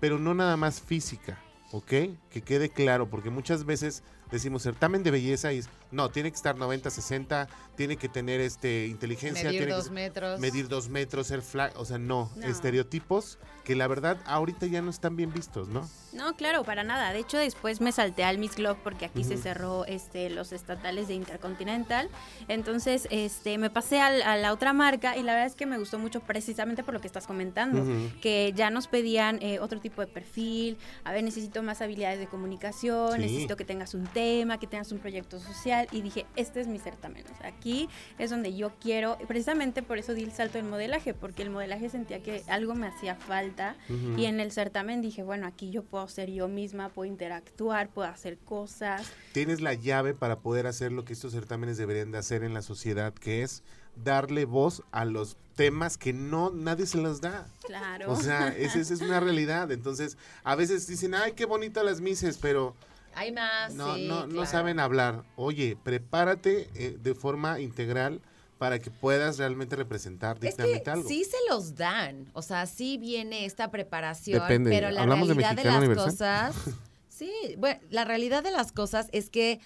pero 0.00 0.18
no 0.18 0.34
nada 0.34 0.56
más 0.56 0.80
física, 0.82 1.38
¿ok? 1.70 1.92
Que 2.28 2.42
quede 2.44 2.70
claro, 2.70 3.08
porque 3.08 3.30
muchas 3.30 3.64
veces 3.64 4.02
decimos 4.32 4.62
certamen 4.62 5.02
de 5.04 5.12
belleza 5.12 5.52
y 5.52 5.58
es, 5.58 5.68
no, 5.92 6.08
tiene 6.10 6.30
que 6.30 6.36
estar 6.36 6.56
90, 6.56 6.90
60, 6.90 7.48
tiene 7.76 7.96
que 7.96 8.08
tener 8.08 8.40
este 8.40 8.86
inteligencia, 8.86 9.44
Medir 9.44 9.60
tiene 9.60 9.74
dos 9.74 9.84
que 9.84 9.90
metros. 9.92 10.40
medir 10.40 10.68
dos 10.68 10.88
metros, 10.88 11.26
ser 11.28 11.42
flat, 11.42 11.72
o 11.76 11.84
sea, 11.84 11.98
no, 11.98 12.30
No. 12.36 12.46
estereotipos 12.46 13.38
que 13.64 13.76
la 13.76 13.86
verdad 13.86 14.18
ahorita 14.26 14.66
ya 14.66 14.82
no 14.82 14.90
están 14.90 15.14
bien 15.16 15.32
vistos, 15.32 15.68
¿no? 15.68 15.88
No, 16.12 16.34
claro, 16.34 16.64
para 16.64 16.82
nada. 16.82 17.12
De 17.12 17.20
hecho, 17.20 17.38
después 17.38 17.80
me 17.80 17.92
salté 17.92 18.24
al 18.24 18.36
Miss 18.38 18.56
Globe 18.56 18.80
porque 18.82 19.04
aquí 19.04 19.22
se 19.22 19.36
cerró 19.36 19.84
este, 19.86 20.28
los 20.30 20.50
estatales 20.52 21.06
de 21.06 21.14
Intercontinental. 21.14 22.08
Entonces, 22.48 23.06
este, 23.10 23.56
me 23.58 23.70
pasé 23.70 24.00
al- 24.00 24.22
a 24.22 24.36
la 24.36 24.52
otra 24.52 24.72
marca 24.72 25.16
y 25.16 25.22
la 25.22 25.32
verdad 25.34 25.46
es 25.46 25.54
que 25.54 25.64
me 25.66 25.78
gustó 25.78 25.98
mucho 26.00 26.20
precisamente 26.20 26.82
por 26.82 26.92
lo 26.94 27.00
que 27.00 27.06
estás 27.06 27.26
comentando. 27.26 27.84
Que 28.20 28.52
ya 28.56 28.70
nos 28.70 28.88
pedían 28.88 29.38
eh, 29.42 29.60
otro 29.60 29.80
tipo 29.80 30.00
de 30.00 30.08
perfil. 30.08 30.76
A 31.04 31.12
ver, 31.12 31.22
necesito 31.22 31.62
más 31.62 31.80
habilidades 31.82 32.18
de 32.18 32.26
comunicación, 32.26 33.12
Sí. 33.14 33.20
necesito 33.20 33.56
que 33.56 33.64
tengas 33.64 33.94
un 33.94 34.06
tema, 34.08 34.21
que 34.60 34.66
tengas 34.66 34.92
un 34.92 34.98
proyecto 34.98 35.40
social. 35.40 35.88
Y 35.92 36.02
dije, 36.02 36.26
este 36.36 36.60
es 36.60 36.66
mi 36.66 36.78
certamen. 36.78 37.24
O 37.32 37.38
sea, 37.38 37.48
aquí 37.48 37.88
es 38.18 38.30
donde 38.30 38.54
yo 38.54 38.72
quiero. 38.80 39.18
Precisamente 39.26 39.82
por 39.82 39.98
eso 39.98 40.14
di 40.14 40.22
el 40.22 40.32
salto 40.32 40.58
del 40.58 40.66
modelaje, 40.66 41.14
porque 41.14 41.42
el 41.42 41.50
modelaje 41.50 41.88
sentía 41.88 42.22
que 42.22 42.42
algo 42.48 42.74
me 42.74 42.86
hacía 42.86 43.14
falta. 43.14 43.76
Y 44.16 44.26
en 44.26 44.40
el 44.40 44.52
certamen 44.52 45.02
dije, 45.02 45.22
bueno, 45.22 45.46
aquí 45.46 45.70
yo 45.70 45.82
puedo 45.82 46.06
ser 46.08 46.30
yo 46.30 46.48
misma, 46.48 46.88
puedo 46.88 47.10
interactuar, 47.10 47.88
puedo 47.88 48.08
hacer 48.08 48.38
cosas. 48.38 49.06
Tienes 49.32 49.60
la 49.60 49.74
llave 49.74 50.14
para 50.14 50.40
poder 50.40 50.66
hacer 50.66 50.92
lo 50.92 51.04
que 51.04 51.12
estos 51.12 51.32
certámenes 51.32 51.76
deberían 51.76 52.10
de 52.12 52.18
hacer 52.18 52.44
en 52.44 52.54
la 52.54 52.62
sociedad, 52.62 53.12
que 53.14 53.42
es 53.42 53.62
darle 53.96 54.44
voz 54.44 54.82
a 54.90 55.04
los 55.04 55.36
temas 55.54 55.98
que 55.98 56.12
no 56.12 56.50
nadie 56.50 56.86
se 56.86 56.98
los 56.98 57.20
da. 57.20 57.46
Claro. 57.66 58.10
O 58.10 58.16
sea, 58.16 58.48
esa 58.48 58.78
es 58.78 59.00
una 59.00 59.20
realidad. 59.20 59.70
Entonces, 59.70 60.16
a 60.44 60.54
veces 60.54 60.86
dicen, 60.86 61.14
ay, 61.14 61.32
qué 61.32 61.44
bonito 61.44 61.82
las 61.82 62.00
mises, 62.00 62.38
pero 62.38 62.74
Hay 63.14 63.32
más. 63.32 63.74
no, 63.74 63.94
sí, 63.94 64.06
no, 64.08 64.26
no 64.26 64.46
saben 64.46 64.80
hablar. 64.80 65.24
Oye, 65.36 65.76
prepárate 65.82 66.68
eh, 66.74 66.96
de 67.00 67.14
forma 67.14 67.60
integral 67.60 68.20
para 68.58 68.78
que 68.78 68.90
puedas 68.92 69.38
realmente 69.38 69.74
representar 69.74 70.36
Es 70.40 70.54
que 70.54 70.62
dignamente 70.62 70.90
algo. 70.90 71.08
sí 71.08 71.24
se 71.24 71.36
los 71.50 71.74
dan, 71.74 72.30
o 72.32 72.42
sea, 72.42 72.66
sí 72.66 72.96
viene 72.96 73.44
esta 73.44 73.72
preparación, 73.72 74.40
Depende, 74.40 74.70
pero 74.70 74.90
la 74.92 75.02
¿hablamos 75.02 75.26
de 75.28 75.34
realidad 75.34 75.56
de, 75.60 75.68
las 75.68 75.78
Universal? 75.78 76.52
cosas, 76.52 76.56
sí, 77.08 77.32
bueno, 77.58 77.80
la 77.90 78.04
realidad 78.04 78.44
de 78.44 78.52
las 78.52 78.70
cosas 78.70 79.08
es 79.10 79.30
que 79.30 79.58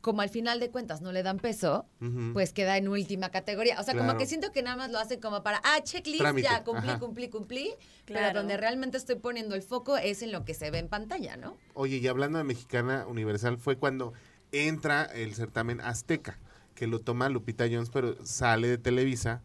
como 0.00 0.22
al 0.22 0.30
final 0.30 0.60
de 0.60 0.70
cuentas 0.70 1.02
no 1.02 1.12
le 1.12 1.22
dan 1.22 1.38
peso, 1.38 1.86
pues 2.32 2.52
queda 2.52 2.78
en 2.78 2.88
última 2.88 3.30
categoría. 3.30 3.78
O 3.80 3.82
sea, 3.82 3.96
como 3.96 4.16
que 4.16 4.26
siento 4.26 4.50
que 4.50 4.62
nada 4.62 4.76
más 4.76 4.90
lo 4.90 4.98
hacen 4.98 5.20
como 5.20 5.42
para, 5.42 5.60
ah, 5.62 5.80
checklist, 5.82 6.20
Trámite, 6.20 6.48
ya 6.48 6.64
cumplí, 6.64 6.88
ajá. 6.88 6.98
cumplí, 6.98 7.28
cumplí. 7.28 7.74
Pero 8.06 8.32
donde 8.32 8.56
realmente 8.56 8.96
estoy 8.96 9.16
poniendo 9.16 9.54
el 9.54 9.62
foco 9.62 9.96
es 9.98 10.22
en 10.22 10.32
lo 10.32 10.44
que 10.44 10.54
se 10.54 10.70
ve 10.70 10.78
en 10.78 10.88
pantalla, 10.88 11.36
¿no? 11.36 11.56
Oye, 11.74 11.98
y 11.98 12.08
hablando 12.08 12.38
de 12.38 12.44
Mexicana 12.44 13.04
Universal, 13.06 13.58
fue 13.58 13.76
cuando 13.76 14.14
entra 14.52 15.04
el 15.04 15.34
certamen 15.34 15.80
Azteca, 15.80 16.38
que 16.74 16.86
lo 16.86 17.00
toma 17.00 17.28
Lupita 17.28 17.66
Jones, 17.70 17.90
pero 17.90 18.16
sale 18.24 18.68
de 18.68 18.78
Televisa. 18.78 19.42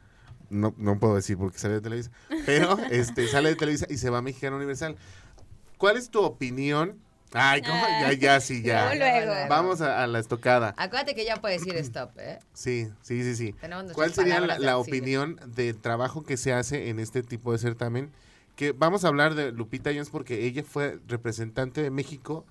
No, 0.50 0.74
no 0.78 1.00
puedo 1.00 1.16
decir 1.16 1.38
porque 1.38 1.58
sale 1.58 1.76
de 1.76 1.82
Televisa, 1.82 2.12
pero 2.46 2.78
este, 2.92 3.28
sale 3.28 3.50
de 3.50 3.56
Televisa 3.56 3.88
y 3.90 3.98
se 3.98 4.10
va 4.10 4.20
a 4.20 4.22
Mexicana 4.22 4.56
Universal. 4.56 4.96
¿Cuál 5.78 5.98
es 5.98 6.10
tu 6.10 6.22
opinión? 6.22 7.02
Ay, 7.38 7.62
¿cómo? 7.62 7.84
Ya, 8.02 8.14
ya, 8.14 8.40
sí, 8.40 8.62
ya. 8.62 8.96
Luego, 8.96 9.26
luego. 9.26 9.50
Vamos 9.50 9.82
a, 9.82 10.02
a 10.02 10.08
la 10.08 10.20
estocada. 10.20 10.74
Acuérdate 10.78 11.16
que 11.16 11.26
ya 11.26 11.36
puedes 11.36 11.62
decir 11.66 11.78
stop, 11.80 12.18
¿eh? 12.18 12.40
Sí, 12.54 12.88
sí, 13.02 13.24
sí, 13.24 13.36
sí. 13.36 13.56
¿Cuál 13.94 14.14
sería 14.14 14.40
la, 14.40 14.58
la 14.58 14.78
opinión 14.78 15.38
del 15.48 15.78
trabajo 15.78 16.24
que 16.24 16.38
se 16.38 16.54
hace 16.54 16.90
en 16.90 17.00
este 17.00 17.24
tipo 17.24 17.52
de 17.52 17.58
certamen? 17.58 18.12
Que 18.56 18.72
vamos 18.72 19.04
a 19.04 19.10
hablar 19.10 19.36
de 19.36 19.52
Lupita 19.52 19.90
Jones 19.92 20.10
porque 20.10 20.46
ella 20.46 20.64
fue 20.64 21.00
representante 21.08 21.82
de 21.82 21.92
México 21.92 22.46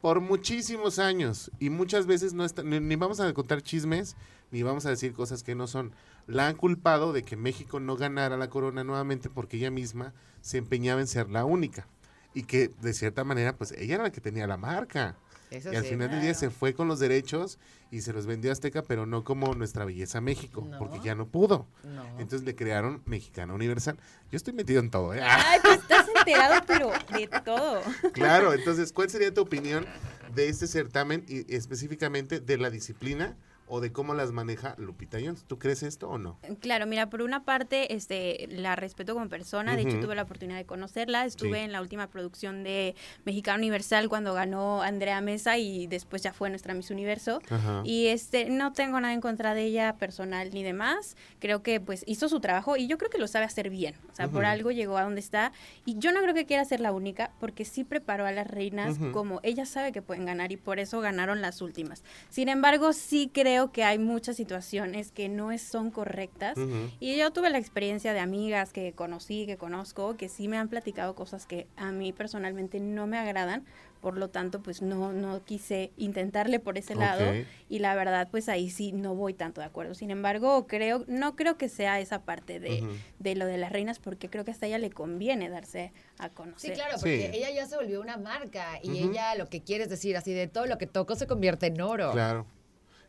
por 0.00 0.20
muchísimos 0.20 0.98
años 0.98 1.50
y 1.58 1.68
muchas 1.68 2.06
veces 2.06 2.32
no 2.32 2.46
está, 2.46 2.62
ni, 2.62 2.80
ni 2.80 2.96
vamos 2.96 3.20
a 3.20 3.32
contar 3.34 3.62
chismes 3.62 4.16
ni 4.50 4.62
vamos 4.62 4.86
a 4.86 4.90
decir 4.90 5.12
cosas 5.12 5.42
que 5.42 5.54
no 5.54 5.66
son. 5.66 5.92
La 6.26 6.46
han 6.48 6.56
culpado 6.56 7.12
de 7.12 7.24
que 7.24 7.36
México 7.36 7.78
no 7.78 7.96
ganara 7.96 8.38
la 8.38 8.48
corona 8.48 8.84
nuevamente 8.84 9.28
porque 9.28 9.58
ella 9.58 9.70
misma 9.70 10.14
se 10.40 10.56
empeñaba 10.56 11.02
en 11.02 11.06
ser 11.06 11.28
la 11.28 11.44
única 11.44 11.86
y 12.34 12.42
que 12.42 12.70
de 12.82 12.92
cierta 12.92 13.24
manera 13.24 13.56
pues 13.56 13.72
ella 13.72 13.94
era 13.94 14.02
la 14.04 14.12
que 14.12 14.20
tenía 14.20 14.46
la 14.46 14.56
marca. 14.56 15.16
Eso 15.50 15.72
Y 15.72 15.76
al 15.76 15.84
sí, 15.84 15.90
final 15.90 16.10
del 16.10 16.20
día 16.20 16.34
se 16.34 16.50
fue 16.50 16.74
con 16.74 16.88
los 16.88 16.98
derechos 16.98 17.58
y 17.92 18.00
se 18.00 18.12
los 18.12 18.26
vendió 18.26 18.50
a 18.50 18.54
Azteca, 18.54 18.82
pero 18.82 19.06
no 19.06 19.22
como 19.22 19.54
nuestra 19.54 19.84
belleza 19.84 20.20
México, 20.20 20.66
No. 20.68 20.78
porque 20.78 20.98
ya 21.04 21.14
no 21.14 21.26
pudo. 21.28 21.68
No. 21.84 22.02
Entonces 22.18 22.42
le 22.44 22.56
crearon 22.56 23.02
Mexicana 23.04 23.54
Universal. 23.54 23.96
Yo 24.32 24.36
estoy 24.36 24.52
metido 24.52 24.80
en 24.80 24.90
todo, 24.90 25.14
¿eh? 25.14 25.20
Ay, 25.22 25.60
pues 25.62 25.78
estás 25.78 26.06
enterado, 26.16 26.60
pero 26.66 26.90
de 27.12 27.28
todo. 27.44 27.82
claro, 28.12 28.52
entonces, 28.52 28.92
¿cuál 28.92 29.10
sería 29.10 29.32
tu 29.32 29.42
opinión 29.42 29.86
de 30.34 30.48
este 30.48 30.66
certamen 30.66 31.24
y 31.28 31.54
específicamente 31.54 32.40
de 32.40 32.58
la 32.58 32.70
disciplina 32.70 33.36
o 33.66 33.80
de 33.80 33.92
cómo 33.92 34.14
las 34.14 34.32
maneja 34.32 34.74
Lupita 34.78 35.18
Jones? 35.22 35.44
¿Tú 35.46 35.58
crees 35.58 35.82
esto 35.82 36.08
o 36.08 36.18
no? 36.18 36.38
Claro, 36.60 36.86
mira, 36.86 37.08
por 37.10 37.22
una 37.22 37.44
parte, 37.44 37.94
este, 37.94 38.46
la 38.50 38.76
respeto 38.76 39.14
como 39.14 39.28
persona. 39.28 39.74
De 39.76 39.82
hecho, 39.82 39.96
Ujú. 39.96 40.00
tuve 40.06 40.14
la 40.14 40.22
oportunidad 40.22 40.58
de 40.58 40.66
conocerla. 40.66 41.24
Estuve 41.24 41.58
Sí. 41.58 41.64
en 41.64 41.72
la 41.72 41.80
última 41.80 42.08
producción 42.08 42.62
de 42.62 42.94
Mexicano 43.24 43.58
Universal 43.58 44.08
cuando 44.08 44.34
ganó 44.34 44.82
Andrea 44.82 45.20
Mesa 45.20 45.56
y 45.58 45.86
después 45.86 46.22
ya 46.22 46.32
fue 46.32 46.50
nuestra 46.50 46.74
Miss 46.74 46.90
Universo. 46.90 47.40
Ajá. 47.48 47.82
Y 47.84 48.08
este, 48.08 48.50
no 48.50 48.72
tengo 48.72 49.00
nada 49.00 49.14
en 49.14 49.20
contra 49.20 49.54
de 49.54 49.62
ella 49.64 49.96
personal 49.96 50.50
ni 50.52 50.62
demás. 50.62 51.16
Creo 51.38 51.62
que 51.62 51.80
pues 51.80 52.02
hizo 52.06 52.28
su 52.28 52.40
trabajo 52.40 52.76
y 52.76 52.86
yo 52.86 52.98
creo 52.98 53.10
que 53.10 53.18
lo 53.18 53.28
sabe 53.28 53.44
hacer 53.46 53.70
bien. 53.70 53.94
O 54.12 54.14
sea, 54.14 54.28
por 54.28 54.42
Ujú. 54.42 54.50
algo 54.50 54.70
llegó 54.72 54.98
a 54.98 55.02
donde 55.04 55.20
está. 55.20 55.52
Y 55.84 55.98
yo 55.98 56.12
no 56.12 56.20
creo 56.20 56.34
que 56.34 56.44
quiera 56.46 56.64
ser 56.64 56.80
la 56.80 56.92
única 56.92 57.32
porque 57.40 57.64
sí 57.64 57.84
preparó 57.84 58.26
a 58.26 58.32
las 58.32 58.46
reinas 58.46 58.98
Ujú. 58.98 59.12
como 59.12 59.40
ella 59.42 59.64
sabe 59.64 59.92
que 59.92 60.02
pueden 60.02 60.26
ganar 60.26 60.52
y 60.52 60.56
por 60.56 60.78
eso 60.78 61.00
ganaron 61.00 61.40
las 61.40 61.62
últimas. 61.62 62.02
Sin 62.28 62.48
embargo, 62.48 62.92
sí 62.92 63.30
creo 63.32 63.53
que 63.72 63.84
hay 63.84 63.98
muchas 63.98 64.36
situaciones 64.36 65.10
que 65.12 65.28
no 65.28 65.56
son 65.58 65.90
correctas. 65.90 66.56
Ujú. 66.56 66.90
Y 67.00 67.16
yo 67.16 67.32
tuve 67.32 67.50
la 67.50 67.58
experiencia 67.58 68.12
de 68.12 68.20
amigas 68.20 68.72
que 68.72 68.92
conocí, 68.92 69.46
que 69.46 69.56
conozco, 69.56 70.16
que 70.16 70.28
sí 70.28 70.48
me 70.48 70.56
han 70.58 70.68
platicado 70.68 71.14
cosas 71.14 71.46
que 71.46 71.66
a 71.76 71.90
mí 71.92 72.12
personalmente 72.12 72.80
no 72.80 73.06
me 73.06 73.18
agradan. 73.18 73.64
Por 74.00 74.18
lo 74.18 74.28
tanto, 74.28 74.62
pues 74.62 74.82
no, 74.82 75.14
no 75.14 75.42
quise 75.44 75.90
intentarle 75.96 76.60
por 76.60 76.76
ese 76.76 76.94
lado. 76.94 77.26
Ok. 77.26 77.46
Y 77.70 77.78
la 77.78 77.94
verdad, 77.94 78.28
pues 78.30 78.50
ahí 78.50 78.68
sí 78.68 78.92
no 78.92 79.14
voy 79.14 79.32
tanto 79.32 79.62
de 79.62 79.66
acuerdo. 79.66 79.94
Sin 79.94 80.10
embargo, 80.10 80.66
creo, 80.66 81.04
no 81.08 81.36
creo 81.36 81.56
que 81.56 81.70
sea 81.70 81.98
esa 82.00 82.22
parte 82.22 82.60
de, 82.60 82.82
Ujú. 82.82 82.92
de 83.18 83.34
lo 83.34 83.46
de 83.46 83.56
las 83.56 83.72
reinas, 83.72 83.98
porque 84.00 84.28
creo 84.28 84.44
que 84.44 84.50
hasta 84.50 84.66
ella 84.66 84.76
le 84.76 84.90
conviene 84.90 85.48
darse 85.48 85.92
a 86.18 86.28
Sí, 86.28 86.34
conocer. 86.34 86.74
claro, 86.74 86.96
porque 87.00 87.30
Sí. 87.32 87.38
ella 87.38 87.50
ya 87.50 87.66
se 87.66 87.76
volvió 87.76 88.02
una 88.02 88.18
marca 88.18 88.78
y 88.82 88.90
Ujú. 89.02 89.10
ella 89.12 89.34
lo 89.36 89.48
que 89.48 89.62
quiere 89.62 89.84
es 89.84 89.90
decir 89.90 90.18
así 90.18 90.34
de 90.34 90.48
todo 90.48 90.66
lo 90.66 90.76
que 90.76 90.86
tocó 90.86 91.16
se 91.16 91.26
convierte 91.26 91.66
en 91.68 91.80
oro. 91.80 92.12
Claro. 92.12 92.46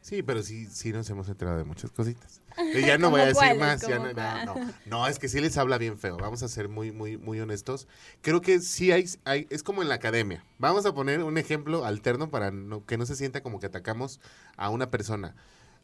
Sí, 0.05 0.21
pero 0.21 0.43
sí, 0.43 0.67
sí 0.67 0.91
nos 0.93 1.09
hemos 1.09 1.27
enterado 1.29 1.57
de 1.57 1.63
muchas 1.63 1.89
cositas. 1.89 2.39
Y 2.75 2.81
ya 2.85 2.99
no 2.99 3.09
voy 3.09 3.21
a 3.21 3.33
¿Cómo 3.33 3.41
decir 3.41 3.59
más. 3.59 3.81
ya 3.81 3.97
¿Cómo 3.97 4.09
no, 4.09 4.45
no, 4.45 4.53
cuál? 4.53 4.67
no. 4.67 4.73
No, 4.85 5.07
es 5.07 5.17
que 5.17 5.27
sí 5.27 5.41
les 5.41 5.57
habla 5.57 5.79
bien 5.79 5.97
feo. 5.97 6.15
Vamos 6.17 6.43
a 6.43 6.47
ser 6.47 6.69
muy, 6.69 6.91
muy, 6.91 7.17
muy 7.17 7.39
honestos. 7.39 7.87
Creo 8.21 8.39
que 8.39 8.59
sí 8.61 8.91
hay, 8.91 9.05
hay 9.23 9.47
es 9.49 9.63
como 9.63 9.81
en 9.81 9.89
la 9.89 9.95
academia. 9.95 10.45
Vamos 10.59 10.85
a 10.85 10.93
poner 10.93 11.23
un 11.23 11.39
ejemplo 11.39 11.85
alterno 11.85 12.29
para 12.29 12.51
no- 12.51 12.85
que 12.85 12.99
no 12.99 13.07
se 13.07 13.15
sienta 13.15 13.41
como 13.41 13.59
que 13.59 13.65
atacamos 13.65 14.19
a 14.57 14.69
una 14.69 14.91
persona. 14.91 15.33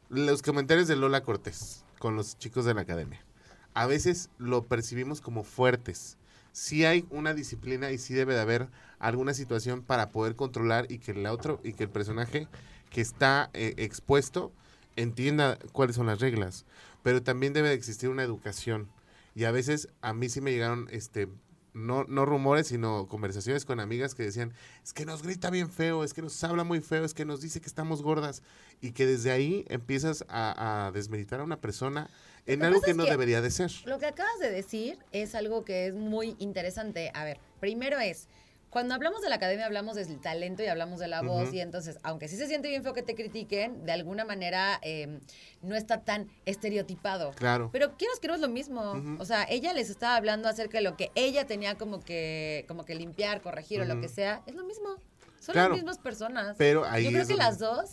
Los 0.09 0.43
comentarios 0.43 0.88
de 0.88 0.97
Lola 0.97 1.24
Cortés 1.24 1.84
con 1.97 2.15
los 2.15 2.38
chicos 2.38 2.63
de 2.63 2.76
la 2.76 2.82
academia. 2.82 3.26
A 3.74 3.88
veces 3.88 4.30
lo 4.38 4.67
percibimos 4.67 5.19
como 5.19 5.43
fuertes. 5.43 6.19
Sí 6.51 6.86
hay 6.86 7.07
una 7.09 7.34
disciplina 7.34 7.89
y 7.89 7.97
sí 7.97 8.13
debe 8.13 8.36
de 8.36 8.41
haber 8.41 8.67
alguna 8.99 9.34
situación 9.34 9.82
para 9.82 10.09
poder 10.11 10.36
controlar 10.36 10.86
y 10.91 10.99
que 10.99 11.09
el 11.13 11.26
otro 11.26 11.59
y 11.63 11.74
que 11.74 11.86
el 11.86 11.89
personaje 11.89 12.47
que 12.91 13.01
está 13.01 13.49
eh, 13.53 13.73
expuesto 13.77 14.51
entienda 14.95 15.57
cuáles 15.71 15.95
son 15.95 16.05
las 16.05 16.19
reglas. 16.19 16.65
Pero 17.01 17.23
también 17.23 17.53
debe 17.53 17.69
de 17.69 17.73
existir 17.75 18.09
una 18.09 18.23
educación. 18.23 18.87
Y 19.33 19.45
a 19.45 19.51
veces 19.51 19.87
a 20.01 20.13
mí 20.13 20.29
sí 20.29 20.41
me 20.41 20.51
llegaron 20.51 20.87
este 20.91 21.27
no, 21.73 22.03
no 22.03 22.25
rumores, 22.25 22.67
sino 22.67 23.07
conversaciones 23.07 23.63
con 23.63 23.79
amigas 23.79 24.13
que 24.13 24.23
decían, 24.23 24.53
es 24.83 24.91
que 24.91 25.05
nos 25.05 25.23
grita 25.23 25.49
bien 25.49 25.69
feo, 25.71 26.03
es 26.03 26.13
que 26.13 26.21
nos 26.21 26.43
habla 26.43 26.65
muy 26.65 26.81
feo, 26.81 27.05
es 27.05 27.13
que 27.13 27.23
nos 27.23 27.39
dice 27.39 27.61
que 27.61 27.67
estamos 27.67 28.03
gordas. 28.03 28.43
Y 28.81 28.91
que 28.91 29.05
desde 29.05 29.31
ahí 29.31 29.65
empiezas 29.69 30.25
a, 30.27 30.87
a 30.87 30.91
desmeritar 30.91 31.39
a 31.39 31.43
una 31.43 31.61
persona 31.61 32.09
en 32.45 32.63
algo 32.65 32.81
que 32.81 32.93
no 32.93 33.05
que- 33.05 33.11
debería 33.11 33.41
de 33.41 33.51
ser. 33.51 33.71
Lo 33.85 33.99
que 33.99 34.05
acabas 34.07 34.37
de 34.41 34.51
decir 34.51 34.99
es 35.13 35.33
algo 35.33 35.63
que 35.63 35.87
es 35.87 35.93
muy 35.93 36.35
interesante. 36.39 37.09
A 37.15 37.23
ver, 37.23 37.39
primero 37.61 37.99
es, 37.99 38.27
cuando 38.72 38.95
hablamos 38.95 39.22
de 39.22 39.28
la 39.30 39.36
academia 39.36 39.65
hablamos 39.65 39.95
del 39.95 40.19
talento 40.22 40.63
y 40.63 40.67
hablamos 40.67 40.99
de 40.99 41.09
la 41.09 41.22
voz 41.22 41.53
y 41.53 41.59
entonces, 41.59 41.99
aunque 42.03 42.30
sí 42.30 42.38
se 42.38 42.47
siente 42.47 42.69
bien 42.69 42.84
feo 42.84 42.93
que 42.93 43.03
te 43.03 43.15
critiquen, 43.15 43.84
de 43.86 43.91
alguna 43.91 44.24
manera 44.24 44.80
eh, 44.82 45.19
no 45.61 45.76
está 45.76 46.03
tan 46.05 46.30
estereotipado. 46.45 47.32
Claro. 47.32 47.69
Pero 47.74 47.97
quieras 47.97 48.19
que 48.22 48.30
no 48.30 48.34
es 48.34 48.39
lo 48.39 48.47
mismo. 48.47 48.95
O 49.19 49.26
sea, 49.26 49.45
ella 49.49 49.74
les 49.74 49.89
estaba 49.89 50.15
hablando 50.15 50.47
acerca 50.47 50.78
de 50.78 50.86
lo 50.86 50.95
que 50.95 51.11
ella 51.15 51.45
tenía 51.45 51.76
como 51.76 51.99
que, 51.99 52.63
como 52.69 52.86
que 52.86 52.95
limpiar, 52.95 53.41
corregir 53.41 53.82
o 53.82 53.86
lo 53.86 53.99
que 53.99 54.07
sea. 54.07 54.41
Es 54.47 54.55
lo 54.55 54.63
mismo. 54.63 54.95
Son 55.41 55.53
Claro. 55.53 55.69
las 55.69 55.77
mismas 55.79 55.97
personas. 55.97 56.55
Pero 56.57 56.85
ahí 56.85 57.03
Yo 57.05 57.09
creo 57.09 57.21
es 57.23 57.27
que 57.27 57.33
donde- 57.33 57.45
las 57.45 57.57
dos 57.59 57.89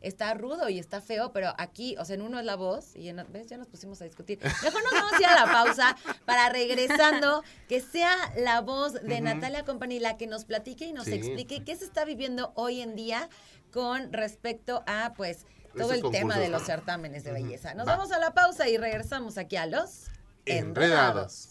está 0.00 0.32
rudo 0.34 0.68
y 0.68 0.78
está 0.78 1.00
feo, 1.00 1.32
pero 1.32 1.52
aquí, 1.58 1.96
o 1.98 2.04
sea, 2.04 2.14
en 2.14 2.22
uno 2.22 2.38
es 2.38 2.44
la 2.46 2.54
voz 2.56 2.94
y 2.94 3.08
en 3.08 3.16
¿ves? 3.30 3.48
Ya 3.48 3.56
nos 3.56 3.66
pusimos 3.66 4.00
a 4.00 4.04
discutir. 4.04 4.38
Mejor 4.62 4.82
nos 4.84 4.92
vamos 4.92 5.12
a 5.14 5.18
ir 5.20 5.26
a 5.26 5.44
la 5.46 5.52
pausa 5.52 5.96
para 6.24 6.48
regresando, 6.50 7.42
que 7.68 7.80
sea 7.80 8.14
la 8.36 8.60
voz 8.60 8.94
de. 8.94 9.20
Natalia 9.20 9.64
Company 9.64 9.98
la 9.98 10.16
que 10.16 10.26
nos 10.28 10.44
platique 10.44 10.84
y 10.86 10.92
nos 10.92 11.06
Sí. 11.06 11.14
explique 11.14 11.64
qué 11.64 11.74
se 11.76 11.84
está 11.84 12.04
viviendo 12.04 12.52
hoy 12.54 12.80
en 12.80 12.94
día 12.94 13.28
con 13.72 14.12
respecto 14.12 14.84
a, 14.86 15.12
pues, 15.16 15.44
todo 15.76 15.92
Esos 15.92 16.04
el 16.04 16.10
tema 16.12 16.38
de 16.38 16.48
los 16.50 16.62
certámenes 16.62 17.24
de 17.24 17.32
belleza. 17.32 17.74
Nos 17.74 17.88
Va. 17.88 17.96
vamos 17.96 18.12
a 18.12 18.18
la 18.18 18.32
pausa 18.34 18.68
y 18.68 18.76
regresamos 18.76 19.38
aquí 19.38 19.56
a 19.56 19.66
los 19.66 20.04
Enredados. 20.44 21.48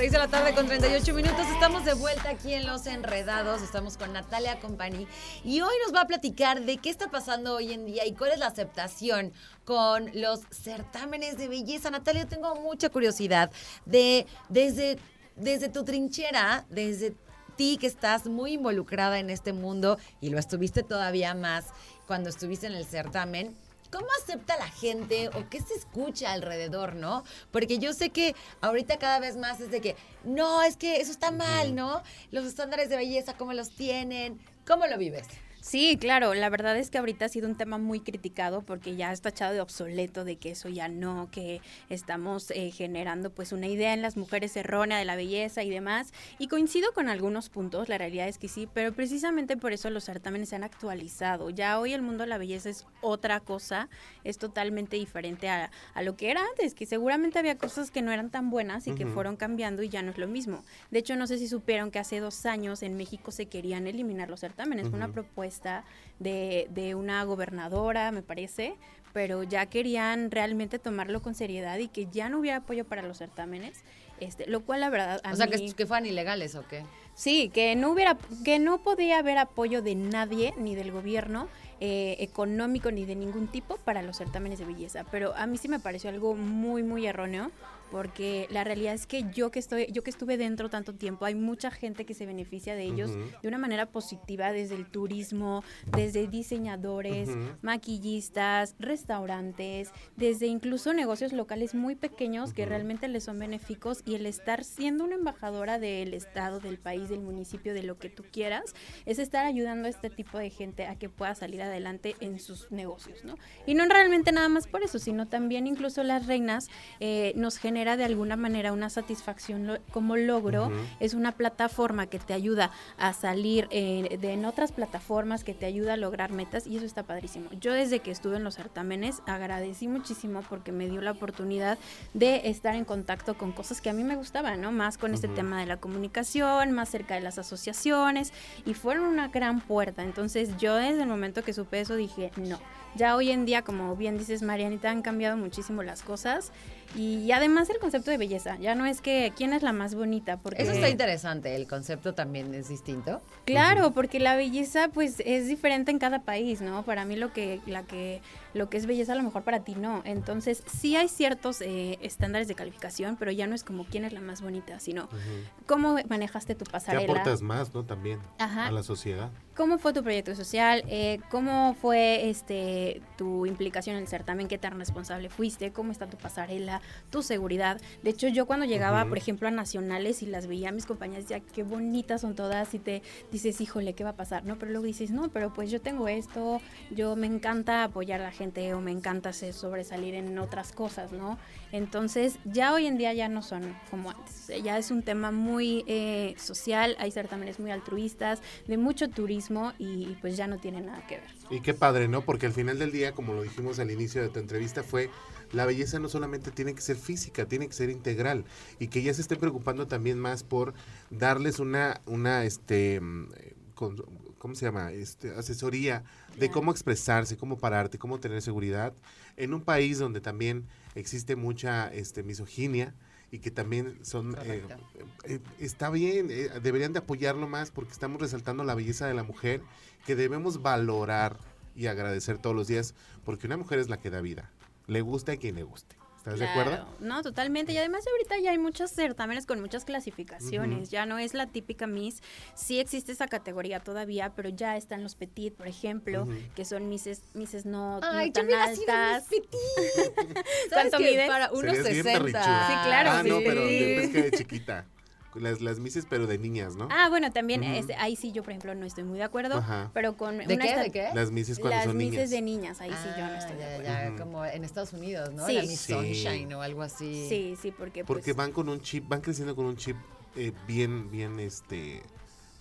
Seis 0.00 0.12
de 0.12 0.18
la 0.18 0.28
tarde 0.28 0.54
con 0.54 0.66
38 0.66 1.12
minutos. 1.12 1.46
Estamos 1.52 1.84
de 1.84 1.92
vuelta 1.92 2.30
aquí 2.30 2.54
en 2.54 2.66
Los 2.66 2.86
Enredados. 2.86 3.60
Estamos 3.60 3.98
con 3.98 4.14
Natalia 4.14 4.58
Company. 4.58 5.06
Y 5.44 5.60
hoy 5.60 5.74
nos 5.84 5.94
va 5.94 6.00
a 6.00 6.06
platicar 6.06 6.62
de 6.62 6.78
qué 6.78 6.88
está 6.88 7.10
pasando 7.10 7.56
hoy 7.56 7.74
en 7.74 7.84
día 7.84 8.06
y 8.06 8.14
cuál 8.14 8.32
es 8.32 8.38
la 8.38 8.46
aceptación 8.46 9.30
con 9.66 10.10
los 10.14 10.40
certámenes 10.50 11.36
de 11.36 11.48
belleza. 11.48 11.90
Natalia, 11.90 12.24
tengo 12.24 12.54
mucha 12.54 12.88
curiosidad 12.88 13.50
de 13.84 14.26
desde, 14.48 14.96
desde 15.36 15.68
tu 15.68 15.84
trinchera, 15.84 16.64
desde 16.70 17.14
ti 17.56 17.76
que 17.78 17.86
estás 17.86 18.24
muy 18.24 18.54
involucrada 18.54 19.18
en 19.18 19.28
este 19.28 19.52
mundo 19.52 19.98
y 20.22 20.30
lo 20.30 20.38
estuviste 20.38 20.82
todavía 20.82 21.34
más 21.34 21.66
cuando 22.06 22.30
estuviste 22.30 22.66
en 22.68 22.72
el 22.72 22.86
certamen. 22.86 23.54
¿Cómo 23.90 24.06
acepta 24.22 24.56
la 24.56 24.68
gente 24.68 25.28
o 25.28 25.48
qué 25.48 25.60
se 25.60 25.74
escucha 25.74 26.32
alrededor, 26.32 26.94
no? 26.94 27.24
Porque 27.50 27.78
yo 27.78 27.92
sé 27.92 28.10
que 28.10 28.36
ahorita 28.60 28.98
cada 28.98 29.18
vez 29.18 29.36
más 29.36 29.60
es 29.60 29.70
de 29.70 29.80
que, 29.80 29.96
no, 30.24 30.62
es 30.62 30.76
que 30.76 31.00
eso 31.00 31.10
está 31.10 31.32
mal, 31.32 31.74
¿no? 31.74 32.02
Los 32.30 32.44
estándares 32.44 32.88
de 32.88 32.96
belleza, 32.96 33.34
¿cómo 33.34 33.52
los 33.52 33.70
tienen? 33.70 34.40
¿Cómo 34.66 34.86
lo 34.86 34.96
vives? 34.96 35.26
Sí, 35.62 35.98
claro, 36.00 36.32
la 36.32 36.48
verdad 36.48 36.76
es 36.78 36.90
que 36.90 36.96
ahorita 36.96 37.26
ha 37.26 37.28
sido 37.28 37.46
un 37.46 37.54
tema 37.54 37.76
muy 37.76 38.00
criticado 38.00 38.62
porque 38.62 38.96
ya 38.96 39.12
está 39.12 39.28
echado 39.28 39.52
de 39.52 39.60
obsoleto 39.60 40.24
de 40.24 40.36
que 40.36 40.52
eso 40.52 40.70
ya 40.70 40.88
no, 40.88 41.28
que 41.30 41.60
estamos 41.90 42.50
eh, 42.52 42.70
generando 42.70 43.30
pues 43.30 43.52
una 43.52 43.66
idea 43.66 43.92
en 43.92 44.00
las 44.00 44.16
mujeres 44.16 44.56
errónea 44.56 44.98
de 44.98 45.04
la 45.04 45.16
belleza 45.16 45.62
y 45.62 45.68
demás. 45.68 46.12
Y 46.38 46.48
coincido 46.48 46.92
con 46.92 47.08
algunos 47.08 47.50
puntos, 47.50 47.90
la 47.90 47.98
realidad 47.98 48.26
es 48.26 48.38
que 48.38 48.48
sí, 48.48 48.68
pero 48.72 48.92
precisamente 48.92 49.58
por 49.58 49.74
eso 49.74 49.90
los 49.90 50.04
certámenes 50.04 50.48
se 50.48 50.56
han 50.56 50.64
actualizado. 50.64 51.50
Ya 51.50 51.78
hoy 51.78 51.92
el 51.92 52.00
mundo 52.00 52.24
de 52.24 52.30
la 52.30 52.38
belleza 52.38 52.70
es 52.70 52.86
otra 53.02 53.40
cosa, 53.40 53.90
es 54.24 54.38
totalmente 54.38 54.96
diferente 54.96 55.50
a, 55.50 55.70
a 55.92 56.02
lo 56.02 56.16
que 56.16 56.30
era 56.30 56.40
antes, 56.42 56.74
que 56.74 56.86
seguramente 56.86 57.38
había 57.38 57.58
cosas 57.58 57.90
que 57.90 58.00
no 58.00 58.12
eran 58.12 58.30
tan 58.30 58.48
buenas 58.48 58.86
y 58.86 58.94
que 58.94 59.06
fueron 59.06 59.36
cambiando 59.36 59.82
y 59.82 59.90
ya 59.90 60.02
no 60.02 60.10
es 60.10 60.18
lo 60.18 60.26
mismo. 60.26 60.64
De 60.90 61.00
hecho, 61.00 61.16
no 61.16 61.26
sé 61.26 61.36
si 61.36 61.48
supieron 61.48 61.90
que 61.90 61.98
hace 61.98 62.18
dos 62.18 62.46
años 62.46 62.82
en 62.82 62.96
México 62.96 63.30
se 63.30 63.46
querían 63.46 63.86
eliminar 63.86 64.30
los 64.30 64.40
certámenes. 64.40 64.88
Fue 64.88 64.96
una 64.96 65.06
Ujú. 65.06 65.14
Propuesta 65.50 65.84
de, 66.18 66.68
de 66.70 66.94
una 66.94 67.24
gobernadora, 67.24 68.12
me 68.12 68.22
parece, 68.22 68.74
pero 69.12 69.42
ya 69.42 69.66
querían 69.66 70.30
realmente 70.30 70.78
tomarlo 70.78 71.20
con 71.22 71.34
seriedad 71.34 71.78
y 71.78 71.88
que 71.88 72.06
ya 72.06 72.28
no 72.28 72.38
hubiera 72.38 72.58
apoyo 72.58 72.84
para 72.84 73.02
los 73.02 73.18
certámenes. 73.18 73.82
Este, 74.20 74.46
lo 74.46 74.60
cual 74.60 74.80
la 74.80 74.90
verdad 74.90 75.18
a 75.24 75.32
o 75.32 75.36
sea, 75.36 75.46
mí- 75.46 75.68
que, 75.70 75.74
que 75.74 75.86
fueran 75.86 76.04
ilegales 76.04 76.54
o 76.54 76.62
qué. 76.68 76.84
Sí, 77.14 77.48
que 77.48 77.74
no 77.74 77.90
hubiera, 77.90 78.18
que 78.44 78.58
no 78.58 78.82
podía 78.82 79.18
haber 79.18 79.38
apoyo 79.38 79.80
de 79.82 79.94
nadie, 79.94 80.52
ni 80.58 80.74
del 80.74 80.92
gobierno 80.92 81.48
eh, 81.80 82.16
económico, 82.20 82.90
ni 82.92 83.06
de 83.06 83.14
ningún 83.16 83.48
tipo 83.48 83.78
para 83.78 84.02
los 84.02 84.18
certámenes 84.18 84.58
de 84.58 84.66
belleza. 84.66 85.04
Pero 85.10 85.34
a 85.36 85.46
mí 85.46 85.56
sí 85.56 85.68
me 85.68 85.80
pareció 85.80 86.10
algo 86.10 86.34
muy, 86.34 86.82
muy 86.82 87.06
erróneo, 87.06 87.50
porque 87.90 88.46
la 88.50 88.64
realidad 88.64 88.94
es 88.94 89.06
que 89.06 89.24
yo 89.32 89.50
que 89.50 89.58
estoy, 89.58 89.86
yo 89.92 90.02
que 90.02 90.10
estuve 90.10 90.36
dentro 90.36 90.70
tanto 90.70 90.94
tiempo, 90.94 91.24
hay 91.24 91.34
mucha 91.34 91.70
gente 91.70 92.04
que 92.06 92.14
se 92.14 92.26
beneficia 92.26 92.74
de 92.74 92.84
ellos 92.84 93.10
Ujú. 93.10 93.20
de 93.42 93.48
una 93.48 93.58
manera 93.58 93.86
positiva, 93.86 94.52
desde 94.52 94.76
el 94.76 94.86
turismo, 94.86 95.62
desde 95.86 96.28
diseñadores, 96.28 97.28
Ujú. 97.30 97.38
maquillistas, 97.62 98.76
restaurantes, 98.78 99.90
desde 100.16 100.46
incluso 100.46 100.92
negocios 100.92 101.32
locales 101.32 101.74
muy 101.74 101.96
pequeños 101.96 102.52
que 102.52 102.62
Ujú. 102.62 102.70
realmente 102.70 103.08
les 103.08 103.24
son 103.24 103.38
benéficos 103.38 104.02
y 104.04 104.14
el 104.14 104.26
estar 104.26 104.64
siendo 104.64 105.04
una 105.04 105.16
embajadora 105.16 105.78
del 105.78 106.14
estado, 106.14 106.60
del 106.60 106.78
país, 106.78 107.08
del 107.08 107.20
municipio, 107.20 107.74
de 107.74 107.82
lo 107.82 107.98
que 107.98 108.08
tú 108.08 108.24
quieras, 108.30 108.74
es 109.06 109.18
estar 109.18 109.44
ayudando 109.44 109.86
a 109.86 109.90
este 109.90 110.10
tipo 110.10 110.38
de 110.38 110.50
gente 110.50 110.86
a 110.86 110.94
que 110.96 111.08
pueda 111.08 111.34
salir 111.34 111.62
adelante 111.62 112.14
en 112.20 112.38
sus 112.38 112.70
negocios, 112.70 113.24
¿no? 113.24 113.36
Y 113.66 113.74
no 113.74 113.84
realmente 113.86 114.30
nada 114.32 114.48
más 114.48 114.66
por 114.66 114.82
eso, 114.82 114.98
sino 114.98 115.26
también 115.26 115.66
incluso 115.66 116.02
las 116.04 116.26
reinas 116.26 116.68
eh, 117.00 117.32
nos 117.36 117.58
genera 117.80 117.96
de 117.96 118.04
alguna 118.04 118.36
manera 118.36 118.74
una 118.74 118.90
satisfacción 118.90 119.66
lo- 119.66 119.78
como 119.90 120.16
logro, 120.16 120.70
es 121.00 121.14
una 121.14 121.32
plataforma 121.32 122.06
que 122.08 122.18
te 122.18 122.34
ayuda 122.34 122.70
a 122.98 123.14
salir 123.14 123.68
eh, 123.70 124.18
de 124.20 124.34
en 124.34 124.44
otras 124.44 124.70
plataformas, 124.70 125.44
que 125.44 125.54
te 125.54 125.64
ayuda 125.64 125.94
a 125.94 125.96
lograr 125.96 126.30
metas 126.30 126.66
y 126.66 126.76
eso 126.76 126.84
está 126.84 127.04
padrísimo. 127.04 127.48
Yo 127.58 127.72
desde 127.72 128.00
que 128.00 128.10
estuve 128.10 128.36
en 128.36 128.44
los 128.44 128.56
certámenes 128.56 129.22
agradecí 129.26 129.88
muchísimo 129.88 130.42
porque 130.50 130.72
me 130.72 130.88
dio 130.90 131.00
la 131.00 131.12
oportunidad 131.12 131.78
de 132.12 132.50
estar 132.50 132.74
en 132.74 132.84
contacto 132.84 133.38
con 133.38 133.52
cosas 133.52 133.80
que 133.80 133.88
a 133.88 133.94
mí 133.94 134.04
me 134.04 134.14
gustaban, 134.16 134.60
¿no? 134.60 134.72
Más 134.72 134.98
con 134.98 135.14
este 135.14 135.28
tema 135.28 135.58
de 135.60 135.66
la 135.66 135.78
comunicación, 135.78 136.72
más 136.72 136.90
cerca 136.90 137.14
de 137.14 137.22
las 137.22 137.38
asociaciones 137.38 138.34
y 138.66 138.74
fueron 138.74 139.06
una 139.06 139.28
gran 139.28 139.62
puerta. 139.62 140.02
Entonces 140.02 140.50
yo 140.58 140.74
desde 140.76 141.02
el 141.02 141.08
momento 141.08 141.42
que 141.42 141.54
supe 141.54 141.80
eso 141.80 141.96
dije, 141.96 142.30
no. 142.36 142.58
Ya 142.96 143.14
hoy 143.16 143.30
en 143.30 143.44
día, 143.46 143.62
como 143.62 143.94
bien 143.96 144.18
dices, 144.18 144.42
Marianita, 144.42 144.90
han 144.90 145.02
cambiado 145.02 145.36
muchísimo 145.36 145.82
las 145.82 146.02
cosas. 146.02 146.52
Y 146.96 147.30
además 147.30 147.70
el 147.70 147.78
concepto 147.78 148.10
de 148.10 148.18
belleza. 148.18 148.56
Ya 148.58 148.74
no 148.74 148.84
es 148.84 149.00
que 149.00 149.32
quién 149.36 149.52
es 149.52 149.62
la 149.62 149.72
más 149.72 149.94
bonita, 149.94 150.38
porque... 150.38 150.60
Eso 150.62 150.72
está 150.72 150.88
interesante, 150.88 151.54
el 151.54 151.68
concepto 151.68 152.14
también 152.14 152.52
es 152.52 152.68
distinto. 152.68 153.20
Claro, 153.44 153.92
porque 153.92 154.18
la 154.18 154.34
belleza 154.34 154.88
pues 154.88 155.22
es 155.24 155.46
diferente 155.46 155.92
en 155.92 156.00
cada 156.00 156.22
país, 156.22 156.60
¿no? 156.60 156.82
Para 156.82 157.04
mí 157.04 157.14
lo 157.14 157.32
que 157.32 157.60
la 157.66 157.84
que 157.84 158.20
lo 158.54 158.68
que 158.68 158.76
es 158.76 158.86
belleza 158.86 159.12
a 159.12 159.14
lo 159.14 159.22
mejor 159.22 159.44
para 159.44 159.60
ti 159.62 159.76
no. 159.76 160.02
Entonces, 160.04 160.64
sí 160.66 160.96
hay 160.96 161.06
ciertos 161.06 161.60
eh, 161.60 161.96
estándares 162.02 162.48
de 162.48 162.56
calificación, 162.56 163.14
pero 163.16 163.30
ya 163.30 163.46
no 163.46 163.54
es 163.54 163.62
como 163.62 163.84
quién 163.84 164.04
es 164.04 164.12
la 164.12 164.20
más 164.20 164.42
bonita, 164.42 164.80
sino 164.80 165.04
Ujú. 165.04 165.18
cómo 165.66 165.96
manejaste 166.08 166.56
tu 166.56 166.64
¿Qué 166.64 166.72
pasarela. 166.72 167.04
aportas 167.04 167.40
más, 167.40 167.72
no? 167.72 167.84
También 167.84 168.18
Ajá. 168.38 168.66
a 168.66 168.72
la 168.72 168.82
sociedad. 168.82 169.30
¿Cómo 169.60 169.76
fue 169.76 169.92
tu 169.92 170.02
proyecto 170.02 170.34
social? 170.34 170.82
Eh, 170.88 171.20
¿Cómo 171.28 171.74
fue 171.74 172.30
este 172.30 173.02
tu 173.18 173.44
implicación 173.44 173.96
en 173.96 174.04
el 174.04 174.08
certamen? 174.08 174.48
¿Qué 174.48 174.56
tan 174.56 174.78
responsable 174.78 175.28
fuiste? 175.28 175.70
¿Cómo 175.70 175.92
está 175.92 176.06
tu 176.06 176.16
pasarela? 176.16 176.80
¿Tu 177.10 177.22
seguridad? 177.22 177.78
De 178.02 178.08
hecho, 178.08 178.26
yo 178.28 178.46
cuando 178.46 178.64
llegaba, 178.64 179.02
Ujú. 179.02 179.10
por 179.10 179.18
ejemplo, 179.18 179.48
a 179.48 179.50
nacionales 179.50 180.22
y 180.22 180.26
las 180.26 180.46
veía 180.46 180.70
a 180.70 180.72
mis 180.72 180.86
compañeras, 180.86 181.28
decía, 181.28 181.40
qué 181.52 181.62
bonitas 181.62 182.22
son 182.22 182.34
todas, 182.34 182.72
y 182.72 182.78
te 182.78 183.02
dices, 183.30 183.60
híjole, 183.60 183.92
¿qué 183.92 184.02
va 184.02 184.10
a 184.10 184.16
pasar? 184.16 184.46
¿No? 184.46 184.58
Pero 184.58 184.72
luego 184.72 184.86
dices, 184.86 185.10
no, 185.10 185.28
pero 185.28 185.52
pues 185.52 185.70
yo 185.70 185.82
tengo 185.82 186.08
esto, 186.08 186.62
yo 186.90 187.14
me 187.14 187.26
encanta 187.26 187.84
apoyar 187.84 188.22
a 188.22 188.24
la 188.24 188.32
gente 188.32 188.72
o 188.72 188.80
me 188.80 188.92
encanta 188.92 189.34
sobresalir 189.34 190.14
en 190.14 190.38
otras 190.38 190.72
cosas, 190.72 191.12
¿no? 191.12 191.36
Entonces, 191.72 192.38
ya 192.44 192.72
hoy 192.74 192.86
en 192.86 192.98
día 192.98 193.12
ya 193.14 193.28
no 193.28 193.42
son 193.42 193.76
como 193.90 194.10
antes. 194.10 194.50
Ya 194.62 194.78
es 194.78 194.90
un 194.90 195.02
tema 195.02 195.30
muy 195.30 195.84
eh, 195.86 196.34
social, 196.38 196.96
hay 196.98 197.10
certámenes 197.10 197.60
muy 197.60 197.70
altruistas, 197.70 198.40
de 198.66 198.76
mucho 198.76 199.08
turismo 199.08 199.72
y 199.78 200.16
pues 200.20 200.36
ya 200.36 200.46
no 200.46 200.58
tiene 200.58 200.80
nada 200.80 201.06
que 201.06 201.16
ver. 201.16 201.30
Y 201.50 201.60
qué 201.60 201.74
padre, 201.74 202.08
¿no? 202.08 202.22
Porque 202.22 202.46
al 202.46 202.52
final 202.52 202.78
del 202.78 202.92
día, 202.92 203.12
como 203.12 203.34
lo 203.34 203.42
dijimos 203.42 203.78
al 203.78 203.90
inicio 203.90 204.22
de 204.22 204.28
tu 204.28 204.38
entrevista, 204.40 204.82
fue 204.82 205.10
la 205.52 205.66
belleza 205.66 205.98
no 205.98 206.08
solamente 206.08 206.50
tiene 206.50 206.74
que 206.74 206.80
ser 206.80 206.96
física, 206.96 207.46
tiene 207.46 207.66
que 207.66 207.72
ser 207.72 207.90
integral. 207.90 208.44
Y 208.78 208.88
que 208.88 209.02
ya 209.02 209.12
se 209.14 209.20
estén 209.22 209.38
preocupando 209.38 209.86
también 209.86 210.18
más 210.18 210.42
por 210.44 210.74
darles 211.10 211.58
una, 211.58 212.00
una, 212.06 212.44
este, 212.44 213.00
mm, 213.00 213.28
eh, 213.36 213.54
con- 213.74 213.96
¿cómo 214.40 214.54
se 214.54 214.64
llama? 214.64 214.90
Este, 214.90 215.34
asesoría 215.34 216.02
de 216.38 216.50
cómo 216.50 216.70
expresarse, 216.70 217.36
cómo 217.36 217.58
pararte, 217.58 217.98
cómo 217.98 218.18
tener 218.18 218.40
seguridad 218.40 218.94
en 219.36 219.52
un 219.52 219.60
país 219.60 219.98
donde 219.98 220.22
también 220.22 220.66
existe 220.94 221.36
mucha 221.36 221.92
este, 221.92 222.22
misoginia 222.22 222.94
y 223.30 223.40
que 223.40 223.50
también 223.50 223.98
son 224.02 224.32
eh, 224.42 224.62
Correcto. 224.62 224.76
eh, 225.24 225.40
está 225.58 225.90
bien, 225.90 226.28
eh, 226.30 226.48
deberían 226.62 226.94
de 226.94 227.00
apoyarlo 227.00 227.46
más 227.48 227.70
porque 227.70 227.92
estamos 227.92 228.18
resaltando 228.18 228.64
la 228.64 228.74
belleza 228.74 229.06
de 229.06 229.12
la 229.12 229.24
mujer 229.24 229.60
que 230.06 230.16
debemos 230.16 230.62
valorar 230.62 231.36
y 231.76 231.86
agradecer 231.86 232.38
todos 232.38 232.56
los 232.56 232.66
días 232.66 232.94
porque 233.26 233.46
una 233.46 233.58
mujer 233.58 233.78
es 233.78 233.90
la 233.90 233.98
que 233.98 234.08
da 234.08 234.22
vida, 234.22 234.50
le 234.86 235.02
gusta 235.02 235.32
a 235.32 235.36
quien 235.36 235.56
le 235.56 235.64
guste. 235.64 235.99
¿Estás 236.20 236.38
de 236.38 236.46
acuerdo? 236.46 236.86
No, 237.00 237.22
totalmente. 237.22 237.72
Y 237.72 237.78
además 237.78 238.04
ahorita 238.06 238.38
ya 238.42 238.50
hay 238.50 238.58
muchos 238.58 238.90
certámenes 238.90 239.46
con 239.46 239.58
muchas 239.60 239.86
clasificaciones. 239.86 240.90
Ya 240.90 241.06
no 241.06 241.18
es 241.18 241.32
la 241.32 241.46
típica 241.46 241.86
Miss. 241.86 242.22
Sí 242.54 242.78
existe 242.78 243.12
esa 243.12 243.26
categoría 243.26 243.80
todavía, 243.80 244.32
pero 244.36 244.50
ya 244.50 244.76
están 244.76 245.02
los 245.02 245.14
Petit, 245.14 245.54
por 245.54 245.66
ejemplo, 245.66 246.24
Ujú. 246.24 246.32
que 246.54 246.66
son 246.66 246.90
Misses, 246.90 247.22
misses 247.32 247.64
no, 247.64 248.00
no 248.00 248.06
Ay, 248.06 248.26
yo 248.28 248.32
tan 248.34 248.46
hubiera 248.46 248.66
sido 248.74 248.92
altas. 248.92 249.30
Miss 249.30 249.40
Petit. 249.40 250.36
¿Sabes 250.36 250.70
¿Cuánto 250.70 250.98
qué? 250.98 251.04
mides? 251.10 251.28
Para 251.28 251.48
Serías 251.48 251.74
bien 251.90 251.96
1.60. 251.96 252.04
berrinchuda. 252.04 252.66
Sí, 252.66 252.88
claro, 252.88 253.10
Ah, 253.12 253.22
no, 253.22 253.38
sí. 253.38 253.44
pero 253.46 253.60
de, 253.64 254.04
es 254.04 254.10
que 254.10 254.22
de 254.22 254.30
chiquita. 254.32 254.86
Las, 255.34 255.60
las 255.60 255.78
mises, 255.78 256.06
pero 256.10 256.26
de 256.26 256.38
niñas, 256.38 256.74
¿no? 256.76 256.88
Ah, 256.90 257.08
bueno, 257.08 257.30
también 257.32 257.62
este, 257.62 257.94
ahí 257.94 258.16
sí 258.16 258.32
yo, 258.32 258.42
por 258.42 258.50
ejemplo, 258.50 258.74
no 258.74 258.84
estoy 258.84 259.04
muy 259.04 259.18
de 259.18 259.24
acuerdo, 259.24 259.58
Ajá. 259.58 259.90
pero 259.94 260.16
con 260.16 260.38
¿De 260.38 260.54
una 260.54 260.64
qué? 260.66 260.76
¿De 260.76 260.90
qué? 260.90 261.08
Las 261.14 261.30
mises 261.30 261.58
cuando 261.58 261.76
Las 261.76 261.84
son 261.86 261.96
Misses 261.96 262.12
niñas. 262.14 262.30
de 262.30 262.42
niñas, 262.42 262.80
ahí 262.80 262.90
sí 262.90 263.08
yo 263.16 263.26
no 263.26 263.32
Ah, 263.32 263.38
estoy 263.38 263.56
de 263.56 263.62
ya, 263.62 263.74
acuerdo. 263.98 264.16
ya, 264.16 264.22
como 264.24 264.44
en 264.44 264.64
Estados 264.64 264.92
Unidos, 264.92 265.32
¿no? 265.32 265.46
Sí. 265.46 265.52
La 265.54 265.62
Miss 265.62 265.80
Sí. 265.80 265.92
Sunshine 265.92 266.52
o 266.54 266.62
algo 266.62 266.82
así. 266.82 267.26
Sí, 267.28 267.54
sí, 267.60 267.70
porque 267.70 268.04
Porque 268.04 268.34
pues, 268.34 268.36
van 268.36 268.52
con 268.52 268.68
un 268.68 268.80
chip, 268.80 269.06
van 269.08 269.20
creciendo 269.20 269.54
con 269.54 269.66
un 269.66 269.76
chip 269.76 269.96
eh, 270.36 270.52
bien, 270.66 271.10
bien, 271.10 271.38
este, 271.40 272.02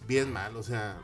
bien 0.08 0.32
mal, 0.32 0.56
o 0.56 0.62
sea, 0.64 0.98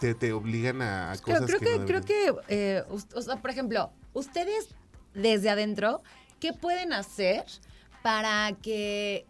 te, 0.00 0.14
te 0.14 0.32
obligan 0.32 0.82
a, 0.82 1.12
a 1.12 1.16
Creo, 1.18 1.40
cosas 1.40 1.46
creo 1.46 1.58
que, 1.60 1.66
que, 1.66 1.78
no 1.78 1.86
creo 1.86 2.02
que, 2.02 2.34
eh, 2.48 2.82
o 2.88 3.22
sea, 3.22 3.36
por 3.36 3.50
ejemplo, 3.50 3.90
ustedes 4.14 4.68
desde 5.14 5.50
adentro, 5.50 6.02
¿qué 6.40 6.52
pueden 6.52 6.92
hacer 6.92 7.44
para 8.02 8.52
que 8.62 9.26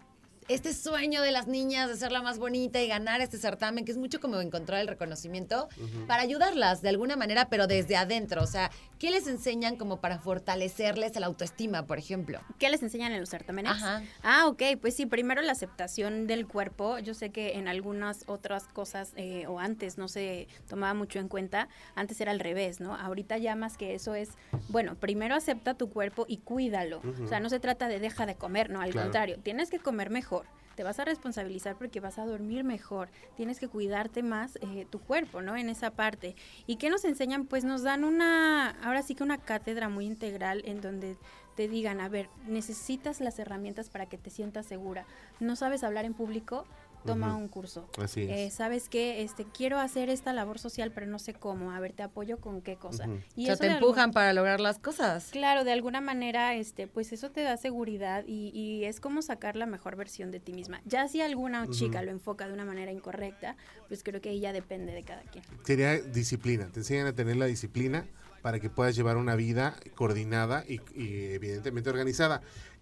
este 0.48 0.72
sueño 0.72 1.22
de 1.22 1.30
las 1.30 1.46
niñas 1.46 1.88
de 1.88 1.96
ser 1.96 2.10
la 2.12 2.22
más 2.22 2.38
bonita 2.38 2.80
y 2.80 2.88
ganar 2.88 3.20
este 3.20 3.38
certamen, 3.38 3.84
que 3.84 3.92
es 3.92 3.98
mucho 3.98 4.20
como 4.20 4.40
encontrar 4.40 4.80
el 4.80 4.88
reconocimiento, 4.88 5.68
para 6.06 6.22
ayudarlas 6.22 6.82
de 6.82 6.88
alguna 6.88 7.16
manera, 7.16 7.48
pero 7.48 7.66
desde 7.66 7.96
adentro? 7.96 8.42
O 8.42 8.46
sea, 8.46 8.70
¿qué 8.98 9.10
les 9.10 9.26
enseñan 9.26 9.76
como 9.76 9.98
para 10.00 10.18
fortalecerles 10.18 11.14
la 11.18 11.26
autoestima, 11.26 11.86
por 11.86 11.98
ejemplo? 11.98 12.40
¿qué 12.58 12.70
les 12.70 12.82
enseñan 12.82 13.12
en 13.12 13.20
los 13.20 13.28
certámenes? 13.30 13.72
Ajá. 13.72 14.02
Ah, 14.22 14.46
ok, 14.48 14.62
pues 14.80 14.94
sí, 14.94 15.06
primero 15.06 15.42
la 15.42 15.52
aceptación 15.52 16.26
del 16.26 16.46
cuerpo. 16.46 16.98
Yo 16.98 17.14
sé 17.14 17.30
que 17.30 17.52
en 17.58 17.68
algunas 17.68 18.24
otras 18.26 18.64
cosas 18.64 19.12
eh, 19.16 19.46
o 19.46 19.60
antes 19.60 19.98
no 19.98 20.08
se 20.08 20.48
tomaba 20.68 20.94
mucho 20.94 21.18
en 21.18 21.28
cuenta, 21.28 21.68
antes 21.94 22.20
era 22.20 22.30
al 22.32 22.40
revés, 22.40 22.80
¿no? 22.80 22.94
Ahorita 22.96 23.38
ya 23.38 23.54
más 23.54 23.76
que 23.76 23.94
eso 23.94 24.14
es, 24.14 24.30
bueno, 24.68 24.94
primero 24.96 25.34
acepta 25.34 25.74
tu 25.74 25.88
cuerpo 25.90 26.24
y 26.28 26.38
cuídalo. 26.38 27.00
O 27.22 27.26
sea, 27.28 27.38
no 27.40 27.48
se 27.50 27.60
trata 27.60 27.88
de 27.88 28.00
deja 28.00 28.26
de 28.26 28.34
comer, 28.34 28.70
no, 28.70 28.80
al 28.80 28.90
Claro. 28.90 29.06
contrario, 29.06 29.38
tienes 29.42 29.70
que 29.70 29.78
comer 29.78 30.10
mejor. 30.10 30.37
Te 30.76 30.84
vas 30.84 31.00
a 31.00 31.04
responsabilizar 31.04 31.74
porque 31.76 31.98
vas 31.98 32.20
a 32.20 32.24
dormir 32.24 32.62
mejor. 32.62 33.08
Tienes 33.36 33.58
que 33.58 33.66
cuidarte 33.66 34.22
más 34.22 34.56
eh, 34.60 34.86
tu 34.88 35.00
cuerpo, 35.00 35.42
¿no? 35.42 35.56
En 35.56 35.68
esa 35.68 35.90
parte. 35.90 36.36
¿Y 36.68 36.76
qué 36.76 36.88
nos 36.88 37.04
enseñan? 37.04 37.46
Pues 37.46 37.64
nos 37.64 37.82
dan 37.82 38.04
una, 38.04 38.70
ahora 38.84 39.02
sí 39.02 39.16
que 39.16 39.24
una 39.24 39.38
cátedra 39.38 39.88
muy 39.88 40.06
integral 40.06 40.62
en 40.64 40.80
donde 40.80 41.16
te 41.56 41.66
digan, 41.66 42.00
a 42.00 42.08
ver, 42.08 42.28
necesitas 42.46 43.20
las 43.20 43.40
herramientas 43.40 43.90
para 43.90 44.06
que 44.06 44.18
te 44.18 44.30
sientas 44.30 44.66
segura. 44.66 45.04
¿No 45.40 45.56
sabes 45.56 45.82
hablar 45.82 46.04
en 46.04 46.14
público? 46.14 46.64
Toma 47.04 47.34
un 47.36 47.48
curso. 47.48 47.88
Así 48.02 48.22
es. 48.22 48.30
Eh, 48.30 48.50
¿Sabes 48.50 48.88
qué? 48.88 49.22
Este, 49.22 49.44
quiero 49.44 49.78
hacer 49.78 50.10
esta 50.10 50.32
labor 50.32 50.58
social, 50.58 50.92
pero 50.92 51.06
no 51.06 51.18
sé 51.18 51.32
cómo. 51.34 51.72
A 51.72 51.80
ver, 51.80 51.92
te 51.92 52.02
apoyo 52.02 52.38
con 52.38 52.60
qué 52.60 52.76
cosa. 52.76 53.06
Y 53.36 53.44
o 53.44 53.46
sea, 53.46 53.54
eso 53.54 53.60
te 53.62 53.66
empujan 53.68 54.00
algún- 54.04 54.14
para 54.14 54.32
lograr 54.32 54.60
las 54.60 54.78
cosas. 54.78 55.28
Claro, 55.30 55.64
de 55.64 55.72
alguna 55.72 56.00
manera, 56.00 56.54
este, 56.54 56.86
pues 56.86 57.12
eso 57.12 57.30
te 57.30 57.42
da 57.42 57.56
seguridad 57.56 58.24
y, 58.26 58.50
y 58.52 58.84
es 58.84 59.00
como 59.00 59.22
sacar 59.22 59.56
la 59.56 59.66
mejor 59.66 59.96
versión 59.96 60.30
de 60.30 60.40
ti 60.40 60.52
misma. 60.52 60.80
Ya 60.84 61.08
si 61.08 61.20
alguna 61.20 61.68
chica 61.70 62.02
lo 62.02 62.10
enfoca 62.10 62.46
de 62.46 62.52
una 62.54 62.64
manera 62.64 62.92
incorrecta, 62.92 63.56
pues 63.88 64.02
creo 64.02 64.20
que 64.20 64.30
ahí 64.30 64.40
ya 64.40 64.52
depende 64.52 64.92
de 64.92 65.02
cada 65.04 65.22
quien. 65.22 65.44
Sería 65.64 65.98
disciplina, 66.00 66.68
te 66.72 66.80
enseñan 66.80 67.06
a 67.06 67.12
tener 67.14 67.36
la 67.36 67.46
disciplina 67.46 68.06
para 68.42 68.60
que 68.60 68.70
puedas 68.70 68.94
llevar 68.94 69.16
una 69.16 69.34
vida 69.34 69.74
coordinada 69.96 70.64
y, 70.68 70.80
y 70.94 71.32
evidentemente 71.32 71.90
organizada. 71.90 72.40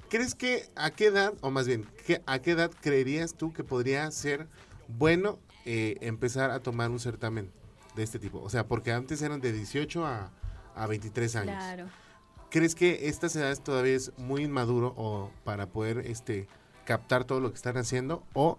¿Crees 0.09 0.35
que 0.35 0.69
a 0.77 0.91
qué 0.91 1.07
edad, 1.07 1.35
o 1.41 1.51
más 1.51 1.67
bien, 1.67 1.87
¿qué- 2.07 2.23
a 2.27 2.39
qué 2.39 2.53
edad 2.53 2.71
creerías 2.81 3.35
tú 3.35 3.53
que 3.53 3.65
podría 3.65 4.11
ser 4.11 4.47
bueno 4.89 5.39
eh, 5.65 5.97
empezar 6.01 6.51
a 6.53 6.61
tomar 6.61 6.91
un 6.91 7.01
certamen 7.01 7.51
de 7.97 8.03
este 8.05 8.19
tipo? 8.19 8.41
O 8.41 8.49
sea, 8.51 8.67
porque 8.69 8.93
antes 8.93 9.21
eran 9.23 9.41
de 9.41 9.53
18 9.53 10.07
a, 10.07 10.31
a 10.77 10.87
23 10.87 11.37
años. 11.37 11.57
Claro. 11.57 11.87
¿Crees 12.51 12.75
que 12.77 13.09
estas 13.09 13.35
edades 13.35 13.61
todavía 13.63 13.97
es 13.97 14.13
muy 14.17 14.45
inmaduro 14.45 14.95
o 14.97 15.31
para 15.45 15.67
poder 15.67 15.99
este 15.99 16.49
captar 16.85 17.25
todo 17.25 17.41
lo 17.41 17.51
que 17.51 17.57
están 17.57 17.77
haciendo 17.77 18.23
o 18.33 18.59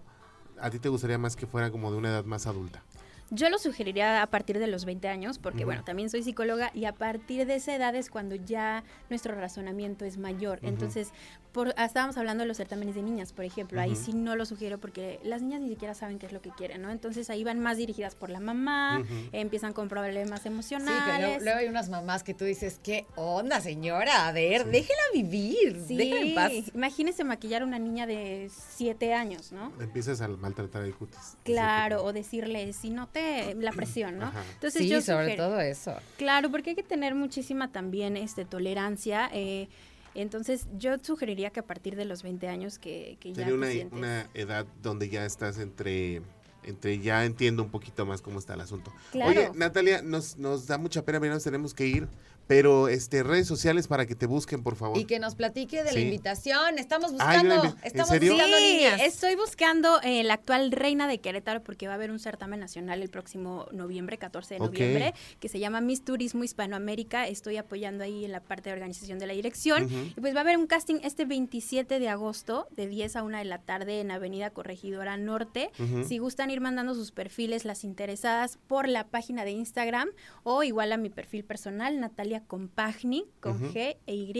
a 0.60 0.68
ti 0.70 0.78
te 0.78 0.90
gustaría 0.90 1.16
más 1.18 1.36
que 1.36 1.46
fuera 1.46 1.70
como 1.70 1.90
de 1.90 1.96
una 1.96 2.10
edad 2.10 2.24
más 2.26 2.46
adulta? 2.46 2.82
Yo 3.30 3.50
lo 3.50 3.58
sugeriría 3.58 4.22
a 4.22 4.26
partir 4.28 4.58
de 4.58 4.66
los 4.66 4.84
20 4.84 5.06
años, 5.08 5.38
porque 5.38 5.64
bueno, 5.64 5.84
también 5.84 6.08
soy 6.08 6.22
psicóloga 6.22 6.70
y 6.74 6.86
a 6.86 6.92
partir 6.94 7.46
de 7.46 7.56
esa 7.56 7.74
edad 7.74 7.94
es 7.94 8.08
cuando 8.10 8.34
ya 8.36 8.84
nuestro 9.10 9.34
razonamiento 9.34 10.04
es 10.06 10.16
mayor. 10.16 10.58
Entonces, 10.62 11.10
por, 11.52 11.74
ah, 11.76 11.84
estábamos 11.84 12.16
hablando 12.16 12.42
de 12.42 12.48
los 12.48 12.56
certámenes 12.56 12.94
de 12.94 13.02
niñas, 13.02 13.32
por 13.32 13.44
ejemplo, 13.44 13.80
ahí 13.80 13.96
sí 13.96 14.12
no 14.12 14.36
lo 14.36 14.46
sugiero 14.46 14.78
porque 14.78 15.18
las 15.24 15.42
niñas 15.42 15.60
ni 15.60 15.68
siquiera 15.68 15.92
saben 15.94 16.18
qué 16.18 16.26
es 16.26 16.32
lo 16.32 16.40
que 16.40 16.50
quieren, 16.50 16.82
¿no? 16.82 16.90
Entonces 16.90 17.28
ahí 17.30 17.42
van 17.44 17.58
más 17.58 17.76
dirigidas 17.76 18.14
por 18.14 18.30
la 18.30 18.40
mamá, 18.40 19.02
empiezan 19.32 19.72
con 19.72 19.88
problemas 19.88 20.40
Sí, 20.40 20.42
que 20.44 20.48
emocionales. 20.48 21.20
luego, 21.26 21.44
luego 21.44 21.58
hay 21.58 21.66
unas 21.68 21.88
mamás 21.90 22.22
que 22.22 22.32
tú 22.34 22.44
dices, 22.44 22.80
¿qué 22.82 23.06
onda, 23.16 23.60
señora? 23.60 24.28
A 24.28 24.32
ver, 24.32 24.66
déjela 24.66 25.00
vivir, 25.12 25.82
Sí, 25.86 25.96
déjela 25.96 26.20
en 26.20 26.34
paz. 26.34 26.52
imagínese 26.74 27.24
maquillar 27.24 27.62
a 27.62 27.64
una 27.66 27.78
niña 27.78 28.06
de 28.06 28.50
7 28.76 29.12
años, 29.14 29.52
¿no? 29.52 29.72
Empiezas 29.80 30.20
a 30.20 30.28
maltratar 30.28 30.82
el 30.84 30.94
cutis. 30.94 31.36
Claro, 31.44 32.04
o 32.04 32.12
decirle, 32.12 32.72
si 32.72 32.90
no 32.90 33.08
te, 33.08 33.17
la 33.58 33.72
presión, 33.72 34.18
¿no? 34.18 34.26
Ajá. 34.26 34.42
Entonces 34.54 34.82
Sí, 34.82 34.88
yo 34.88 35.00
sobre 35.00 35.24
sugiero- 35.30 35.44
todo 35.48 35.60
eso. 35.60 35.94
Claro, 36.16 36.50
porque 36.50 36.70
hay 36.70 36.76
que 36.76 36.82
tener 36.82 37.14
muchísima 37.14 37.70
también 37.72 38.16
este, 38.16 38.44
tolerancia. 38.44 39.28
eh, 39.32 39.68
entonces, 40.14 40.66
yo 40.78 40.96
sugeriría 41.00 41.50
que 41.50 41.60
a 41.60 41.62
partir 41.66 41.94
de 41.94 42.04
los 42.04 42.22
20 42.22 42.48
años 42.48 42.78
que, 42.78 43.18
que 43.20 43.30
ya 43.32 43.42
Sería 43.44 43.54
una, 43.54 43.66
sientes- 43.68 43.96
una 43.98 44.26
edad 44.34 44.66
donde 44.82 45.08
ya 45.08 45.24
estás 45.24 45.58
entre, 45.58 46.22
entre 46.64 46.98
ya 46.98 47.24
entiendo 47.24 47.62
un 47.62 47.70
poquito 47.70 48.04
más 48.04 48.20
cómo 48.20 48.38
está 48.40 48.54
el 48.54 48.60
asunto. 48.62 48.92
Claro. 49.12 49.30
Oye, 49.30 49.50
Natalia, 49.54 50.02
nos, 50.02 50.36
nos 50.36 50.66
da 50.66 50.76
mucha 50.78 51.04
pena, 51.04 51.20
pero 51.20 51.34
nos 51.34 51.44
tenemos 51.44 51.72
que 51.72 51.86
ir, 51.86 52.08
pero 52.48 52.88
este 52.88 53.22
redes 53.22 53.46
sociales 53.46 53.86
para 53.86 54.06
que 54.06 54.16
te 54.16 54.26
busquen, 54.26 54.62
por 54.64 54.74
favor. 54.74 54.98
Y 54.98 55.04
que 55.04 55.20
nos 55.20 55.36
platique 55.36 55.84
de 55.84 55.90
Sí. 55.90 55.94
la 55.94 56.00
invitación. 56.00 56.78
Estamos 56.78 57.12
Ay, 57.20 57.42
buscando, 57.44 57.64
¿en 57.66 57.74
estamos 57.84 58.08
serio? 58.08 58.32
buscando 58.32 58.56
Sí, 58.56 58.76
niñas. 58.78 59.00
estoy 59.02 59.34
buscando 59.36 60.00
eh, 60.02 60.24
la 60.24 60.34
actual 60.34 60.72
reina 60.72 61.06
de 61.06 61.18
Querétaro 61.20 61.62
porque 61.62 61.86
va 61.86 61.92
a 61.92 61.96
haber 61.96 62.10
un 62.10 62.18
certamen 62.18 62.58
nacional 62.58 63.02
el 63.02 63.10
próximo 63.10 63.66
noviembre, 63.70 64.18
14 64.18 64.54
de 64.54 64.60
noviembre, 64.60 65.14
que 65.38 65.48
se 65.48 65.60
llama 65.60 65.80
Miss 65.80 66.02
Turismo 66.04 66.42
Hispanoamérica. 66.42 67.28
Estoy 67.28 67.58
apoyando 67.58 68.02
ahí 68.02 68.24
en 68.24 68.32
la 68.32 68.40
parte 68.40 68.70
de 68.70 68.74
organización 68.74 69.18
de 69.18 69.26
la 69.26 69.34
dirección. 69.34 69.86
Y 70.16 70.20
pues 70.20 70.34
va 70.34 70.38
a 70.38 70.42
haber 70.42 70.56
un 70.56 70.66
casting 70.66 70.96
este 71.02 71.26
27 71.26 71.98
de 71.98 72.08
agosto, 72.08 72.66
de 72.70 72.86
10 72.88 73.14
a 73.16 73.22
1 73.24 73.38
de 73.38 73.44
la 73.44 73.58
tarde 73.58 74.00
en 74.00 74.10
Avenida 74.10 74.50
Corregidora 74.50 75.16
Norte. 75.18 75.70
Si 76.06 76.16
gustan 76.16 76.50
ir 76.50 76.62
mandando 76.62 76.94
sus 76.94 77.12
perfiles, 77.12 77.66
las 77.66 77.84
interesadas, 77.84 78.58
por 78.66 78.88
la 78.88 79.06
página 79.06 79.44
de 79.44 79.50
Instagram 79.50 80.08
o 80.44 80.62
igual 80.62 80.92
a 80.92 80.96
mi 80.96 81.10
perfil 81.10 81.44
personal, 81.44 82.00
Natalia 82.00 82.37
Compagni, 82.46 83.24
con. 83.40 83.72
G 83.72 83.96
e 84.06 84.14
Y. 84.14 84.32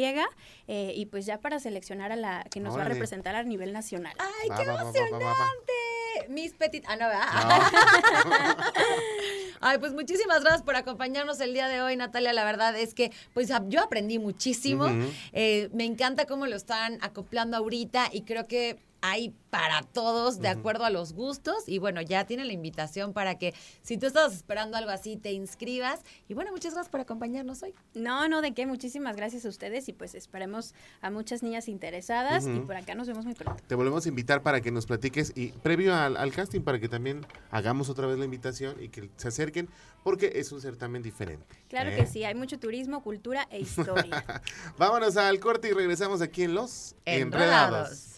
eh, 0.66 0.92
y 0.94 1.06
pues 1.06 1.26
ya 1.26 1.38
para 1.38 1.60
seleccionar 1.60 2.12
a 2.12 2.16
la 2.16 2.44
que 2.50 2.60
nos 2.60 2.76
va 2.76 2.82
a 2.82 2.88
representar 2.88 3.34
a 3.36 3.42
nivel 3.42 3.72
nacional. 3.72 4.14
¡Ay, 4.18 4.48
Va, 4.50 4.56
qué 4.56 4.66
va, 4.66 4.74
va, 4.74 4.84
va, 4.84 4.84
va, 4.84 4.98
emocionante! 4.98 5.24
va, 5.24 5.30
va. 5.32 6.28
Miss 6.28 6.52
Petit. 6.54 6.84
Ah, 6.86 6.96
no, 6.96 7.06
¿verdad? 7.06 7.26
No. 7.48 8.64
Ay, 9.60 9.78
pues 9.78 9.92
muchísimas 9.92 10.40
gracias 10.40 10.62
por 10.62 10.76
acompañarnos 10.76 11.40
el 11.40 11.52
día 11.52 11.68
de 11.68 11.82
hoy, 11.82 11.96
Natalia. 11.96 12.32
La 12.32 12.44
verdad 12.44 12.76
es 12.78 12.94
que, 12.94 13.10
pues 13.34 13.50
yo 13.68 13.82
aprendí 13.82 14.18
muchísimo. 14.18 14.86
Eh, 15.32 15.68
me 15.72 15.84
encanta 15.84 16.26
cómo 16.26 16.46
lo 16.46 16.56
están 16.56 16.98
acoplando 17.02 17.56
ahorita 17.56 18.08
y 18.12 18.22
creo 18.22 18.46
que 18.46 18.78
hay 19.00 19.34
para 19.50 19.82
todos 19.82 20.40
de 20.40 20.48
acuerdo 20.48 20.84
a 20.84 20.90
los 20.90 21.12
gustos. 21.12 21.68
Y 21.68 21.78
bueno, 21.78 22.02
ya 22.02 22.26
tiene 22.26 22.44
la 22.44 22.52
invitación 22.52 23.12
para 23.12 23.38
que 23.38 23.54
si 23.82 23.96
tú 23.96 24.06
estabas 24.06 24.34
esperando 24.34 24.76
algo 24.76 24.90
así, 24.90 25.16
te 25.16 25.32
inscribas. 25.32 26.00
Y 26.28 26.34
bueno, 26.34 26.50
muchas 26.52 26.74
gracias 26.74 26.90
por 26.90 27.00
acompañarnos 27.00 27.62
hoy. 27.62 27.74
No, 27.94 28.28
no, 28.28 28.42
de 28.42 28.52
qué, 28.52 28.66
muchísimas 28.66 29.16
gracias 29.16 29.44
a 29.46 29.48
ustedes 29.48 29.88
y 29.88 29.92
pues 29.92 30.14
esperemos 30.14 30.74
a 31.00 31.10
muchas 31.10 31.42
niñas 31.42 31.68
interesadas 31.68 32.46
y 32.46 32.60
por 32.60 32.76
acá 32.76 32.94
nos 32.94 33.08
vemos 33.08 33.24
muy 33.24 33.34
pronto. 33.34 33.62
Te 33.66 33.74
volvemos 33.74 34.04
a 34.06 34.08
invitar 34.08 34.42
para 34.42 34.60
que 34.60 34.70
nos 34.70 34.86
platiques 34.86 35.32
y 35.34 35.48
previo 35.48 35.94
al, 35.94 36.16
al 36.16 36.32
casting 36.32 36.60
para 36.60 36.78
que 36.78 36.88
también 36.88 37.26
hagamos 37.50 37.88
otra 37.88 38.06
vez 38.06 38.18
la 38.18 38.24
invitación 38.24 38.76
y 38.82 38.88
que 38.88 39.10
se 39.16 39.28
acerquen 39.28 39.68
porque 40.02 40.32
es 40.36 40.52
un 40.52 40.60
certamen 40.60 41.02
diferente. 41.02 41.46
Claro 41.68 41.90
¿eh? 41.90 41.96
que 41.96 42.06
sí, 42.06 42.24
hay 42.24 42.34
mucho 42.34 42.58
turismo, 42.58 43.02
cultura 43.02 43.46
e 43.50 43.60
historia. 43.60 44.24
Vámonos 44.78 45.16
al 45.16 45.38
corte 45.40 45.68
y 45.68 45.72
regresamos 45.72 46.22
aquí 46.22 46.44
en 46.44 46.54
Los 46.54 46.94
Enredados. 47.04 47.70
Glamorous, 47.70 48.17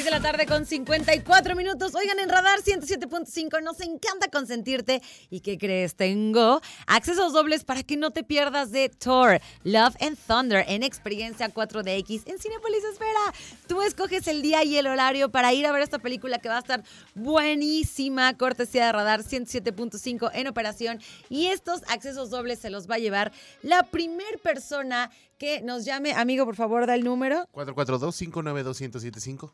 la 0.11 0.19
tarde 0.19 0.45
con 0.45 0.65
54 0.65 1.55
minutos. 1.55 1.95
Oigan, 1.95 2.19
en 2.19 2.27
Radar 2.27 2.59
107.5 2.59 3.63
nos 3.63 3.79
encanta 3.79 4.27
consentirte. 4.29 5.01
¿Y 5.29 5.39
qué 5.39 5.57
crees? 5.57 5.95
Tengo 5.95 6.59
accesos 6.85 7.31
dobles 7.31 7.63
para 7.63 7.81
que 7.83 7.95
no 7.95 8.11
te 8.11 8.25
pierdas 8.25 8.71
de 8.71 8.89
Thor, 8.89 9.39
Love 9.63 9.95
and 10.01 10.17
Thunder 10.27 10.65
en 10.67 10.83
experiencia 10.83 11.47
4DX 11.53 12.23
en 12.25 12.39
Cinepolis 12.39 12.83
Esfera. 12.83 13.33
Tú 13.67 13.81
escoges 13.81 14.27
el 14.27 14.41
día 14.41 14.65
y 14.65 14.75
el 14.75 14.87
horario 14.87 15.29
para 15.29 15.53
ir 15.53 15.65
a 15.65 15.71
ver 15.71 15.81
esta 15.81 15.99
película 15.99 16.39
que 16.39 16.49
va 16.49 16.57
a 16.57 16.59
estar 16.59 16.83
buenísima. 17.15 18.35
Cortesía 18.35 18.87
de 18.87 18.91
Radar 18.91 19.23
107.5 19.23 20.29
en 20.33 20.47
operación. 20.47 20.99
Y 21.29 21.47
estos 21.47 21.83
accesos 21.87 22.29
dobles 22.29 22.59
se 22.59 22.69
los 22.69 22.89
va 22.89 22.95
a 22.95 22.99
llevar 22.99 23.31
la 23.61 23.83
primer 23.83 24.39
persona 24.39 25.09
que 25.37 25.61
nos 25.61 25.85
llame. 25.85 26.11
Amigo, 26.11 26.43
por 26.43 26.57
favor, 26.57 26.85
da 26.85 26.95
el 26.95 27.05
número. 27.05 27.47
442-592-1075. 27.53 29.51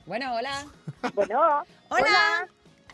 Bueno, 0.05 0.33
hola. 0.35 0.65
Bueno, 1.13 1.39
Hola. 1.39 1.65
Hola. 1.89 2.47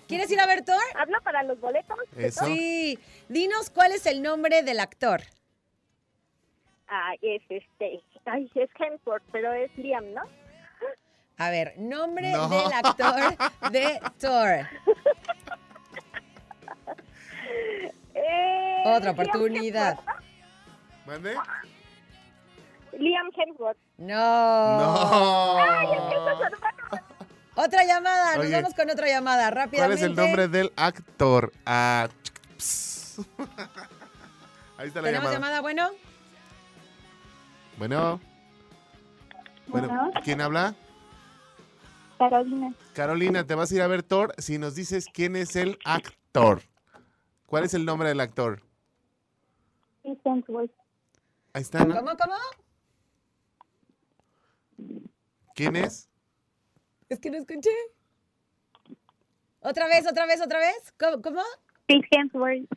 ¿Quieres 0.08 0.30
ir 0.32 0.40
a 0.40 0.48
ver 0.48 0.64
Thor? 0.66 0.82
habla 0.96 1.20
para 1.22 1.44
los 1.44 1.60
boletos. 1.60 1.98
Eso. 2.18 2.46
Sí. 2.46 2.98
Dinos 3.30 3.70
cuál 3.70 3.92
es 3.92 4.06
el 4.08 4.22
nombre 4.24 4.64
del 4.64 4.80
actor. 4.80 5.22
Ah, 6.88 7.14
es 7.22 7.44
este, 7.50 8.02
ay, 8.26 8.50
es 8.56 8.70
Hemsworth, 8.80 9.24
pero 9.32 9.54
es 9.54 9.70
Liam, 9.78 10.12
¿no? 10.14 10.24
A 11.38 11.52
ver, 11.52 11.76
nombre 11.78 12.32
No. 12.32 12.50
del 12.50 12.74
actor 12.74 13.38
de 13.72 14.00
Thor. 14.20 14.68
Eh, 18.14 18.84
Otra 18.86 19.12
oportunidad. 19.12 19.98
¿Mande? 21.06 21.36
Liam 22.98 23.30
Hemsworth. 23.36 23.78
No. 23.98 24.78
No. 24.80 25.60
Otra 27.56 27.84
llamada, 27.84 28.36
nos 28.38 28.46
Oye, 28.46 28.56
vamos 28.56 28.74
con 28.74 28.90
otra 28.90 29.08
llamada, 29.08 29.44
¿Cuál 29.52 29.56
rápidamente. 29.66 30.02
es 30.02 30.10
el 30.10 30.16
nombre 30.16 30.48
del 30.48 30.72
actor? 30.78 31.52
Ah. 31.66 32.08
Ahí 34.78 34.88
está 34.88 35.02
la 35.02 35.08
¿Tenemos 35.08 35.30
llamada. 35.30 35.34
llamada, 35.34 35.60
bueno? 35.62 35.90
Bueno. 37.78 38.22
Bueno, 39.68 39.88
Bueno. 39.90 40.12
¿quién 40.24 40.40
habla? 40.40 40.74
Carolina. 42.18 42.74
Carolina, 42.94 43.44
te 43.46 43.56
vas 43.56 43.72
a 43.72 43.76
ir 43.76 43.82
a 43.82 43.88
ver 43.88 44.04
Thor 44.04 44.34
si 44.38 44.58
nos 44.58 44.74
dices 44.76 45.08
quién 45.14 45.36
es 45.36 45.58
el 45.58 45.78
actor. 45.84 46.62
¿Cuál 47.46 47.66
es 47.66 47.74
el 47.74 47.84
nombre 47.84 48.08
del 48.08 48.22
actor? 48.22 48.62
Chris 50.02 50.18
Hemsworth. 50.24 50.72
Ahí 51.54 51.62
está, 51.62 51.84
¿no? 51.84 51.94
¿Cómo, 51.96 52.16
cómo? 52.16 52.36
¿Quién 55.56 55.76
es? 55.76 56.10
Es 57.10 57.20
que 57.20 57.30
no 57.30 57.38
escuché. 57.38 57.72
¿Otra 59.62 59.88
vez, 59.88 60.08
otra 60.10 60.26
vez, 60.26 60.42
otra 60.42 60.60
vez? 60.60 60.94
¿Cómo? 60.98 61.22
cómo? 61.22 61.42
Chris 61.88 62.06
Hemsworth. 62.12 62.70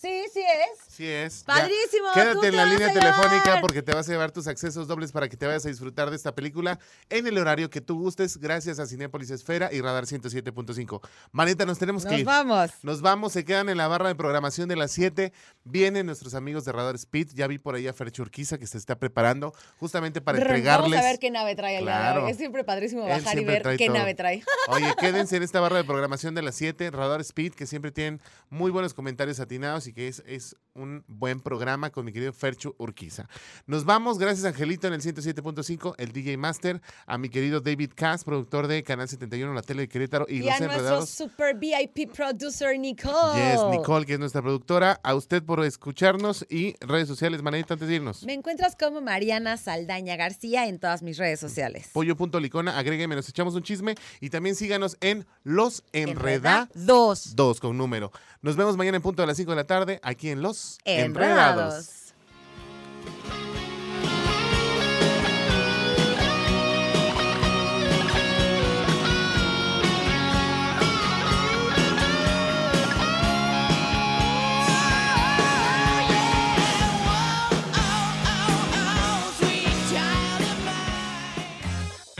Sí, 0.00 0.24
sí 0.32 0.40
es. 0.40 0.94
Sí 0.94 1.06
es. 1.06 1.44
Padrísimo, 1.44 2.08
Quédate 2.14 2.40
te 2.40 2.46
en 2.48 2.56
la 2.56 2.64
línea 2.64 2.90
telefónica 2.92 3.60
porque 3.60 3.82
te 3.82 3.92
vas 3.92 4.08
a 4.08 4.12
llevar 4.12 4.30
tus 4.32 4.46
accesos 4.46 4.88
dobles 4.88 5.12
para 5.12 5.28
que 5.28 5.36
te 5.36 5.46
vayas 5.46 5.66
a 5.66 5.68
disfrutar 5.68 6.08
de 6.08 6.16
esta 6.16 6.34
película 6.34 6.78
en 7.10 7.26
el 7.26 7.36
horario 7.36 7.68
que 7.68 7.82
tú 7.82 7.98
gustes, 7.98 8.38
gracias 8.38 8.78
a 8.78 8.86
Cinépolis 8.86 9.30
Esfera 9.30 9.68
y 9.72 9.82
Radar 9.82 10.04
107.5. 10.04 11.00
Maneta, 11.32 11.66
nos 11.66 11.78
tenemos 11.78 12.04
que 12.04 12.12
Nos 12.12 12.20
ir. 12.20 12.24
vamos. 12.26 12.70
Nos 12.82 13.02
vamos, 13.02 13.32
se 13.34 13.44
quedan 13.44 13.68
en 13.68 13.76
la 13.76 13.88
barra 13.88 14.08
de 14.08 14.14
programación 14.14 14.68
de 14.70 14.76
las 14.76 14.90
7. 14.92 15.32
Vienen 15.64 16.06
nuestros 16.06 16.34
amigos 16.34 16.64
de 16.64 16.72
Radar 16.72 16.94
Speed. 16.94 17.28
Ya 17.34 17.46
vi 17.46 17.58
por 17.58 17.74
ahí 17.74 17.86
a 17.86 17.92
Fercho 17.92 18.22
Urquiza 18.22 18.56
que 18.56 18.66
se 18.66 18.78
está 18.78 18.98
preparando 18.98 19.52
justamente 19.78 20.22
para 20.22 20.38
entregarles. 20.38 20.92
Vamos 20.92 21.04
a 21.04 21.08
ver 21.10 21.18
qué 21.18 21.30
nave 21.30 21.54
trae 21.56 21.76
de 21.76 21.82
Claro. 21.82 22.26
Es 22.26 22.38
siempre 22.38 22.64
padrísimo 22.64 23.02
bajar 23.02 23.20
y 23.20 23.22
siempre 23.28 23.52
ver 23.54 23.62
trae 23.62 23.76
qué 23.76 23.86
todo. 23.86 23.98
nave 23.98 24.14
trae. 24.14 24.42
Oye, 24.68 24.94
quédense 24.98 25.36
en 25.36 25.42
esta 25.42 25.60
barra 25.60 25.76
de 25.76 25.84
programación 25.84 26.34
de 26.34 26.40
las 26.42 26.54
7, 26.54 26.90
Radar 26.90 27.20
Speed, 27.20 27.52
que 27.52 27.66
siempre 27.66 27.90
tienen 27.92 28.20
muy 28.48 28.70
buenos 28.70 28.94
comentarios 28.94 29.40
atinados 29.40 29.86
y 29.86 29.89
que 29.92 30.08
es, 30.08 30.22
es 30.26 30.56
un 30.74 31.04
buen 31.08 31.40
programa 31.40 31.90
con 31.90 32.04
mi 32.04 32.12
querido 32.12 32.32
Fercho 32.32 32.74
Urquiza. 32.78 33.28
Nos 33.66 33.84
vamos, 33.84 34.18
gracias 34.18 34.46
Angelito 34.46 34.86
en 34.86 34.94
el 34.94 35.02
107.5, 35.02 35.94
el 35.98 36.12
DJ 36.12 36.36
Master, 36.36 36.80
a 37.06 37.18
mi 37.18 37.28
querido 37.28 37.60
David 37.60 37.90
Cass, 37.94 38.24
productor 38.24 38.66
de 38.66 38.82
Canal 38.82 39.08
71, 39.08 39.52
la 39.52 39.62
tele 39.62 39.82
de 39.82 39.88
Querétaro 39.88 40.26
y, 40.28 40.36
Y, 40.36 40.40
Los 40.40 40.60
a 40.60 40.66
nuestro 40.66 41.06
super 41.06 41.56
VIP 41.56 42.12
producer 42.12 42.78
Nicole. 42.78 43.52
Yes, 43.52 43.60
Nicole, 43.70 44.06
que 44.06 44.14
es 44.14 44.18
nuestra 44.18 44.42
productora. 44.42 45.00
A 45.02 45.14
usted 45.14 45.42
por 45.42 45.64
escucharnos 45.64 46.46
y 46.48 46.74
redes 46.80 47.08
sociales, 47.08 47.42
Manita, 47.42 47.74
antes 47.74 47.88
de 47.88 47.96
irnos. 47.96 48.24
Me 48.24 48.34
encuentras 48.34 48.76
como 48.76 49.00
Mariana 49.00 49.56
Saldaña 49.56 50.16
García 50.16 50.66
en 50.66 50.78
todas 50.78 51.02
mis 51.02 51.18
redes 51.18 51.40
sociales. 51.40 51.90
Pollo.licona, 51.92 52.78
agrégueme, 52.78 53.16
nos 53.16 53.28
echamos 53.28 53.54
un 53.54 53.62
chisme 53.62 53.94
y 54.20 54.30
también 54.30 54.54
síganos 54.54 54.96
en 55.00 55.26
Los 55.42 55.82
Enredados. 55.92 56.68
Dos. 56.74 57.36
Dos 57.36 57.60
con 57.60 57.76
número. 57.76 58.12
Nos 58.42 58.56
vemos 58.56 58.76
mañana 58.76 58.96
en 58.96 59.02
punto 59.02 59.22
de 59.22 59.26
las 59.26 59.36
5 59.36 59.50
de 59.50 59.56
la 59.56 59.64
tarde 59.64 59.79
aquí 60.02 60.30
en 60.30 60.42
Los 60.42 60.78
Enredados. 60.84 62.14